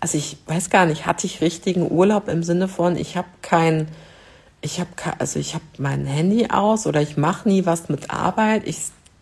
also 0.00 0.18
ich 0.18 0.36
weiß 0.46 0.70
gar 0.70 0.86
nicht, 0.86 1.06
hatte 1.06 1.26
ich 1.26 1.40
richtigen 1.40 1.90
Urlaub 1.90 2.28
im 2.28 2.42
Sinne 2.42 2.68
von, 2.68 2.96
ich 2.96 3.16
habe 3.16 3.28
kein, 3.42 3.88
ich 4.60 4.78
habe 4.78 4.90
also 5.18 5.38
ich 5.38 5.54
habe 5.54 5.64
mein 5.78 6.06
Handy 6.06 6.48
aus 6.50 6.86
oder 6.86 7.00
ich 7.00 7.16
mache 7.16 7.48
nie 7.48 7.66
was 7.66 7.88
mit 7.88 8.10
Arbeit. 8.10 8.66
Ich 8.66 8.78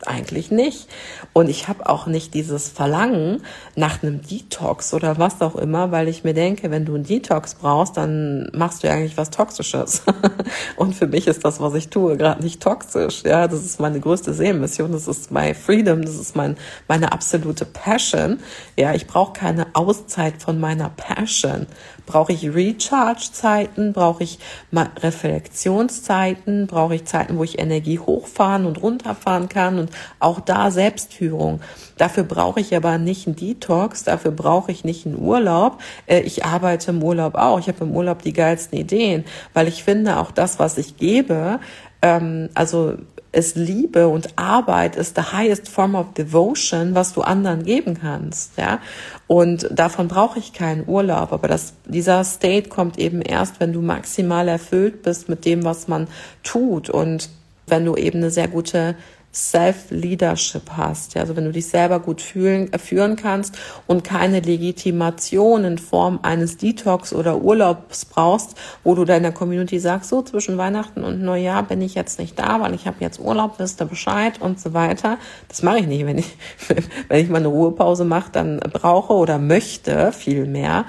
eigentlich 0.07 0.51
nicht. 0.51 0.89
Und 1.33 1.49
ich 1.49 1.69
habe 1.69 1.89
auch 1.89 2.07
nicht 2.07 2.35
dieses 2.35 2.69
Verlangen 2.69 3.43
nach 3.75 4.03
einem 4.03 4.21
Detox 4.23 4.93
oder 4.93 5.19
was 5.19 5.41
auch 5.41 5.57
immer, 5.57 5.93
weil 5.93 6.09
ich 6.09 6.25
mir 6.25 6.35
denke, 6.35 6.71
wenn 6.71 6.85
du 6.85 6.95
einen 6.95 7.05
Detox 7.05 7.55
brauchst, 7.55 7.97
dann 7.97 8.51
machst 8.53 8.83
du 8.83 8.89
ja 8.89 8.95
eigentlich 8.95 9.17
was 9.17 9.31
Toxisches. 9.31 10.03
Und 10.77 10.95
für 10.95 11.07
mich 11.07 11.27
ist 11.27 11.45
das, 11.45 11.61
was 11.61 11.75
ich 11.75 11.89
tue, 11.89 12.17
gerade 12.17 12.43
nicht 12.43 12.63
toxisch. 12.63 13.23
Ja, 13.25 13.49
das 13.49 13.65
ist 13.65 13.81
meine 13.81 14.01
größte 14.01 14.35
Seelenmission, 14.35 14.93
das 14.93 15.09
ist 15.09 15.31
my 15.31 15.55
freedom, 15.55 16.03
das 16.03 16.17
ist 16.17 16.37
mein, 16.37 16.57
meine 16.89 17.13
absolute 17.13 17.65
Passion. 17.65 18.41
Ja, 18.77 18.95
ich 18.95 19.07
brauche 19.07 19.33
keine 19.33 19.67
Auszeit 19.75 20.43
von 20.43 20.61
meiner 20.61 20.91
Passion. 20.91 21.67
Brauche 22.07 22.33
ich 22.33 22.55
Recharge-Zeiten? 22.55 23.93
Brauche 23.95 24.25
ich 24.25 24.39
Reflexionszeiten? 24.73 26.67
Brauche 26.67 26.97
ich 26.97 27.07
Zeiten, 27.07 27.39
wo 27.39 27.45
ich 27.45 27.59
Energie 27.59 27.99
hochfahren 27.99 28.67
und 28.67 28.83
runterfahren 28.83 29.49
kann? 29.49 29.84
Und 29.85 29.90
auch 30.18 30.40
da 30.40 30.70
Selbstführung. 30.70 31.61
Dafür 31.99 32.25
brauche 32.25 32.61
ich 32.61 32.75
aber 32.75 32.99
nicht 32.99 33.27
einen 33.27 33.37
Detox, 33.37 34.05
dafür 34.05 34.31
brauche 34.31 34.73
ich 34.73 34.85
nicht 34.85 35.07
einen 35.07 35.18
Urlaub. 35.18 35.79
Äh, 36.07 36.20
ich 36.20 36.44
arbeite 36.44 36.90
im 36.90 37.03
Urlaub 37.03 37.35
auch. 37.35 37.59
Ich 37.59 37.68
habe 37.68 37.85
im 37.85 37.92
Urlaub 37.92 38.23
die 38.23 38.33
geilsten 38.33 38.79
Ideen, 38.79 39.25
weil 39.53 39.68
ich 39.68 39.85
finde, 39.85 40.18
auch 40.18 40.31
das, 40.31 40.59
was 40.59 40.79
ich 40.79 40.97
gebe, 40.97 41.61
ähm, 42.03 42.49
also 42.55 42.94
ist 43.33 43.57
Liebe 43.57 44.07
und 44.09 44.38
Arbeit 44.38 44.94
ist 44.94 45.16
the 45.16 45.23
highest 45.33 45.68
form 45.68 45.97
of 45.97 46.14
devotion, 46.14 46.94
was 46.94 47.12
du 47.12 47.23
anderen 47.23 47.64
geben 47.64 47.99
kannst, 48.01 48.57
ja. 48.57 48.79
Und 49.27 49.68
davon 49.73 50.07
brauche 50.07 50.38
ich 50.38 50.53
keinen 50.53 50.88
Urlaub, 50.88 51.33
aber 51.33 51.49
das, 51.49 51.75
dieser 51.85 52.23
State 52.23 52.68
kommt 52.68 52.97
eben 52.97 53.20
erst, 53.23 53.59
wenn 53.59 53.73
du 53.73 53.81
maximal 53.83 54.47
erfüllt 54.47 55.03
bist 55.03 55.29
mit 55.29 55.44
dem, 55.44 55.64
was 55.64 55.88
man 55.88 56.07
tut 56.44 56.88
und 56.90 57.29
wenn 57.66 57.85
du 57.85 57.97
eben 57.97 58.18
eine 58.18 58.31
sehr 58.31 58.49
gute 58.49 58.94
Self-Leadership 59.35 60.70
hast. 60.77 61.14
Ja, 61.14 61.23
also 61.23 61.35
wenn 61.37 61.44
du 61.44 61.53
dich 61.53 61.66
selber 61.66 61.99
gut 61.99 62.23
fühlen, 62.23 62.73
äh, 62.73 62.79
führen 62.79 63.16
kannst 63.16 63.59
und 63.87 64.05
keine 64.05 64.40
Legitimation 64.40 65.64
in 65.64 65.79
Form 65.79 66.20
eines 66.23 66.57
Detox 66.57 67.12
oder 67.12 67.38
Urlaubs 67.38 68.05
brauchst, 68.05 68.57
wo 68.85 68.94
du 68.94 69.05
deiner 69.05 69.33
Community 69.33 69.81
sagst, 69.81 70.11
so 70.11 70.23
zwischen 70.23 70.57
Weihnachten 70.57 71.03
und 71.03 71.20
Neujahr 71.20 71.64
bin 71.64 71.83
ich 71.83 71.94
jetzt 71.94 72.18
nicht 72.18 72.38
da, 72.38 72.61
weil 72.61 72.75
ich 72.75 72.87
habe 72.87 72.97
jetzt 73.01 73.19
Urlaub, 73.19 73.59
wisst 73.59 73.83
ihr 73.83 73.87
Bescheid 73.87 74.40
und 74.40 74.61
so 74.61 74.73
weiter. 74.73 75.19
Das 75.48 75.63
mache 75.63 75.79
ich 75.79 75.87
nicht, 75.87 76.06
wenn 76.06 76.19
ich, 76.19 76.37
wenn 77.09 77.21
ich 77.21 77.29
mal 77.29 77.38
eine 77.38 77.48
Ruhepause 77.48 78.04
mache, 78.04 78.31
dann 78.31 78.61
brauche 78.61 79.15
oder 79.15 79.38
möchte 79.38 80.13
viel 80.13 80.46
mehr, 80.46 80.85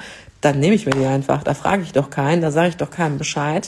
dann 0.45 0.59
nehme 0.59 0.75
ich 0.75 0.85
mir 0.85 0.91
die 0.91 1.05
einfach. 1.05 1.41
Da 1.41 1.55
frage 1.55 1.81
ich 1.81 1.91
doch 1.91 2.11
keinen, 2.11 2.43
da 2.43 2.51
sage 2.51 2.69
ich 2.69 2.77
doch 2.77 2.91
keinem 2.91 3.17
Bescheid. 3.17 3.67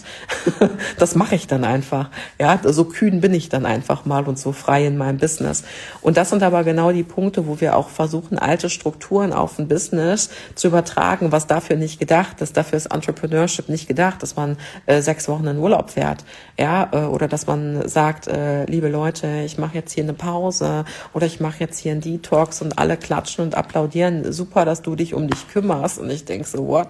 das 1.00 1.16
mache 1.16 1.34
ich 1.34 1.48
dann 1.48 1.64
einfach. 1.64 2.12
Ja, 2.40 2.60
so 2.64 2.86
kühn 2.86 3.20
bin 3.20 3.34
ich 3.34 3.50
dann 3.50 3.66
einfach 3.66 4.06
mal 4.06 4.28
und 4.28 4.38
so 4.38 4.52
frei 4.52 4.86
in 4.86 4.96
meinem 4.96 5.18
Business. 5.18 5.64
Und 6.02 6.18
das 6.18 6.30
sind 6.30 6.44
aber 6.44 6.64
genau 6.64 6.92
die 6.92 7.04
Punkte, 7.04 7.48
wo 7.48 7.60
wir 7.60 7.76
auch 7.76 7.90
versuchen, 7.90 8.38
alte 8.38 8.70
Strukturen 8.70 9.34
auf 9.34 9.58
ein 9.58 9.68
Business 9.68 10.30
zu 10.54 10.68
übertragen, 10.68 11.32
was 11.32 11.48
dafür 11.48 11.78
nicht 11.78 12.00
gedacht 12.00 12.42
ist. 12.42 12.56
Dafür 12.56 12.78
ist 12.78 12.94
Entrepreneurship 12.94 13.70
nicht 13.70 13.88
gedacht, 13.88 14.22
dass 14.22 14.36
man 14.36 14.58
äh, 14.86 15.02
sechs 15.02 15.28
Wochen 15.28 15.48
in 15.48 15.58
Urlaub 15.58 15.90
fährt. 15.90 16.26
Ja, 16.60 16.90
äh, 16.92 17.06
oder 17.06 17.28
dass 17.28 17.48
man 17.48 17.90
sagt, 17.90 18.28
äh, 18.28 18.66
liebe 18.66 18.90
Leute, 18.90 19.42
ich 19.46 19.58
mache 19.58 19.74
jetzt 19.74 19.94
hier 19.94 20.04
eine 20.04 20.14
Pause 20.14 20.86
oder 21.16 21.26
ich 21.26 21.40
mache 21.40 21.60
jetzt 21.60 21.80
hier 21.80 21.94
einen 21.94 22.02
Detox 22.02 22.62
und 22.62 22.78
alle 22.78 22.98
klatschen 22.98 23.46
und 23.46 23.56
applaudieren. 23.56 24.32
Super, 24.32 24.64
dass 24.64 24.84
du 24.84 24.96
dich 24.96 25.16
um 25.16 25.28
dich 25.28 25.48
kümmerst. 25.48 25.98
Und 25.98 26.12
ich 26.12 26.26
denke 26.26 26.48
so, 26.48 26.66
what? 26.68 26.89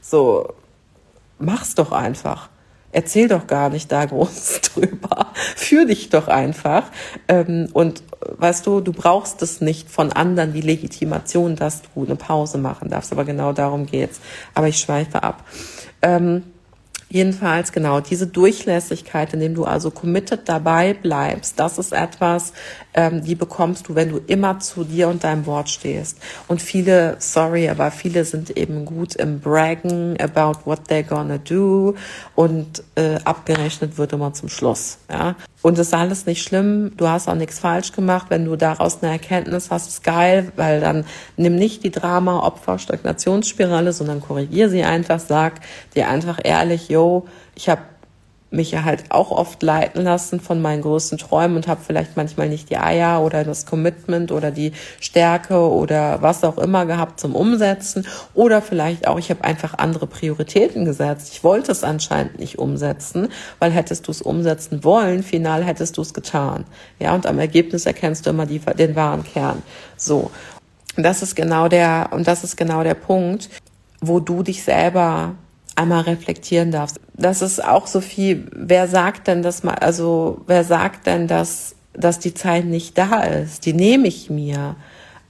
So, 0.00 0.54
mach's 1.38 1.74
doch 1.74 1.92
einfach. 1.92 2.48
Erzähl 2.94 3.26
doch 3.26 3.46
gar 3.46 3.70
nicht 3.70 3.90
da 3.90 4.04
groß 4.04 4.60
drüber. 4.74 5.28
Führ 5.56 5.86
dich 5.86 6.10
doch 6.10 6.28
einfach. 6.28 6.84
Ähm, 7.26 7.68
und 7.72 8.02
weißt 8.20 8.66
du, 8.66 8.80
du 8.80 8.92
brauchst 8.92 9.40
es 9.40 9.62
nicht 9.62 9.90
von 9.90 10.12
anderen 10.12 10.52
die 10.52 10.60
Legitimation, 10.60 11.56
dass 11.56 11.82
du 11.82 12.04
eine 12.04 12.16
Pause 12.16 12.58
machen 12.58 12.90
darfst. 12.90 13.12
Aber 13.12 13.24
genau 13.24 13.54
darum 13.54 13.86
geht's. 13.86 14.20
Aber 14.52 14.68
ich 14.68 14.78
schweife 14.78 15.22
ab. 15.22 15.42
Ähm, 16.02 16.42
Jedenfalls 17.12 17.72
genau 17.72 18.00
diese 18.00 18.26
Durchlässigkeit, 18.26 19.34
indem 19.34 19.54
du 19.54 19.66
also 19.66 19.90
committed 19.90 20.48
dabei 20.48 20.94
bleibst, 20.94 21.60
das 21.60 21.76
ist 21.76 21.92
etwas, 21.92 22.54
ähm, 22.94 23.24
die 23.24 23.34
bekommst 23.34 23.88
du, 23.88 23.94
wenn 23.94 24.10
du 24.10 24.20
immer 24.26 24.60
zu 24.60 24.84
dir 24.84 25.08
und 25.08 25.24
deinem 25.24 25.46
Wort 25.46 25.70
stehst. 25.70 26.18
Und 26.48 26.60
viele, 26.60 27.16
sorry, 27.18 27.68
aber 27.68 27.90
viele 27.90 28.24
sind 28.24 28.56
eben 28.56 28.84
gut 28.84 29.16
im 29.16 29.40
Braggen 29.40 30.16
about 30.20 30.60
what 30.64 30.80
they're 30.88 31.02
gonna 31.02 31.38
do 31.38 31.94
und 32.34 32.82
äh, 32.94 33.16
abgerechnet 33.24 33.98
wird 33.98 34.12
immer 34.12 34.32
zum 34.32 34.48
Schluss. 34.48 34.98
Ja? 35.10 35.36
Und 35.62 35.78
es 35.78 35.88
ist 35.88 35.94
alles 35.94 36.26
nicht 36.26 36.42
schlimm, 36.42 36.92
du 36.96 37.08
hast 37.08 37.28
auch 37.28 37.36
nichts 37.36 37.60
falsch 37.60 37.92
gemacht. 37.92 38.26
Wenn 38.30 38.44
du 38.44 38.56
daraus 38.56 39.02
eine 39.02 39.12
Erkenntnis 39.12 39.70
hast, 39.70 39.88
ist 39.88 40.02
geil, 40.02 40.52
weil 40.56 40.80
dann 40.80 41.04
nimm 41.36 41.54
nicht 41.54 41.84
die 41.84 41.90
Drama-Opfer-Stagnationsspirale, 41.90 43.92
sondern 43.92 44.20
korrigier 44.20 44.68
sie 44.68 44.82
einfach, 44.82 45.20
sag 45.20 45.60
dir 45.94 46.08
einfach 46.08 46.40
ehrlich, 46.42 46.88
yo, 46.88 47.26
ich 47.54 47.68
habe 47.68 47.82
mich 48.52 48.70
ja 48.70 48.84
halt 48.84 49.04
auch 49.08 49.30
oft 49.30 49.62
leiten 49.62 50.04
lassen 50.04 50.40
von 50.40 50.60
meinen 50.60 50.82
größten 50.82 51.18
Träumen 51.18 51.56
und 51.56 51.66
habe 51.66 51.80
vielleicht 51.84 52.16
manchmal 52.16 52.48
nicht 52.48 52.70
die 52.70 52.76
Eier 52.76 53.22
oder 53.22 53.44
das 53.44 53.66
Commitment 53.66 54.30
oder 54.30 54.50
die 54.50 54.72
Stärke 55.00 55.58
oder 55.70 56.20
was 56.22 56.44
auch 56.44 56.58
immer 56.58 56.86
gehabt 56.86 57.18
zum 57.18 57.34
Umsetzen 57.34 58.06
oder 58.34 58.60
vielleicht 58.62 59.08
auch, 59.08 59.18
ich 59.18 59.30
habe 59.30 59.44
einfach 59.44 59.78
andere 59.78 60.06
Prioritäten 60.06 60.84
gesetzt. 60.84 61.30
Ich 61.32 61.42
wollte 61.42 61.72
es 61.72 61.82
anscheinend 61.82 62.38
nicht 62.38 62.58
umsetzen, 62.58 63.28
weil 63.58 63.70
hättest 63.70 64.06
du 64.06 64.10
es 64.10 64.22
umsetzen 64.22 64.84
wollen, 64.84 65.22
final 65.22 65.64
hättest 65.64 65.96
du 65.96 66.02
es 66.02 66.12
getan. 66.12 66.64
Ja, 66.98 67.14
und 67.14 67.26
am 67.26 67.38
Ergebnis 67.38 67.86
erkennst 67.86 68.26
du 68.26 68.30
immer 68.30 68.46
die, 68.46 68.58
den 68.58 68.94
wahren 68.94 69.24
Kern. 69.24 69.62
So. 69.96 70.30
Das 70.96 71.22
ist 71.22 71.34
genau 71.34 71.68
der, 71.68 72.10
und 72.10 72.28
das 72.28 72.44
ist 72.44 72.56
genau 72.56 72.82
der 72.82 72.92
Punkt, 72.92 73.48
wo 74.02 74.20
du 74.20 74.42
dich 74.42 74.62
selber 74.62 75.36
einmal 75.82 76.02
reflektieren 76.02 76.70
darfst. 76.70 76.98
Das 77.14 77.42
ist 77.42 77.62
auch 77.64 77.86
so 77.86 78.00
viel, 78.00 78.46
wer 78.54 78.88
sagt 78.88 79.26
denn, 79.26 79.42
dass 79.42 79.62
man, 79.62 79.76
also 79.76 80.40
wer 80.46 80.64
sagt 80.64 81.06
denn, 81.06 81.28
dass, 81.28 81.74
dass 81.92 82.18
die 82.18 82.34
Zeit 82.34 82.64
nicht 82.64 82.96
da 82.98 83.22
ist? 83.22 83.66
Die 83.66 83.72
nehme 83.72 84.08
ich 84.08 84.30
mir. 84.30 84.76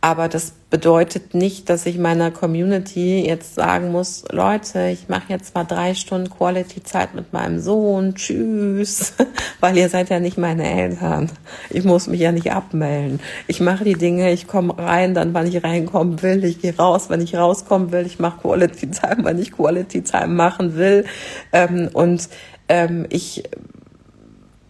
Aber 0.00 0.28
das 0.28 0.52
bedeutet 0.72 1.34
nicht, 1.34 1.68
dass 1.68 1.84
ich 1.84 1.98
meiner 1.98 2.30
Community 2.30 3.22
jetzt 3.26 3.56
sagen 3.56 3.92
muss, 3.92 4.24
Leute, 4.30 4.88
ich 4.88 5.06
mache 5.06 5.24
jetzt 5.28 5.54
mal 5.54 5.64
drei 5.64 5.94
Stunden 5.94 6.30
Quality-Zeit 6.30 7.14
mit 7.14 7.34
meinem 7.34 7.60
Sohn, 7.60 8.14
tschüss, 8.14 9.12
weil 9.60 9.76
ihr 9.76 9.90
seid 9.90 10.08
ja 10.08 10.18
nicht 10.18 10.38
meine 10.38 10.64
Eltern. 10.64 11.30
Ich 11.68 11.84
muss 11.84 12.06
mich 12.06 12.20
ja 12.20 12.32
nicht 12.32 12.52
abmelden. 12.52 13.20
Ich 13.46 13.60
mache 13.60 13.84
die 13.84 13.96
Dinge, 13.96 14.32
ich 14.32 14.46
komme 14.46 14.78
rein, 14.78 15.12
dann 15.12 15.34
wann 15.34 15.46
ich 15.46 15.62
reinkommen 15.62 16.22
will, 16.22 16.42
ich 16.42 16.62
gehe 16.62 16.74
raus, 16.74 17.10
wenn 17.10 17.20
ich 17.20 17.36
rauskommen 17.36 17.92
will, 17.92 18.06
ich 18.06 18.18
mache 18.18 18.40
Quality-Time, 18.40 19.24
wenn 19.24 19.38
ich 19.38 19.52
Quality-Time 19.52 20.28
machen 20.28 20.74
will. 20.76 21.04
Ähm, 21.52 21.90
und 21.92 22.30
ähm, 22.70 23.04
ich, 23.10 23.42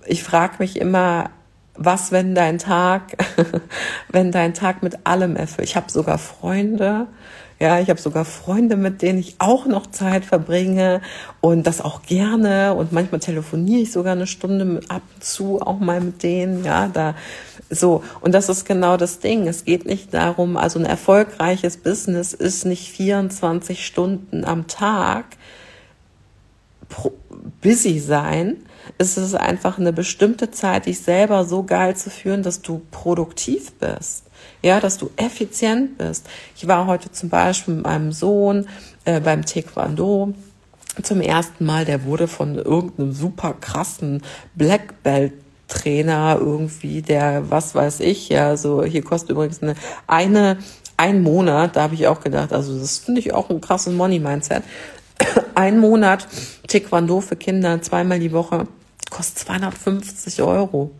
ich 0.04 0.24
frage 0.24 0.56
mich 0.58 0.80
immer, 0.80 1.30
was, 1.84 2.12
wenn 2.12 2.34
dein 2.34 2.58
Tag, 2.58 3.16
wenn 4.08 4.32
dein 4.32 4.54
Tag 4.54 4.82
mit 4.82 5.06
allem 5.06 5.36
erfüllt. 5.36 5.68
Ich 5.68 5.76
habe 5.76 5.90
sogar 5.90 6.18
Freunde, 6.18 7.06
ja, 7.62 7.78
ich 7.78 7.90
habe 7.90 8.00
sogar 8.00 8.24
Freunde, 8.24 8.76
mit 8.76 9.02
denen 9.02 9.20
ich 9.20 9.36
auch 9.38 9.66
noch 9.66 9.86
Zeit 9.86 10.24
verbringe 10.24 11.00
und 11.40 11.64
das 11.64 11.80
auch 11.80 12.02
gerne 12.02 12.74
und 12.74 12.90
manchmal 12.90 13.20
telefoniere 13.20 13.82
ich 13.82 13.92
sogar 13.92 14.14
eine 14.14 14.26
Stunde 14.26 14.80
ab 14.88 15.02
und 15.14 15.22
zu 15.22 15.62
auch 15.62 15.78
mal 15.78 16.00
mit 16.00 16.24
denen, 16.24 16.64
ja, 16.64 16.88
da 16.88 17.14
so 17.70 18.02
und 18.20 18.34
das 18.34 18.48
ist 18.48 18.64
genau 18.64 18.96
das 18.96 19.20
Ding. 19.20 19.46
Es 19.46 19.64
geht 19.64 19.86
nicht 19.86 20.12
darum, 20.12 20.56
also 20.56 20.80
ein 20.80 20.84
erfolgreiches 20.84 21.76
Business 21.76 22.32
ist 22.32 22.66
nicht 22.66 22.90
24 22.90 23.86
Stunden 23.86 24.44
am 24.44 24.66
Tag 24.66 25.24
busy 27.60 27.98
sein, 28.00 28.56
ist 28.98 29.16
es 29.16 29.34
einfach 29.34 29.78
eine 29.78 29.92
bestimmte 29.92 30.50
Zeit, 30.50 30.86
dich 30.86 31.00
selber 31.00 31.44
so 31.44 31.62
geil 31.62 31.96
zu 31.96 32.10
führen, 32.10 32.42
dass 32.42 32.62
du 32.62 32.82
produktiv 32.90 33.72
bist. 33.72 34.24
Ja, 34.62 34.80
dass 34.80 34.98
du 34.98 35.10
effizient 35.16 35.98
bist. 35.98 36.28
Ich 36.56 36.68
war 36.68 36.86
heute 36.86 37.10
zum 37.10 37.28
Beispiel 37.28 37.74
mit 37.74 37.84
meinem 37.84 38.12
Sohn 38.12 38.68
äh, 39.04 39.20
beim 39.20 39.44
Taekwondo 39.44 40.34
zum 41.02 41.20
ersten 41.20 41.64
Mal. 41.64 41.84
Der 41.84 42.04
wurde 42.04 42.28
von 42.28 42.56
irgendeinem 42.56 43.12
super 43.12 43.54
krassen 43.60 44.22
Black 44.54 45.02
Belt 45.02 45.32
Trainer 45.72 46.36
irgendwie, 46.38 47.00
der, 47.00 47.50
was 47.50 47.74
weiß 47.74 48.00
ich, 48.00 48.28
ja, 48.28 48.56
so, 48.56 48.84
hier 48.84 49.02
kostet 49.02 49.30
übrigens 49.30 49.62
eine, 49.62 49.74
eine, 50.06 50.58
ein 50.98 51.22
Monat, 51.22 51.76
da 51.76 51.82
habe 51.82 51.94
ich 51.94 52.06
auch 52.06 52.20
gedacht, 52.20 52.52
also 52.52 52.78
das 52.78 52.98
finde 52.98 53.20
ich 53.20 53.32
auch 53.32 53.48
ein 53.48 53.60
krasses 53.60 53.94
Money-Mindset. 53.94 54.62
Ein 55.54 55.78
Monat 55.78 56.26
Taekwondo 56.68 57.20
für 57.20 57.36
Kinder, 57.36 57.82
zweimal 57.82 58.18
die 58.18 58.32
Woche 58.32 58.66
kostet 59.10 59.38
250 59.40 60.42
Euro. 60.42 60.90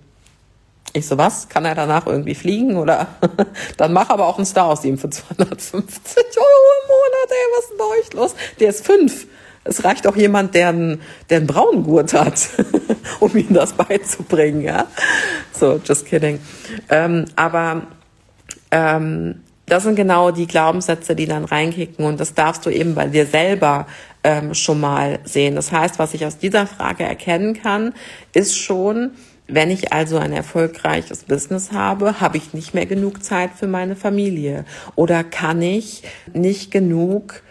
Ich 0.93 1.07
so, 1.07 1.17
was? 1.17 1.49
Kann 1.49 1.65
er 1.65 1.75
danach 1.75 2.07
irgendwie 2.07 2.35
fliegen 2.35 2.77
oder? 2.77 3.07
Dann 3.79 3.93
mach 3.93 4.11
aber 4.11 4.27
auch 4.27 4.37
einen 4.37 4.45
Star 4.45 4.67
aus 4.67 4.85
ihm 4.85 4.99
für 4.99 5.09
250 5.09 5.77
Euro 5.77 6.69
im 6.83 6.89
Monat, 6.89 7.31
ey, 7.31 7.37
was 7.57 7.65
ist 7.65 7.71
denn 7.71 7.79
bei 7.79 7.85
euch 7.85 8.13
los? 8.13 8.35
Der 8.61 8.69
ist 8.69 8.85
fünf. 8.85 9.27
Es 9.65 9.85
reicht 9.85 10.07
auch 10.07 10.17
jemand, 10.17 10.55
der 10.55 10.71
einen, 10.71 11.01
der 11.31 11.39
einen 11.39 11.47
braunen 11.47 11.85
Gurt 11.85 12.13
hat, 12.13 12.51
um 13.21 13.35
ihm 13.37 13.55
das 13.55 13.73
beizubringen, 13.73 14.63
ja. 14.63 14.87
So, 15.53 15.81
just 15.85 16.05
kidding. 16.05 16.41
Ähm, 16.91 17.27
aber 17.37 17.83
ähm, 18.71 19.43
das 19.67 19.85
sind 19.85 19.95
genau 19.95 20.33
die 20.33 20.47
Glaubenssätze, 20.47 21.15
die 21.15 21.27
dann 21.27 21.45
reinkicken 21.45 22.05
und 22.05 22.19
das 22.19 22.35
darfst 22.35 22.67
du 22.67 22.71
eben 22.71 22.95
bei 22.95 23.07
dir 23.07 23.25
selber 23.25 23.87
ähm, 24.25 24.55
schon 24.55 24.81
mal 24.81 25.21
sehen. 25.25 25.57
Das 25.57 25.73
heißt, 25.73 25.99
was 25.99 26.15
ich 26.15 26.27
aus 26.27 26.39
dieser 26.39 26.67
Frage 26.67 27.05
erkennen 27.05 27.55
kann, 27.55 27.95
ist 28.33 28.57
schon, 28.57 29.13
wenn 29.49 29.71
ich 29.71 29.93
also 29.93 30.19
ein 30.19 30.33
erfolgreiches 30.33 31.25
Business 31.25 31.73
habe, 31.73 32.21
habe 32.21 32.37
ich 32.37 32.55
nicht 32.55 32.75
mehr 32.75 32.87
genug 32.87 33.23
Zeit 33.25 33.51
für 33.57 33.67
meine 33.67 33.97
Familie 33.97 34.65
oder 34.95 35.25
kann 35.25 35.61
ich 35.61 36.03
nicht 36.33 36.71
genug 36.71 37.43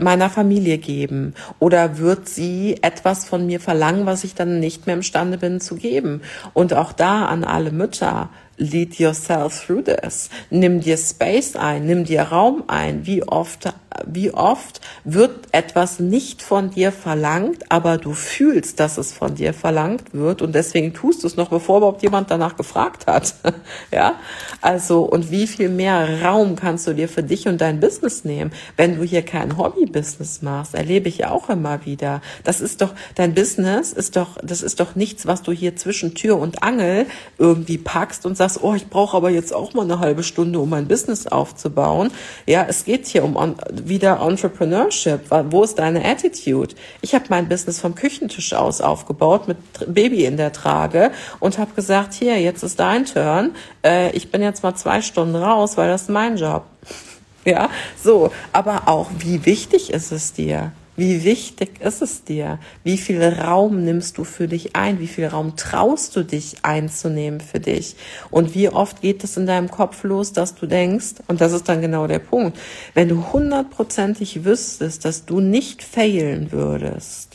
meiner 0.00 0.28
Familie 0.28 0.78
geben? 0.78 1.34
Oder 1.58 1.98
wird 1.98 2.28
sie 2.28 2.76
etwas 2.82 3.24
von 3.24 3.46
mir 3.46 3.60
verlangen, 3.60 4.06
was 4.06 4.24
ich 4.24 4.34
dann 4.34 4.60
nicht 4.60 4.86
mehr 4.86 4.96
imstande 4.96 5.38
bin 5.38 5.60
zu 5.60 5.76
geben? 5.76 6.20
Und 6.52 6.74
auch 6.74 6.92
da 6.92 7.26
an 7.26 7.44
alle 7.44 7.70
Mütter, 7.70 8.28
lead 8.58 8.98
yourself 8.98 9.64
through 9.64 9.82
this. 9.84 10.28
Nimm 10.50 10.80
dir 10.80 10.96
Space 10.96 11.56
ein, 11.56 11.86
nimm 11.86 12.04
dir 12.04 12.22
Raum 12.22 12.64
ein. 12.66 13.06
Wie 13.06 13.22
oft, 13.22 13.72
wie 14.06 14.32
oft 14.32 14.80
wird 15.04 15.46
etwas 15.52 16.00
nicht 16.00 16.42
von 16.42 16.70
dir 16.70 16.92
verlangt, 16.92 17.70
aber 17.70 17.96
du 17.96 18.12
fühlst, 18.12 18.80
dass 18.80 18.98
es 18.98 19.12
von 19.12 19.34
dir 19.34 19.54
verlangt 19.54 20.12
wird 20.12 20.42
und 20.42 20.54
deswegen 20.54 20.92
tust 20.92 21.22
du 21.22 21.26
es 21.26 21.36
noch, 21.36 21.48
bevor 21.48 21.78
überhaupt 21.78 22.02
jemand 22.02 22.30
danach 22.30 22.56
gefragt 22.56 23.06
hat. 23.06 23.34
ja, 23.92 24.14
also 24.60 25.02
und 25.02 25.30
wie 25.30 25.46
viel 25.46 25.68
mehr 25.68 26.22
Raum 26.22 26.56
kannst 26.56 26.86
du 26.86 26.92
dir 26.92 27.08
für 27.08 27.22
dich 27.22 27.48
und 27.48 27.60
dein 27.60 27.80
Business 27.80 28.24
nehmen, 28.24 28.52
wenn 28.76 28.96
du 28.96 29.04
hier 29.04 29.22
kein 29.22 29.56
Hobby-Business 29.56 30.42
machst? 30.42 30.74
Erlebe 30.74 31.08
ich 31.08 31.18
ja 31.18 31.30
auch 31.30 31.48
immer 31.48 31.84
wieder. 31.86 32.20
Das 32.44 32.60
ist 32.60 32.82
doch 32.82 32.94
dein 33.14 33.34
Business 33.34 33.92
ist 33.92 34.16
doch, 34.16 34.36
das 34.42 34.62
ist 34.62 34.80
doch 34.80 34.94
nichts, 34.94 35.26
was 35.26 35.42
du 35.42 35.52
hier 35.52 35.76
zwischen 35.76 36.14
Tür 36.14 36.38
und 36.38 36.62
Angel 36.62 37.06
irgendwie 37.38 37.78
packst 37.78 38.26
und 38.26 38.36
sagst 38.36 38.47
sagst, 38.48 38.64
oh, 38.64 38.74
ich 38.74 38.88
brauche 38.88 39.16
aber 39.16 39.30
jetzt 39.30 39.54
auch 39.54 39.74
mal 39.74 39.82
eine 39.82 40.00
halbe 40.00 40.22
Stunde, 40.22 40.58
um 40.58 40.70
mein 40.70 40.88
Business 40.88 41.26
aufzubauen. 41.26 42.10
Ja, 42.46 42.66
es 42.68 42.84
geht 42.84 43.06
hier 43.06 43.24
um 43.24 43.36
on, 43.36 43.56
wieder 43.70 44.20
Entrepreneurship. 44.20 45.20
Wo 45.50 45.62
ist 45.62 45.78
deine 45.78 46.04
Attitude? 46.04 46.74
Ich 47.00 47.14
habe 47.14 47.26
mein 47.28 47.48
Business 47.48 47.80
vom 47.80 47.94
Küchentisch 47.94 48.54
aus 48.54 48.80
aufgebaut 48.80 49.48
mit 49.48 49.58
Baby 49.86 50.24
in 50.24 50.36
der 50.36 50.52
Trage 50.52 51.10
und 51.40 51.58
habe 51.58 51.72
gesagt, 51.74 52.14
hier, 52.14 52.40
jetzt 52.40 52.62
ist 52.62 52.80
dein 52.80 53.04
Turn. 53.04 53.52
Äh, 53.84 54.10
ich 54.12 54.30
bin 54.30 54.42
jetzt 54.42 54.62
mal 54.62 54.74
zwei 54.74 55.02
Stunden 55.02 55.36
raus, 55.36 55.76
weil 55.76 55.88
das 55.88 56.02
ist 56.02 56.10
mein 56.10 56.36
Job. 56.36 56.64
Ja, 57.44 57.70
so. 58.02 58.30
Aber 58.52 58.88
auch, 58.88 59.08
wie 59.20 59.46
wichtig 59.46 59.90
ist 59.90 60.12
es 60.12 60.34
dir? 60.34 60.72
Wie 60.98 61.22
wichtig 61.22 61.80
ist 61.80 62.02
es 62.02 62.24
dir? 62.24 62.58
Wie 62.82 62.98
viel 62.98 63.22
Raum 63.22 63.84
nimmst 63.84 64.18
du 64.18 64.24
für 64.24 64.48
dich 64.48 64.74
ein? 64.74 64.98
Wie 64.98 65.06
viel 65.06 65.28
Raum 65.28 65.54
traust 65.54 66.16
du 66.16 66.24
dich 66.24 66.64
einzunehmen 66.64 67.40
für 67.40 67.60
dich? 67.60 67.94
Und 68.32 68.56
wie 68.56 68.68
oft 68.68 69.00
geht 69.00 69.22
es 69.22 69.36
in 69.36 69.46
deinem 69.46 69.70
Kopf 69.70 70.02
los, 70.02 70.32
dass 70.32 70.56
du 70.56 70.66
denkst, 70.66 71.22
und 71.28 71.40
das 71.40 71.52
ist 71.52 71.68
dann 71.68 71.82
genau 71.82 72.08
der 72.08 72.18
Punkt, 72.18 72.58
wenn 72.94 73.08
du 73.08 73.32
hundertprozentig 73.32 74.44
wüsstest, 74.44 75.04
dass 75.04 75.24
du 75.24 75.38
nicht 75.38 75.84
failen 75.84 76.50
würdest, 76.50 77.27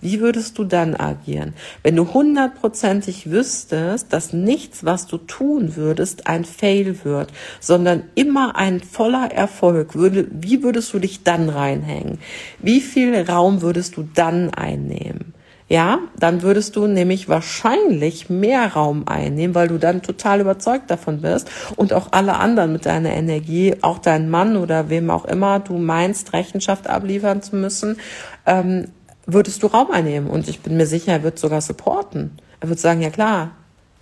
wie 0.00 0.20
würdest 0.20 0.58
du 0.58 0.64
dann 0.64 0.94
agieren? 0.94 1.54
Wenn 1.82 1.96
du 1.96 2.12
hundertprozentig 2.12 3.30
wüsstest, 3.30 4.12
dass 4.12 4.32
nichts, 4.32 4.84
was 4.84 5.06
du 5.06 5.18
tun 5.18 5.76
würdest, 5.76 6.26
ein 6.26 6.44
Fail 6.44 7.04
wird, 7.04 7.32
sondern 7.60 8.04
immer 8.14 8.56
ein 8.56 8.80
voller 8.80 9.30
Erfolg, 9.30 9.94
würde, 9.94 10.26
wie 10.30 10.62
würdest 10.62 10.92
du 10.92 10.98
dich 10.98 11.22
dann 11.22 11.48
reinhängen? 11.48 12.18
Wie 12.58 12.80
viel 12.80 13.14
Raum 13.22 13.62
würdest 13.62 13.96
du 13.96 14.08
dann 14.14 14.50
einnehmen? 14.50 15.34
Ja, 15.70 16.00
dann 16.18 16.42
würdest 16.42 16.74
du 16.74 16.88
nämlich 16.88 17.28
wahrscheinlich 17.28 18.28
mehr 18.28 18.72
Raum 18.72 19.06
einnehmen, 19.06 19.54
weil 19.54 19.68
du 19.68 19.78
dann 19.78 20.02
total 20.02 20.40
überzeugt 20.40 20.90
davon 20.90 21.20
bist 21.20 21.48
und 21.76 21.92
auch 21.92 22.08
alle 22.10 22.38
anderen 22.38 22.72
mit 22.72 22.86
deiner 22.86 23.12
Energie, 23.12 23.76
auch 23.80 23.98
dein 23.98 24.28
Mann 24.30 24.56
oder 24.56 24.90
wem 24.90 25.10
auch 25.10 25.24
immer 25.26 25.60
du 25.60 25.78
meinst, 25.78 26.32
Rechenschaft 26.32 26.88
abliefern 26.88 27.40
zu 27.40 27.54
müssen, 27.54 27.98
ähm, 28.46 28.88
würdest 29.26 29.62
du 29.62 29.66
Raum 29.66 29.90
einnehmen. 29.90 30.28
Und 30.28 30.48
ich 30.48 30.60
bin 30.60 30.76
mir 30.76 30.86
sicher, 30.86 31.12
er 31.12 31.22
wird 31.22 31.38
sogar 31.38 31.60
supporten. 31.60 32.38
Er 32.60 32.68
wird 32.68 32.78
sagen, 32.78 33.00
ja 33.00 33.10
klar, 33.10 33.52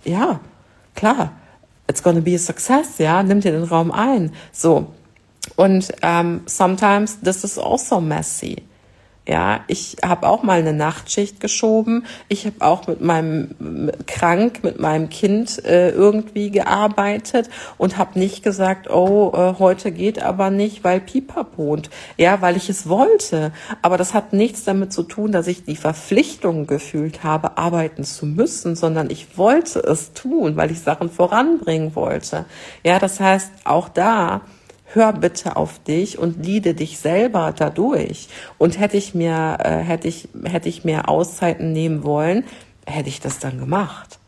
ja, 0.03 0.39
klar, 0.95 1.33
it's 1.87 2.03
gonna 2.03 2.19
be 2.19 2.35
a 2.35 2.37
success, 2.37 2.97
ja, 2.97 3.23
nimm 3.23 3.41
dir 3.41 3.51
den 3.51 3.63
Raum 3.63 3.91
ein. 3.91 4.33
So. 4.51 4.93
Und 5.55 5.91
ähm, 6.01 6.41
sometimes 6.45 7.19
this 7.21 7.43
is 7.43 7.57
also 7.57 7.99
messy. 7.99 8.63
Ja, 9.29 9.59
ich 9.67 9.97
habe 10.03 10.27
auch 10.27 10.41
mal 10.41 10.57
eine 10.57 10.73
Nachtschicht 10.73 11.39
geschoben. 11.39 12.07
Ich 12.29 12.47
habe 12.47 12.55
auch 12.61 12.87
mit 12.87 12.99
meinem 12.99 13.91
krank 14.07 14.63
mit 14.63 14.79
meinem 14.79 15.09
Kind 15.09 15.63
äh, 15.65 15.91
irgendwie 15.91 16.49
gearbeitet 16.49 17.47
und 17.77 17.99
habe 17.99 18.17
nicht 18.17 18.41
gesagt, 18.41 18.89
oh, 18.89 19.31
äh, 19.35 19.59
heute 19.59 19.91
geht 19.91 20.19
aber 20.19 20.49
nicht, 20.49 20.83
weil 20.83 20.99
Pipa 20.99 21.45
wohnt. 21.57 21.91
Ja, 22.17 22.41
weil 22.41 22.57
ich 22.57 22.69
es 22.69 22.89
wollte. 22.89 23.51
Aber 23.83 23.97
das 23.97 24.15
hat 24.15 24.33
nichts 24.33 24.63
damit 24.63 24.91
zu 24.91 25.03
tun, 25.03 25.31
dass 25.31 25.45
ich 25.45 25.63
die 25.63 25.75
Verpflichtung 25.75 26.65
gefühlt 26.65 27.23
habe, 27.23 27.55
arbeiten 27.59 28.05
zu 28.05 28.25
müssen, 28.25 28.75
sondern 28.75 29.11
ich 29.11 29.37
wollte 29.37 29.79
es 29.79 30.13
tun, 30.13 30.55
weil 30.55 30.71
ich 30.71 30.79
Sachen 30.79 31.11
voranbringen 31.11 31.93
wollte. 31.93 32.45
Ja, 32.83 32.97
das 32.97 33.19
heißt, 33.19 33.51
auch 33.65 33.89
da 33.89 34.41
hör 34.93 35.13
bitte 35.13 35.55
auf 35.55 35.79
dich 35.79 36.17
und 36.17 36.45
liede 36.45 36.73
dich 36.73 36.99
selber 36.99 37.53
dadurch. 37.55 38.27
Und 38.57 38.79
hätte 38.79 38.97
ich 38.97 39.13
mir, 39.13 39.57
äh, 39.59 39.77
hätte 39.77 40.07
ich, 40.07 40.29
hätte 40.45 40.69
ich 40.69 40.83
mir 40.83 41.09
Auszeiten 41.09 41.71
nehmen 41.71 42.03
wollen, 42.03 42.43
hätte 42.85 43.09
ich 43.09 43.19
das 43.19 43.39
dann 43.39 43.59
gemacht. 43.59 44.19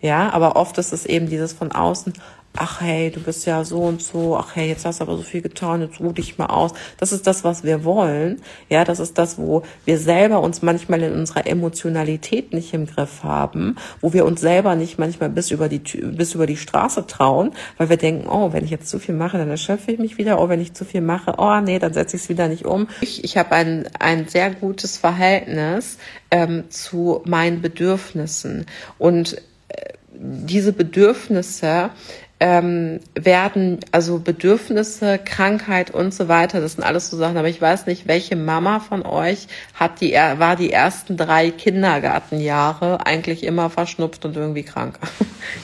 Ja, 0.00 0.30
aber 0.30 0.56
oft 0.56 0.78
ist 0.78 0.92
es 0.92 1.06
eben 1.06 1.28
dieses 1.28 1.52
von 1.52 1.72
außen, 1.72 2.12
ach 2.56 2.80
hey, 2.80 3.10
du 3.10 3.20
bist 3.20 3.46
ja 3.46 3.64
so 3.64 3.82
und 3.82 4.02
so, 4.02 4.36
ach 4.36 4.56
hey, 4.56 4.68
jetzt 4.68 4.84
hast 4.84 5.00
du 5.00 5.04
aber 5.04 5.16
so 5.16 5.22
viel 5.22 5.42
getan, 5.42 5.82
jetzt 5.82 6.00
ruh 6.00 6.12
dich 6.12 6.38
mal 6.38 6.46
aus. 6.46 6.72
Das 6.98 7.12
ist 7.12 7.26
das, 7.26 7.44
was 7.44 7.64
wir 7.64 7.84
wollen. 7.84 8.40
Ja, 8.68 8.84
das 8.84 9.00
ist 9.00 9.18
das, 9.18 9.38
wo 9.38 9.62
wir 9.84 9.98
selber 9.98 10.40
uns 10.40 10.62
manchmal 10.62 11.02
in 11.02 11.12
unserer 11.12 11.46
Emotionalität 11.46 12.52
nicht 12.52 12.74
im 12.74 12.86
Griff 12.86 13.22
haben, 13.22 13.76
wo 14.00 14.12
wir 14.12 14.24
uns 14.24 14.40
selber 14.40 14.74
nicht 14.74 14.98
manchmal 14.98 15.30
bis 15.30 15.50
über 15.50 15.68
die, 15.68 15.78
bis 15.78 16.34
über 16.34 16.46
die 16.46 16.56
Straße 16.56 17.06
trauen, 17.06 17.52
weil 17.78 17.88
wir 17.88 17.96
denken, 17.96 18.28
oh, 18.28 18.52
wenn 18.52 18.64
ich 18.64 18.70
jetzt 18.70 18.88
zu 18.88 18.98
viel 18.98 19.14
mache, 19.14 19.38
dann 19.38 19.50
erschöpfe 19.50 19.92
ich 19.92 19.98
mich 19.98 20.18
wieder. 20.18 20.40
Oh, 20.40 20.48
wenn 20.48 20.60
ich 20.60 20.74
zu 20.74 20.84
viel 20.84 21.00
mache, 21.00 21.34
oh 21.38 21.60
nee, 21.60 21.78
dann 21.78 21.92
setze 21.92 22.16
ich 22.16 22.22
es 22.22 22.28
wieder 22.28 22.48
nicht 22.48 22.64
um. 22.64 22.88
Ich, 23.00 23.24
ich 23.24 23.36
habe 23.36 23.52
ein, 23.52 23.88
ein 23.98 24.28
sehr 24.28 24.50
gutes 24.50 24.96
Verhältnis 24.96 25.98
ähm, 26.30 26.64
zu 26.70 27.22
meinen 27.24 27.62
Bedürfnissen 27.62 28.66
und 28.98 29.34
äh, 29.68 29.94
diese 30.18 30.72
Bedürfnisse 30.72 31.90
ähm, 32.38 33.00
werden, 33.14 33.80
also 33.92 34.18
Bedürfnisse, 34.18 35.18
Krankheit 35.18 35.90
und 35.90 36.12
so 36.12 36.28
weiter, 36.28 36.60
das 36.60 36.74
sind 36.74 36.84
alles 36.84 37.08
so 37.08 37.16
Sachen, 37.16 37.38
aber 37.38 37.48
ich 37.48 37.60
weiß 37.60 37.86
nicht, 37.86 38.06
welche 38.06 38.36
Mama 38.36 38.80
von 38.80 39.06
euch 39.06 39.46
hat 39.72 40.02
die, 40.02 40.12
war 40.12 40.56
die 40.56 40.70
ersten 40.70 41.16
drei 41.16 41.50
Kindergartenjahre 41.50 43.06
eigentlich 43.06 43.42
immer 43.42 43.70
verschnupft 43.70 44.24
und 44.24 44.36
irgendwie 44.36 44.64
krank. 44.64 44.98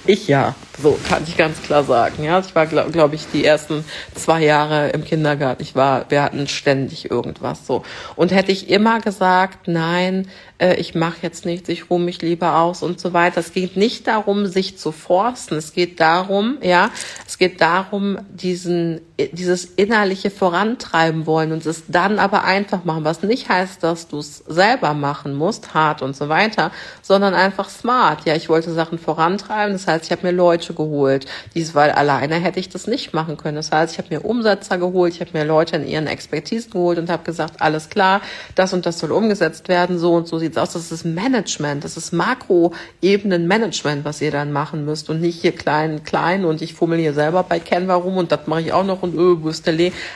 Ich 0.07 0.29
ja, 0.29 0.55
so 0.81 0.97
kann 1.09 1.25
ich 1.27 1.37
ganz 1.37 1.61
klar 1.61 1.83
sagen. 1.83 2.23
Ja, 2.23 2.39
ich 2.39 2.55
war, 2.55 2.67
glaube 2.67 2.93
glaub 2.93 3.13
ich, 3.13 3.27
die 3.33 3.45
ersten 3.45 3.85
zwei 4.15 4.45
Jahre 4.45 4.91
im 4.91 5.03
Kindergarten. 5.03 5.61
Ich 5.61 5.75
war, 5.75 6.09
wir 6.09 6.23
hatten 6.23 6.47
ständig 6.47 7.11
irgendwas 7.11 7.67
so. 7.67 7.83
Und 8.15 8.31
hätte 8.31 8.53
ich 8.53 8.71
immer 8.71 9.01
gesagt, 9.01 9.67
nein, 9.67 10.29
äh, 10.63 10.77
ich 10.77 10.95
mache 10.95 11.19
jetzt 11.23 11.45
nichts, 11.45 11.69
ich 11.69 11.91
ruhe 11.91 12.01
mich 12.01 12.23
lieber 12.23 12.59
aus 12.59 12.83
und 12.83 13.01
so 13.01 13.13
weiter. 13.13 13.41
Es 13.41 13.53
geht 13.53 13.77
nicht 13.77 14.07
darum, 14.07 14.47
sich 14.47 14.79
zu 14.79 14.93
forsten. 14.93 15.57
Es 15.57 15.73
geht 15.73 16.01
darum, 16.01 16.59
ja, 16.63 16.91
es 17.27 17.37
geht 17.37 17.61
darum, 17.61 18.19
diesen, 18.31 19.01
dieses 19.33 19.65
innerliche 19.65 20.31
vorantreiben 20.31 21.27
wollen 21.27 21.53
und 21.53 21.67
es 21.67 21.85
dann 21.89 22.19
aber 22.19 22.45
einfach 22.45 22.85
machen, 22.85 23.05
was 23.05 23.23
nicht 23.23 23.49
heißt, 23.49 23.83
dass 23.83 24.09
du 24.09 24.19
es 24.19 24.39
selber 24.47 24.95
machen 24.95 25.35
musst, 25.35 25.75
hart 25.75 26.01
und 26.01 26.15
so 26.15 26.29
weiter, 26.29 26.71
sondern 27.03 27.35
einfach 27.35 27.69
smart. 27.69 28.25
Ja, 28.25 28.37
ich 28.37 28.49
wollte 28.49 28.73
Sachen 28.73 28.99
vorantreiben. 28.99 29.73
Das 29.73 29.87
heißt, 29.87 30.05
ich 30.05 30.13
habe 30.13 30.27
mir 30.27 30.33
Leute 30.33 30.75
geholt. 30.75 31.27
Dies, 31.55 31.75
weil 31.75 31.91
alleine 31.91 32.37
hätte 32.37 32.61
ich 32.61 32.69
das 32.69 32.87
nicht 32.87 33.13
machen 33.13 33.37
können. 33.37 33.57
Das 33.57 33.73
heißt, 33.73 33.93
ich 33.93 33.99
habe 33.99 34.15
mir 34.15 34.25
Umsetzer 34.25 34.79
geholt, 34.79 35.15
ich 35.15 35.21
habe 35.21 35.31
mir 35.33 35.45
Leute 35.45 35.77
in 35.77 35.87
ihren 35.87 36.07
Expertisen 36.07 36.71
geholt 36.71 36.99
und 36.99 37.11
habe 37.11 37.25
gesagt, 37.25 37.61
alles 37.61 37.89
klar, 37.89 38.21
das 38.55 38.73
und 38.73 38.87
das 38.87 39.01
soll 39.01 39.11
umgesetzt 39.11 39.69
werden, 39.69 39.99
so 39.99 40.15
und 40.15 40.29
so 40.29 40.39
sieht 40.39 40.52
sieht's 40.53 40.59
aus, 40.59 40.73
das 40.75 40.93
ist 40.93 41.05
Management, 41.05 41.85
das 41.85 41.97
ist 41.97 42.13
Makroebenen-Management, 42.13 44.05
was 44.05 44.21
ihr 44.21 44.31
dann 44.31 44.53
machen 44.53 44.85
müsst 44.85 45.09
und 45.09 45.21
nicht 45.21 45.41
hier 45.41 45.53
klein, 45.53 46.05
klein 46.05 46.45
und 46.45 46.61
ich 46.61 46.75
fummel 46.75 46.99
hier 46.99 47.15
selber 47.15 47.43
bei 47.43 47.59
Canva 47.59 47.95
rum 47.95 48.19
und 48.19 48.31
das 48.33 48.47
mache 48.47 48.61
ich 48.61 48.73
auch 48.73 48.85
noch 48.85 49.03
und 49.03 49.15
öh, 49.15 49.37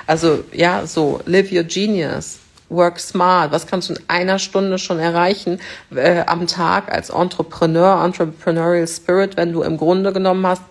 Also 0.07 0.45
ja, 0.53 0.87
so, 0.87 1.21
live 1.25 1.53
your 1.53 1.65
genius. 1.65 2.39
Work 2.69 2.99
smart. 2.99 3.53
Was 3.53 3.67
kannst 3.67 3.91
du 3.91 3.95
in 3.95 4.01
einer 4.09 4.39
Stunde 4.39 4.79
schon 4.79 4.99
erreichen 4.99 5.61
äh, 5.95 6.25
am 6.27 6.47
Tag 6.47 6.93
als 6.93 7.11
Entrepreneur, 7.11 8.05
Entrepreneurial 8.05 8.89
Spirit, 8.89 9.37
wenn 9.37 9.53
du 9.53 9.63
im 9.63 9.77
Grunde 9.77 10.13
genommen 10.13 10.47
hast 10.47 10.63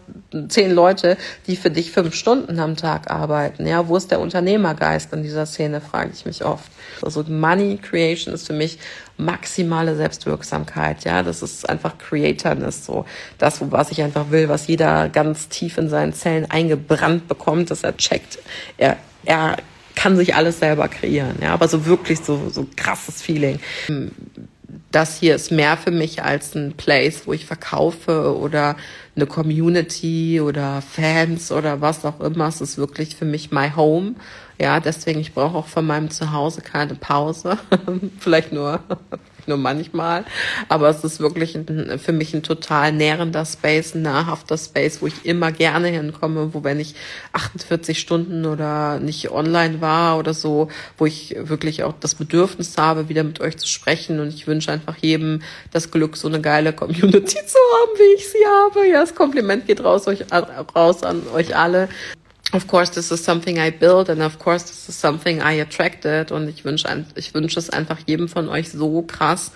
zehn 0.49 0.71
Leute, 0.71 1.17
die 1.47 1.55
für 1.55 1.69
dich 1.69 1.91
fünf 1.91 2.13
Stunden 2.13 2.59
am 2.59 2.75
Tag 2.75 3.09
arbeiten? 3.09 3.65
Ja, 3.65 3.87
wo 3.87 3.95
ist 3.95 4.11
der 4.11 4.19
Unternehmergeist 4.19 5.13
in 5.13 5.23
dieser 5.23 5.45
Szene? 5.45 5.81
Frage 5.81 6.11
ich 6.13 6.25
mich 6.25 6.43
oft. 6.43 6.69
Also 7.01 7.23
Money 7.23 7.77
Creation 7.77 8.33
ist 8.33 8.47
für 8.47 8.53
mich 8.53 8.77
maximale 9.17 9.95
Selbstwirksamkeit. 9.95 11.05
Ja, 11.05 11.23
das 11.23 11.41
ist 11.41 11.69
einfach 11.69 11.97
Creatorness, 11.97 12.85
so 12.85 13.05
das, 13.37 13.59
was 13.71 13.91
ich 13.91 14.01
einfach 14.01 14.31
will, 14.31 14.49
was 14.49 14.67
jeder 14.67 15.09
ganz 15.09 15.47
tief 15.47 15.77
in 15.77 15.89
seinen 15.89 16.13
Zellen 16.13 16.49
eingebrannt 16.49 17.27
bekommt, 17.27 17.71
dass 17.71 17.83
er 17.83 17.95
checkt. 17.95 18.39
Er, 18.77 18.97
er 19.23 19.57
kann 19.95 20.17
sich 20.17 20.35
alles 20.35 20.59
selber 20.59 20.87
kreieren. 20.87 21.37
Ja, 21.41 21.53
aber 21.53 21.67
so 21.67 21.85
wirklich 21.85 22.19
so, 22.19 22.49
so 22.51 22.67
krasses 22.75 23.21
Feeling. 23.21 23.59
Das 24.91 25.19
hier 25.19 25.35
ist 25.35 25.51
mehr 25.51 25.77
für 25.77 25.91
mich 25.91 26.23
als 26.23 26.55
ein 26.55 26.73
Place, 26.73 27.23
wo 27.25 27.33
ich 27.33 27.45
verkaufe 27.45 28.37
oder 28.37 28.75
eine 29.15 29.25
Community 29.25 30.39
oder 30.41 30.81
Fans 30.81 31.51
oder 31.51 31.81
was 31.81 32.05
auch 32.05 32.19
immer. 32.19 32.47
Es 32.47 32.61
ist 32.61 32.77
wirklich 32.77 33.15
für 33.15 33.25
mich 33.25 33.51
my 33.51 33.71
home. 33.75 34.15
Ja, 34.59 34.79
deswegen, 34.79 35.19
ich 35.19 35.33
brauche 35.33 35.57
auch 35.57 35.67
von 35.67 35.85
meinem 35.85 36.09
Zuhause 36.09 36.61
keine 36.61 36.95
Pause. 36.95 37.57
Vielleicht 38.19 38.53
nur 38.53 38.79
nur 39.47 39.57
manchmal. 39.57 40.25
Aber 40.69 40.89
es 40.89 41.03
ist 41.03 41.19
wirklich 41.19 41.55
ein, 41.55 41.99
für 41.99 42.11
mich 42.11 42.33
ein 42.33 42.43
total 42.43 42.91
nährender 42.91 43.45
Space, 43.45 43.95
ein 43.95 44.01
nahrhafter 44.01 44.57
Space, 44.57 45.01
wo 45.01 45.07
ich 45.07 45.25
immer 45.25 45.51
gerne 45.51 45.87
hinkomme, 45.87 46.53
wo 46.53 46.63
wenn 46.63 46.79
ich 46.79 46.95
48 47.33 47.99
Stunden 47.99 48.45
oder 48.45 48.99
nicht 48.99 49.31
online 49.31 49.81
war 49.81 50.17
oder 50.17 50.33
so, 50.33 50.69
wo 50.97 51.05
ich 51.05 51.35
wirklich 51.37 51.83
auch 51.83 51.93
das 51.99 52.15
Bedürfnis 52.15 52.77
habe, 52.77 53.09
wieder 53.09 53.23
mit 53.23 53.41
euch 53.41 53.57
zu 53.57 53.67
sprechen. 53.67 54.19
Und 54.19 54.29
ich 54.29 54.47
wünsche 54.47 54.71
einfach 54.71 54.97
jedem 54.97 55.41
das 55.71 55.91
Glück, 55.91 56.17
so 56.17 56.27
eine 56.27 56.41
geile 56.41 56.73
Community 56.73 57.37
zu 57.45 57.57
haben, 57.57 57.91
wie 57.97 58.15
ich 58.15 58.27
sie 58.27 58.45
habe. 58.45 58.87
Ja, 58.87 59.01
das 59.01 59.15
Kompliment 59.15 59.67
geht 59.67 59.83
raus, 59.83 60.07
euch, 60.07 60.25
raus 60.75 61.03
an 61.03 61.23
euch 61.33 61.55
alle 61.55 61.89
of 62.51 62.67
course 62.67 62.91
this 62.91 63.11
is 63.11 63.23
something 63.23 63.57
I 63.57 63.71
built 63.71 64.09
and 64.09 64.21
of 64.21 64.39
course 64.39 64.65
this 64.65 64.87
is 64.87 64.99
something 64.99 65.37
I 65.39 65.61
attracted 65.61 66.31
und 66.31 66.47
ich 66.47 66.63
wünsche 66.63 67.05
ich 67.15 67.33
wünsche 67.33 67.59
es 67.59 67.69
einfach 67.69 67.99
jedem 68.05 68.27
von 68.27 68.49
euch 68.49 68.69
so 68.69 69.01
krass 69.01 69.51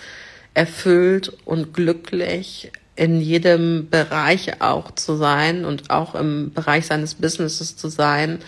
erfüllt 0.54 1.32
und 1.44 1.72
glücklich 1.72 2.72
in 2.96 3.20
jedem 3.20 3.88
Bereich 3.88 4.60
auch 4.60 4.90
zu 4.94 5.16
sein 5.16 5.64
und 5.64 5.88
auch 5.88 6.14
im 6.14 6.52
Bereich 6.52 6.84
seines 6.86 7.14
Businesses 7.14 7.76
zu 7.76 7.88
sein. 7.88 8.40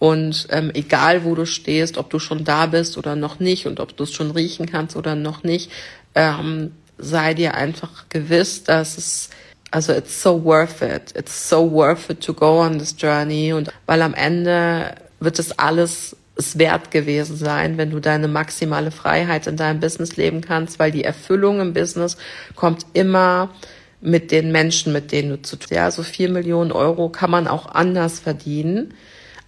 Und 0.00 0.48
ähm, 0.50 0.72
egal 0.74 1.24
wo 1.24 1.36
du 1.36 1.46
stehst, 1.46 1.96
ob 1.96 2.10
du 2.10 2.18
schon 2.18 2.44
da 2.44 2.66
bist 2.66 2.98
oder 2.98 3.14
noch 3.14 3.38
nicht 3.38 3.66
und 3.66 3.78
ob 3.78 3.96
du 3.96 4.02
es 4.02 4.12
schon 4.12 4.32
riechen 4.32 4.66
kannst 4.66 4.96
oder 4.96 5.14
noch 5.14 5.44
nicht, 5.44 5.70
ähm, 6.16 6.72
sei 6.98 7.34
dir 7.34 7.54
einfach 7.54 8.08
gewiss, 8.08 8.64
dass 8.64 8.98
es 8.98 9.30
also 9.74 9.92
it's 9.92 10.22
so 10.22 10.42
worth 10.42 10.82
it. 10.82 11.12
It's 11.16 11.32
so 11.32 11.68
worth 11.68 12.08
it 12.08 12.20
to 12.22 12.32
go 12.32 12.60
on 12.60 12.78
this 12.78 12.94
journey. 12.96 13.52
Und 13.52 13.70
weil 13.86 14.02
am 14.02 14.14
Ende 14.14 14.94
wird 15.18 15.38
es 15.38 15.58
alles 15.58 16.16
es 16.36 16.58
wert 16.58 16.90
gewesen 16.90 17.36
sein, 17.36 17.78
wenn 17.78 17.90
du 17.90 18.00
deine 18.00 18.26
maximale 18.26 18.90
Freiheit 18.90 19.46
in 19.46 19.56
deinem 19.56 19.78
Business 19.78 20.16
leben 20.16 20.40
kannst, 20.40 20.80
weil 20.80 20.90
die 20.90 21.04
Erfüllung 21.04 21.60
im 21.60 21.72
Business 21.72 22.16
kommt 22.56 22.86
immer 22.92 23.50
mit 24.00 24.32
den 24.32 24.50
Menschen, 24.50 24.92
mit 24.92 25.12
denen 25.12 25.30
du 25.30 25.42
zu 25.42 25.56
tun 25.56 25.68
hast. 25.70 25.76
Ja, 25.76 25.90
so 25.90 26.02
vier 26.02 26.28
Millionen 26.28 26.72
Euro 26.72 27.08
kann 27.08 27.30
man 27.30 27.46
auch 27.46 27.66
anders 27.66 28.18
verdienen, 28.18 28.94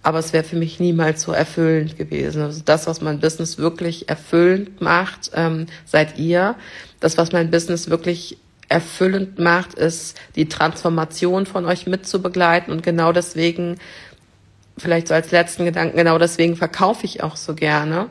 aber 0.01 0.19
es 0.19 0.31
wäre 0.31 0.45
für 0.45 0.55
mich 0.55 0.79
niemals 0.79 1.23
so 1.23 1.33
erfüllend 1.33 1.97
gewesen. 1.97 2.41
Also 2.41 2.61
das, 2.63 2.87
was 2.87 3.01
mein 3.01 3.19
Business 3.19 3.57
wirklich 3.57 4.07
erfüllend 4.07 4.79
macht, 4.79 5.31
ähm, 5.35 5.67
seid 5.85 6.17
ihr. 6.17 6.55
Das, 7.01 7.17
was 7.17 7.33
mein 7.33 7.51
Business 7.51 7.89
wirklich 7.89 8.37
erfüllend 8.69 9.39
macht, 9.39 9.73
ist 9.73 10.17
die 10.35 10.49
Transformation 10.49 11.45
von 11.45 11.65
euch 11.65 11.87
mitzubegleiten. 11.87 12.73
Und 12.73 12.83
genau 12.83 13.11
deswegen, 13.11 13.77
vielleicht 14.77 15.07
so 15.07 15.13
als 15.13 15.31
letzten 15.31 15.65
Gedanken, 15.65 15.97
genau 15.97 16.17
deswegen 16.17 16.55
verkaufe 16.55 17.05
ich 17.05 17.23
auch 17.23 17.35
so 17.35 17.55
gerne, 17.55 18.09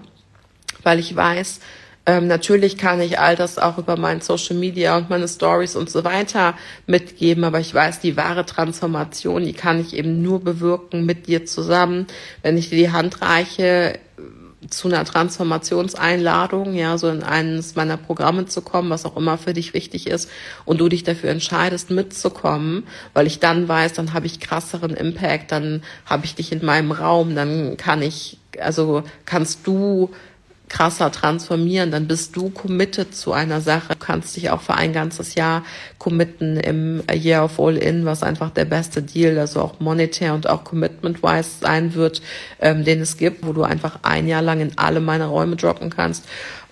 weil 0.82 0.98
ich 0.98 1.14
weiß, 1.14 1.60
ähm, 2.08 2.28
natürlich 2.28 2.78
kann 2.78 3.00
ich 3.00 3.18
all 3.18 3.34
das 3.34 3.58
auch 3.58 3.78
über 3.78 3.96
mein 3.96 4.20
Social 4.20 4.54
Media 4.56 4.96
und 4.96 5.10
meine 5.10 5.26
Stories 5.26 5.74
und 5.74 5.90
so 5.90 6.04
weiter 6.04 6.54
mitgeben, 6.86 7.42
aber 7.42 7.58
ich 7.58 7.74
weiß, 7.74 7.98
die 7.98 8.16
wahre 8.16 8.46
Transformation, 8.46 9.44
die 9.44 9.52
kann 9.52 9.80
ich 9.80 9.94
eben 9.94 10.22
nur 10.22 10.42
bewirken 10.42 11.04
mit 11.04 11.26
dir 11.26 11.46
zusammen, 11.46 12.06
wenn 12.42 12.56
ich 12.56 12.70
dir 12.70 12.76
die 12.78 12.92
Hand 12.92 13.20
reiche 13.22 13.98
zu 14.70 14.88
einer 14.88 15.04
Transformationseinladung, 15.04 16.74
ja, 16.74 16.98
so 16.98 17.08
in 17.08 17.22
eines 17.22 17.74
meiner 17.74 17.96
Programme 17.96 18.46
zu 18.46 18.62
kommen, 18.62 18.90
was 18.90 19.04
auch 19.04 19.16
immer 19.16 19.38
für 19.38 19.52
dich 19.52 19.74
wichtig 19.74 20.06
ist, 20.06 20.30
und 20.64 20.78
du 20.78 20.88
dich 20.88 21.04
dafür 21.04 21.30
entscheidest, 21.30 21.90
mitzukommen, 21.90 22.86
weil 23.12 23.26
ich 23.26 23.38
dann 23.38 23.68
weiß, 23.68 23.92
dann 23.92 24.12
habe 24.12 24.26
ich 24.26 24.40
krasseren 24.40 24.90
Impact, 24.90 25.52
dann 25.52 25.82
habe 26.06 26.24
ich 26.24 26.34
dich 26.34 26.52
in 26.52 26.64
meinem 26.64 26.90
Raum, 26.90 27.34
dann 27.34 27.76
kann 27.76 28.02
ich, 28.02 28.38
also 28.58 29.02
kannst 29.24 29.66
du 29.66 30.10
krasser 30.68 31.12
transformieren, 31.12 31.90
dann 31.90 32.08
bist 32.08 32.34
du 32.34 32.50
committed 32.50 33.14
zu 33.14 33.32
einer 33.32 33.60
Sache. 33.60 33.92
Du 33.92 33.98
kannst 33.98 34.36
dich 34.36 34.50
auch 34.50 34.60
für 34.60 34.74
ein 34.74 34.92
ganzes 34.92 35.34
Jahr 35.34 35.64
committen 35.98 36.56
im 36.56 37.02
Year 37.12 37.44
of 37.44 37.60
All 37.60 37.76
In, 37.76 38.04
was 38.04 38.22
einfach 38.22 38.50
der 38.50 38.64
beste 38.64 39.02
Deal, 39.02 39.38
also 39.38 39.60
auch 39.60 39.78
monetär 39.78 40.34
und 40.34 40.48
auch 40.48 40.64
commitment-wise 40.64 41.60
sein 41.60 41.94
wird, 41.94 42.20
ähm, 42.60 42.84
den 42.84 43.00
es 43.00 43.16
gibt, 43.16 43.46
wo 43.46 43.52
du 43.52 43.62
einfach 43.62 44.00
ein 44.02 44.26
Jahr 44.26 44.42
lang 44.42 44.60
in 44.60 44.76
alle 44.76 45.00
meine 45.00 45.26
Räume 45.26 45.56
droppen 45.56 45.90
kannst. 45.90 46.24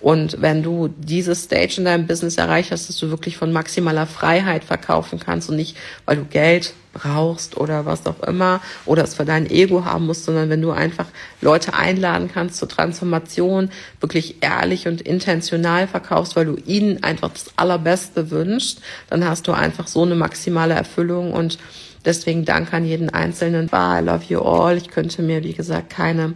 Und 0.05 0.39
wenn 0.39 0.61
du 0.61 0.87
diese 0.87 1.33
Stage 1.33 1.77
in 1.77 1.85
deinem 1.85 2.05
Business 2.05 2.37
erreicht 2.37 2.69
hast, 2.69 2.89
dass 2.89 2.99
du 2.99 3.09
wirklich 3.09 3.37
von 3.37 3.51
maximaler 3.51 4.05
Freiheit 4.05 4.63
verkaufen 4.63 5.19
kannst 5.19 5.49
und 5.49 5.55
nicht, 5.55 5.75
weil 6.05 6.17
du 6.17 6.25
Geld 6.25 6.75
brauchst 6.93 7.57
oder 7.57 7.87
was 7.87 8.05
auch 8.05 8.21
immer 8.21 8.61
oder 8.85 9.03
es 9.03 9.15
für 9.15 9.25
dein 9.25 9.49
Ego 9.49 9.83
haben 9.83 10.05
musst, 10.05 10.25
sondern 10.25 10.51
wenn 10.51 10.61
du 10.61 10.69
einfach 10.69 11.07
Leute 11.41 11.73
einladen 11.73 12.29
kannst 12.31 12.57
zur 12.57 12.69
Transformation, 12.69 13.71
wirklich 13.99 14.43
ehrlich 14.43 14.87
und 14.87 15.01
intentional 15.01 15.87
verkaufst, 15.87 16.35
weil 16.35 16.45
du 16.45 16.55
ihnen 16.67 17.01
einfach 17.01 17.31
das 17.31 17.47
Allerbeste 17.55 18.29
wünschst, 18.29 18.81
dann 19.09 19.27
hast 19.27 19.47
du 19.47 19.53
einfach 19.53 19.87
so 19.87 20.03
eine 20.03 20.13
maximale 20.13 20.75
Erfüllung 20.75 21.33
und 21.33 21.57
deswegen 22.05 22.45
danke 22.45 22.77
an 22.77 22.85
jeden 22.85 23.09
Einzelnen. 23.09 23.71
I 23.73 24.01
love 24.03 24.25
you 24.27 24.39
all. 24.39 24.77
Ich 24.77 24.89
könnte 24.89 25.23
mir, 25.23 25.43
wie 25.43 25.53
gesagt, 25.53 25.89
keine 25.89 26.35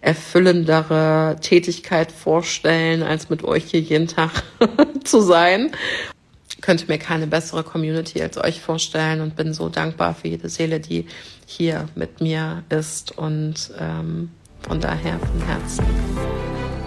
erfüllendere 0.00 1.36
Tätigkeit 1.40 2.12
vorstellen, 2.12 3.02
als 3.02 3.30
mit 3.30 3.44
euch 3.44 3.64
hier 3.64 3.80
jeden 3.80 4.06
Tag 4.06 4.30
zu 5.04 5.20
sein 5.20 5.72
könnte 6.60 6.86
mir 6.88 6.98
keine 6.98 7.26
bessere 7.26 7.62
Community 7.62 8.20
als 8.20 8.36
euch 8.36 8.60
vorstellen 8.60 9.20
und 9.20 9.36
bin 9.36 9.54
so 9.54 9.68
dankbar 9.68 10.14
für 10.14 10.28
jede 10.28 10.48
Seele, 10.48 10.80
die 10.80 11.06
hier 11.46 11.86
mit 11.94 12.20
mir 12.20 12.62
ist. 12.68 13.16
Und 13.16 13.70
ähm, 13.78 14.30
von 14.62 14.80
daher 14.80 15.18
von 15.18 15.40
Herzen 15.46 15.84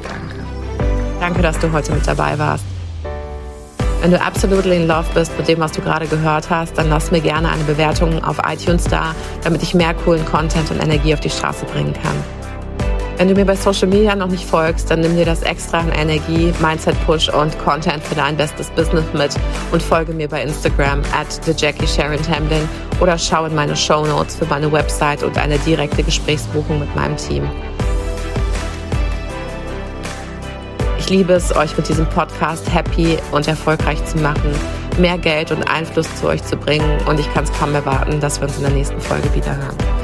danke. 0.03 0.45
Danke, 1.19 1.41
dass 1.41 1.59
du 1.59 1.71
heute 1.71 1.93
mit 1.93 2.05
dabei 2.05 2.37
warst. 2.37 2.65
Wenn 4.01 4.11
du 4.11 4.19
absolutely 4.19 4.77
in 4.77 4.87
love 4.87 5.07
bist 5.13 5.37
mit 5.37 5.47
dem, 5.47 5.59
was 5.59 5.73
du 5.73 5.81
gerade 5.81 6.07
gehört 6.07 6.49
hast, 6.49 6.75
dann 6.75 6.89
lass 6.89 7.11
mir 7.11 7.21
gerne 7.21 7.49
eine 7.49 7.63
Bewertung 7.63 8.23
auf 8.23 8.39
iTunes 8.43 8.85
da, 8.85 9.15
damit 9.43 9.61
ich 9.61 9.75
mehr 9.75 9.93
coolen 9.93 10.25
Content 10.25 10.71
und 10.71 10.81
Energie 10.81 11.13
auf 11.13 11.19
die 11.19 11.29
Straße 11.29 11.65
bringen 11.65 11.93
kann. 11.93 12.40
Wenn 13.21 13.27
du 13.27 13.35
mir 13.35 13.45
bei 13.45 13.55
Social 13.55 13.87
Media 13.87 14.15
noch 14.15 14.29
nicht 14.29 14.43
folgst, 14.43 14.89
dann 14.89 15.01
nimm 15.01 15.15
dir 15.15 15.25
das 15.25 15.43
extra 15.43 15.81
an 15.81 15.91
Energie, 15.91 16.51
Mindset 16.59 16.95
Push 17.05 17.29
und 17.29 17.55
Content 17.59 18.03
für 18.03 18.15
dein 18.15 18.35
bestes 18.35 18.71
Business 18.71 19.05
mit 19.13 19.29
und 19.71 19.79
folge 19.79 20.11
mir 20.11 20.27
bei 20.27 20.41
Instagram 20.41 21.01
at 21.13 21.27
the 21.45 21.53
Jackie 21.55 21.85
Sharon 21.85 22.19
Tamlin 22.23 22.67
oder 22.99 23.19
schau 23.19 23.45
in 23.45 23.53
meine 23.53 23.75
Show 23.75 24.07
Notes 24.07 24.37
für 24.37 24.45
meine 24.45 24.71
Website 24.71 25.21
und 25.21 25.37
eine 25.37 25.59
direkte 25.59 26.01
Gesprächsbuchung 26.01 26.79
mit 26.79 26.95
meinem 26.95 27.15
Team. 27.15 27.47
Ich 30.97 31.07
liebe 31.11 31.33
es, 31.33 31.55
euch 31.55 31.77
mit 31.77 31.87
diesem 31.89 32.07
Podcast 32.07 32.73
happy 32.73 33.19
und 33.31 33.47
erfolgreich 33.47 34.03
zu 34.03 34.17
machen, 34.17 34.51
mehr 34.97 35.19
Geld 35.19 35.51
und 35.51 35.61
Einfluss 35.69 36.07
zu 36.15 36.25
euch 36.25 36.43
zu 36.43 36.57
bringen 36.57 36.97
und 37.07 37.19
ich 37.19 37.31
kann 37.35 37.43
es 37.43 37.53
kaum 37.59 37.75
erwarten, 37.75 38.19
dass 38.19 38.41
wir 38.41 38.47
uns 38.47 38.57
in 38.57 38.63
der 38.63 38.71
nächsten 38.71 38.99
Folge 38.99 39.31
wieder 39.35 39.55
hören. 39.55 40.00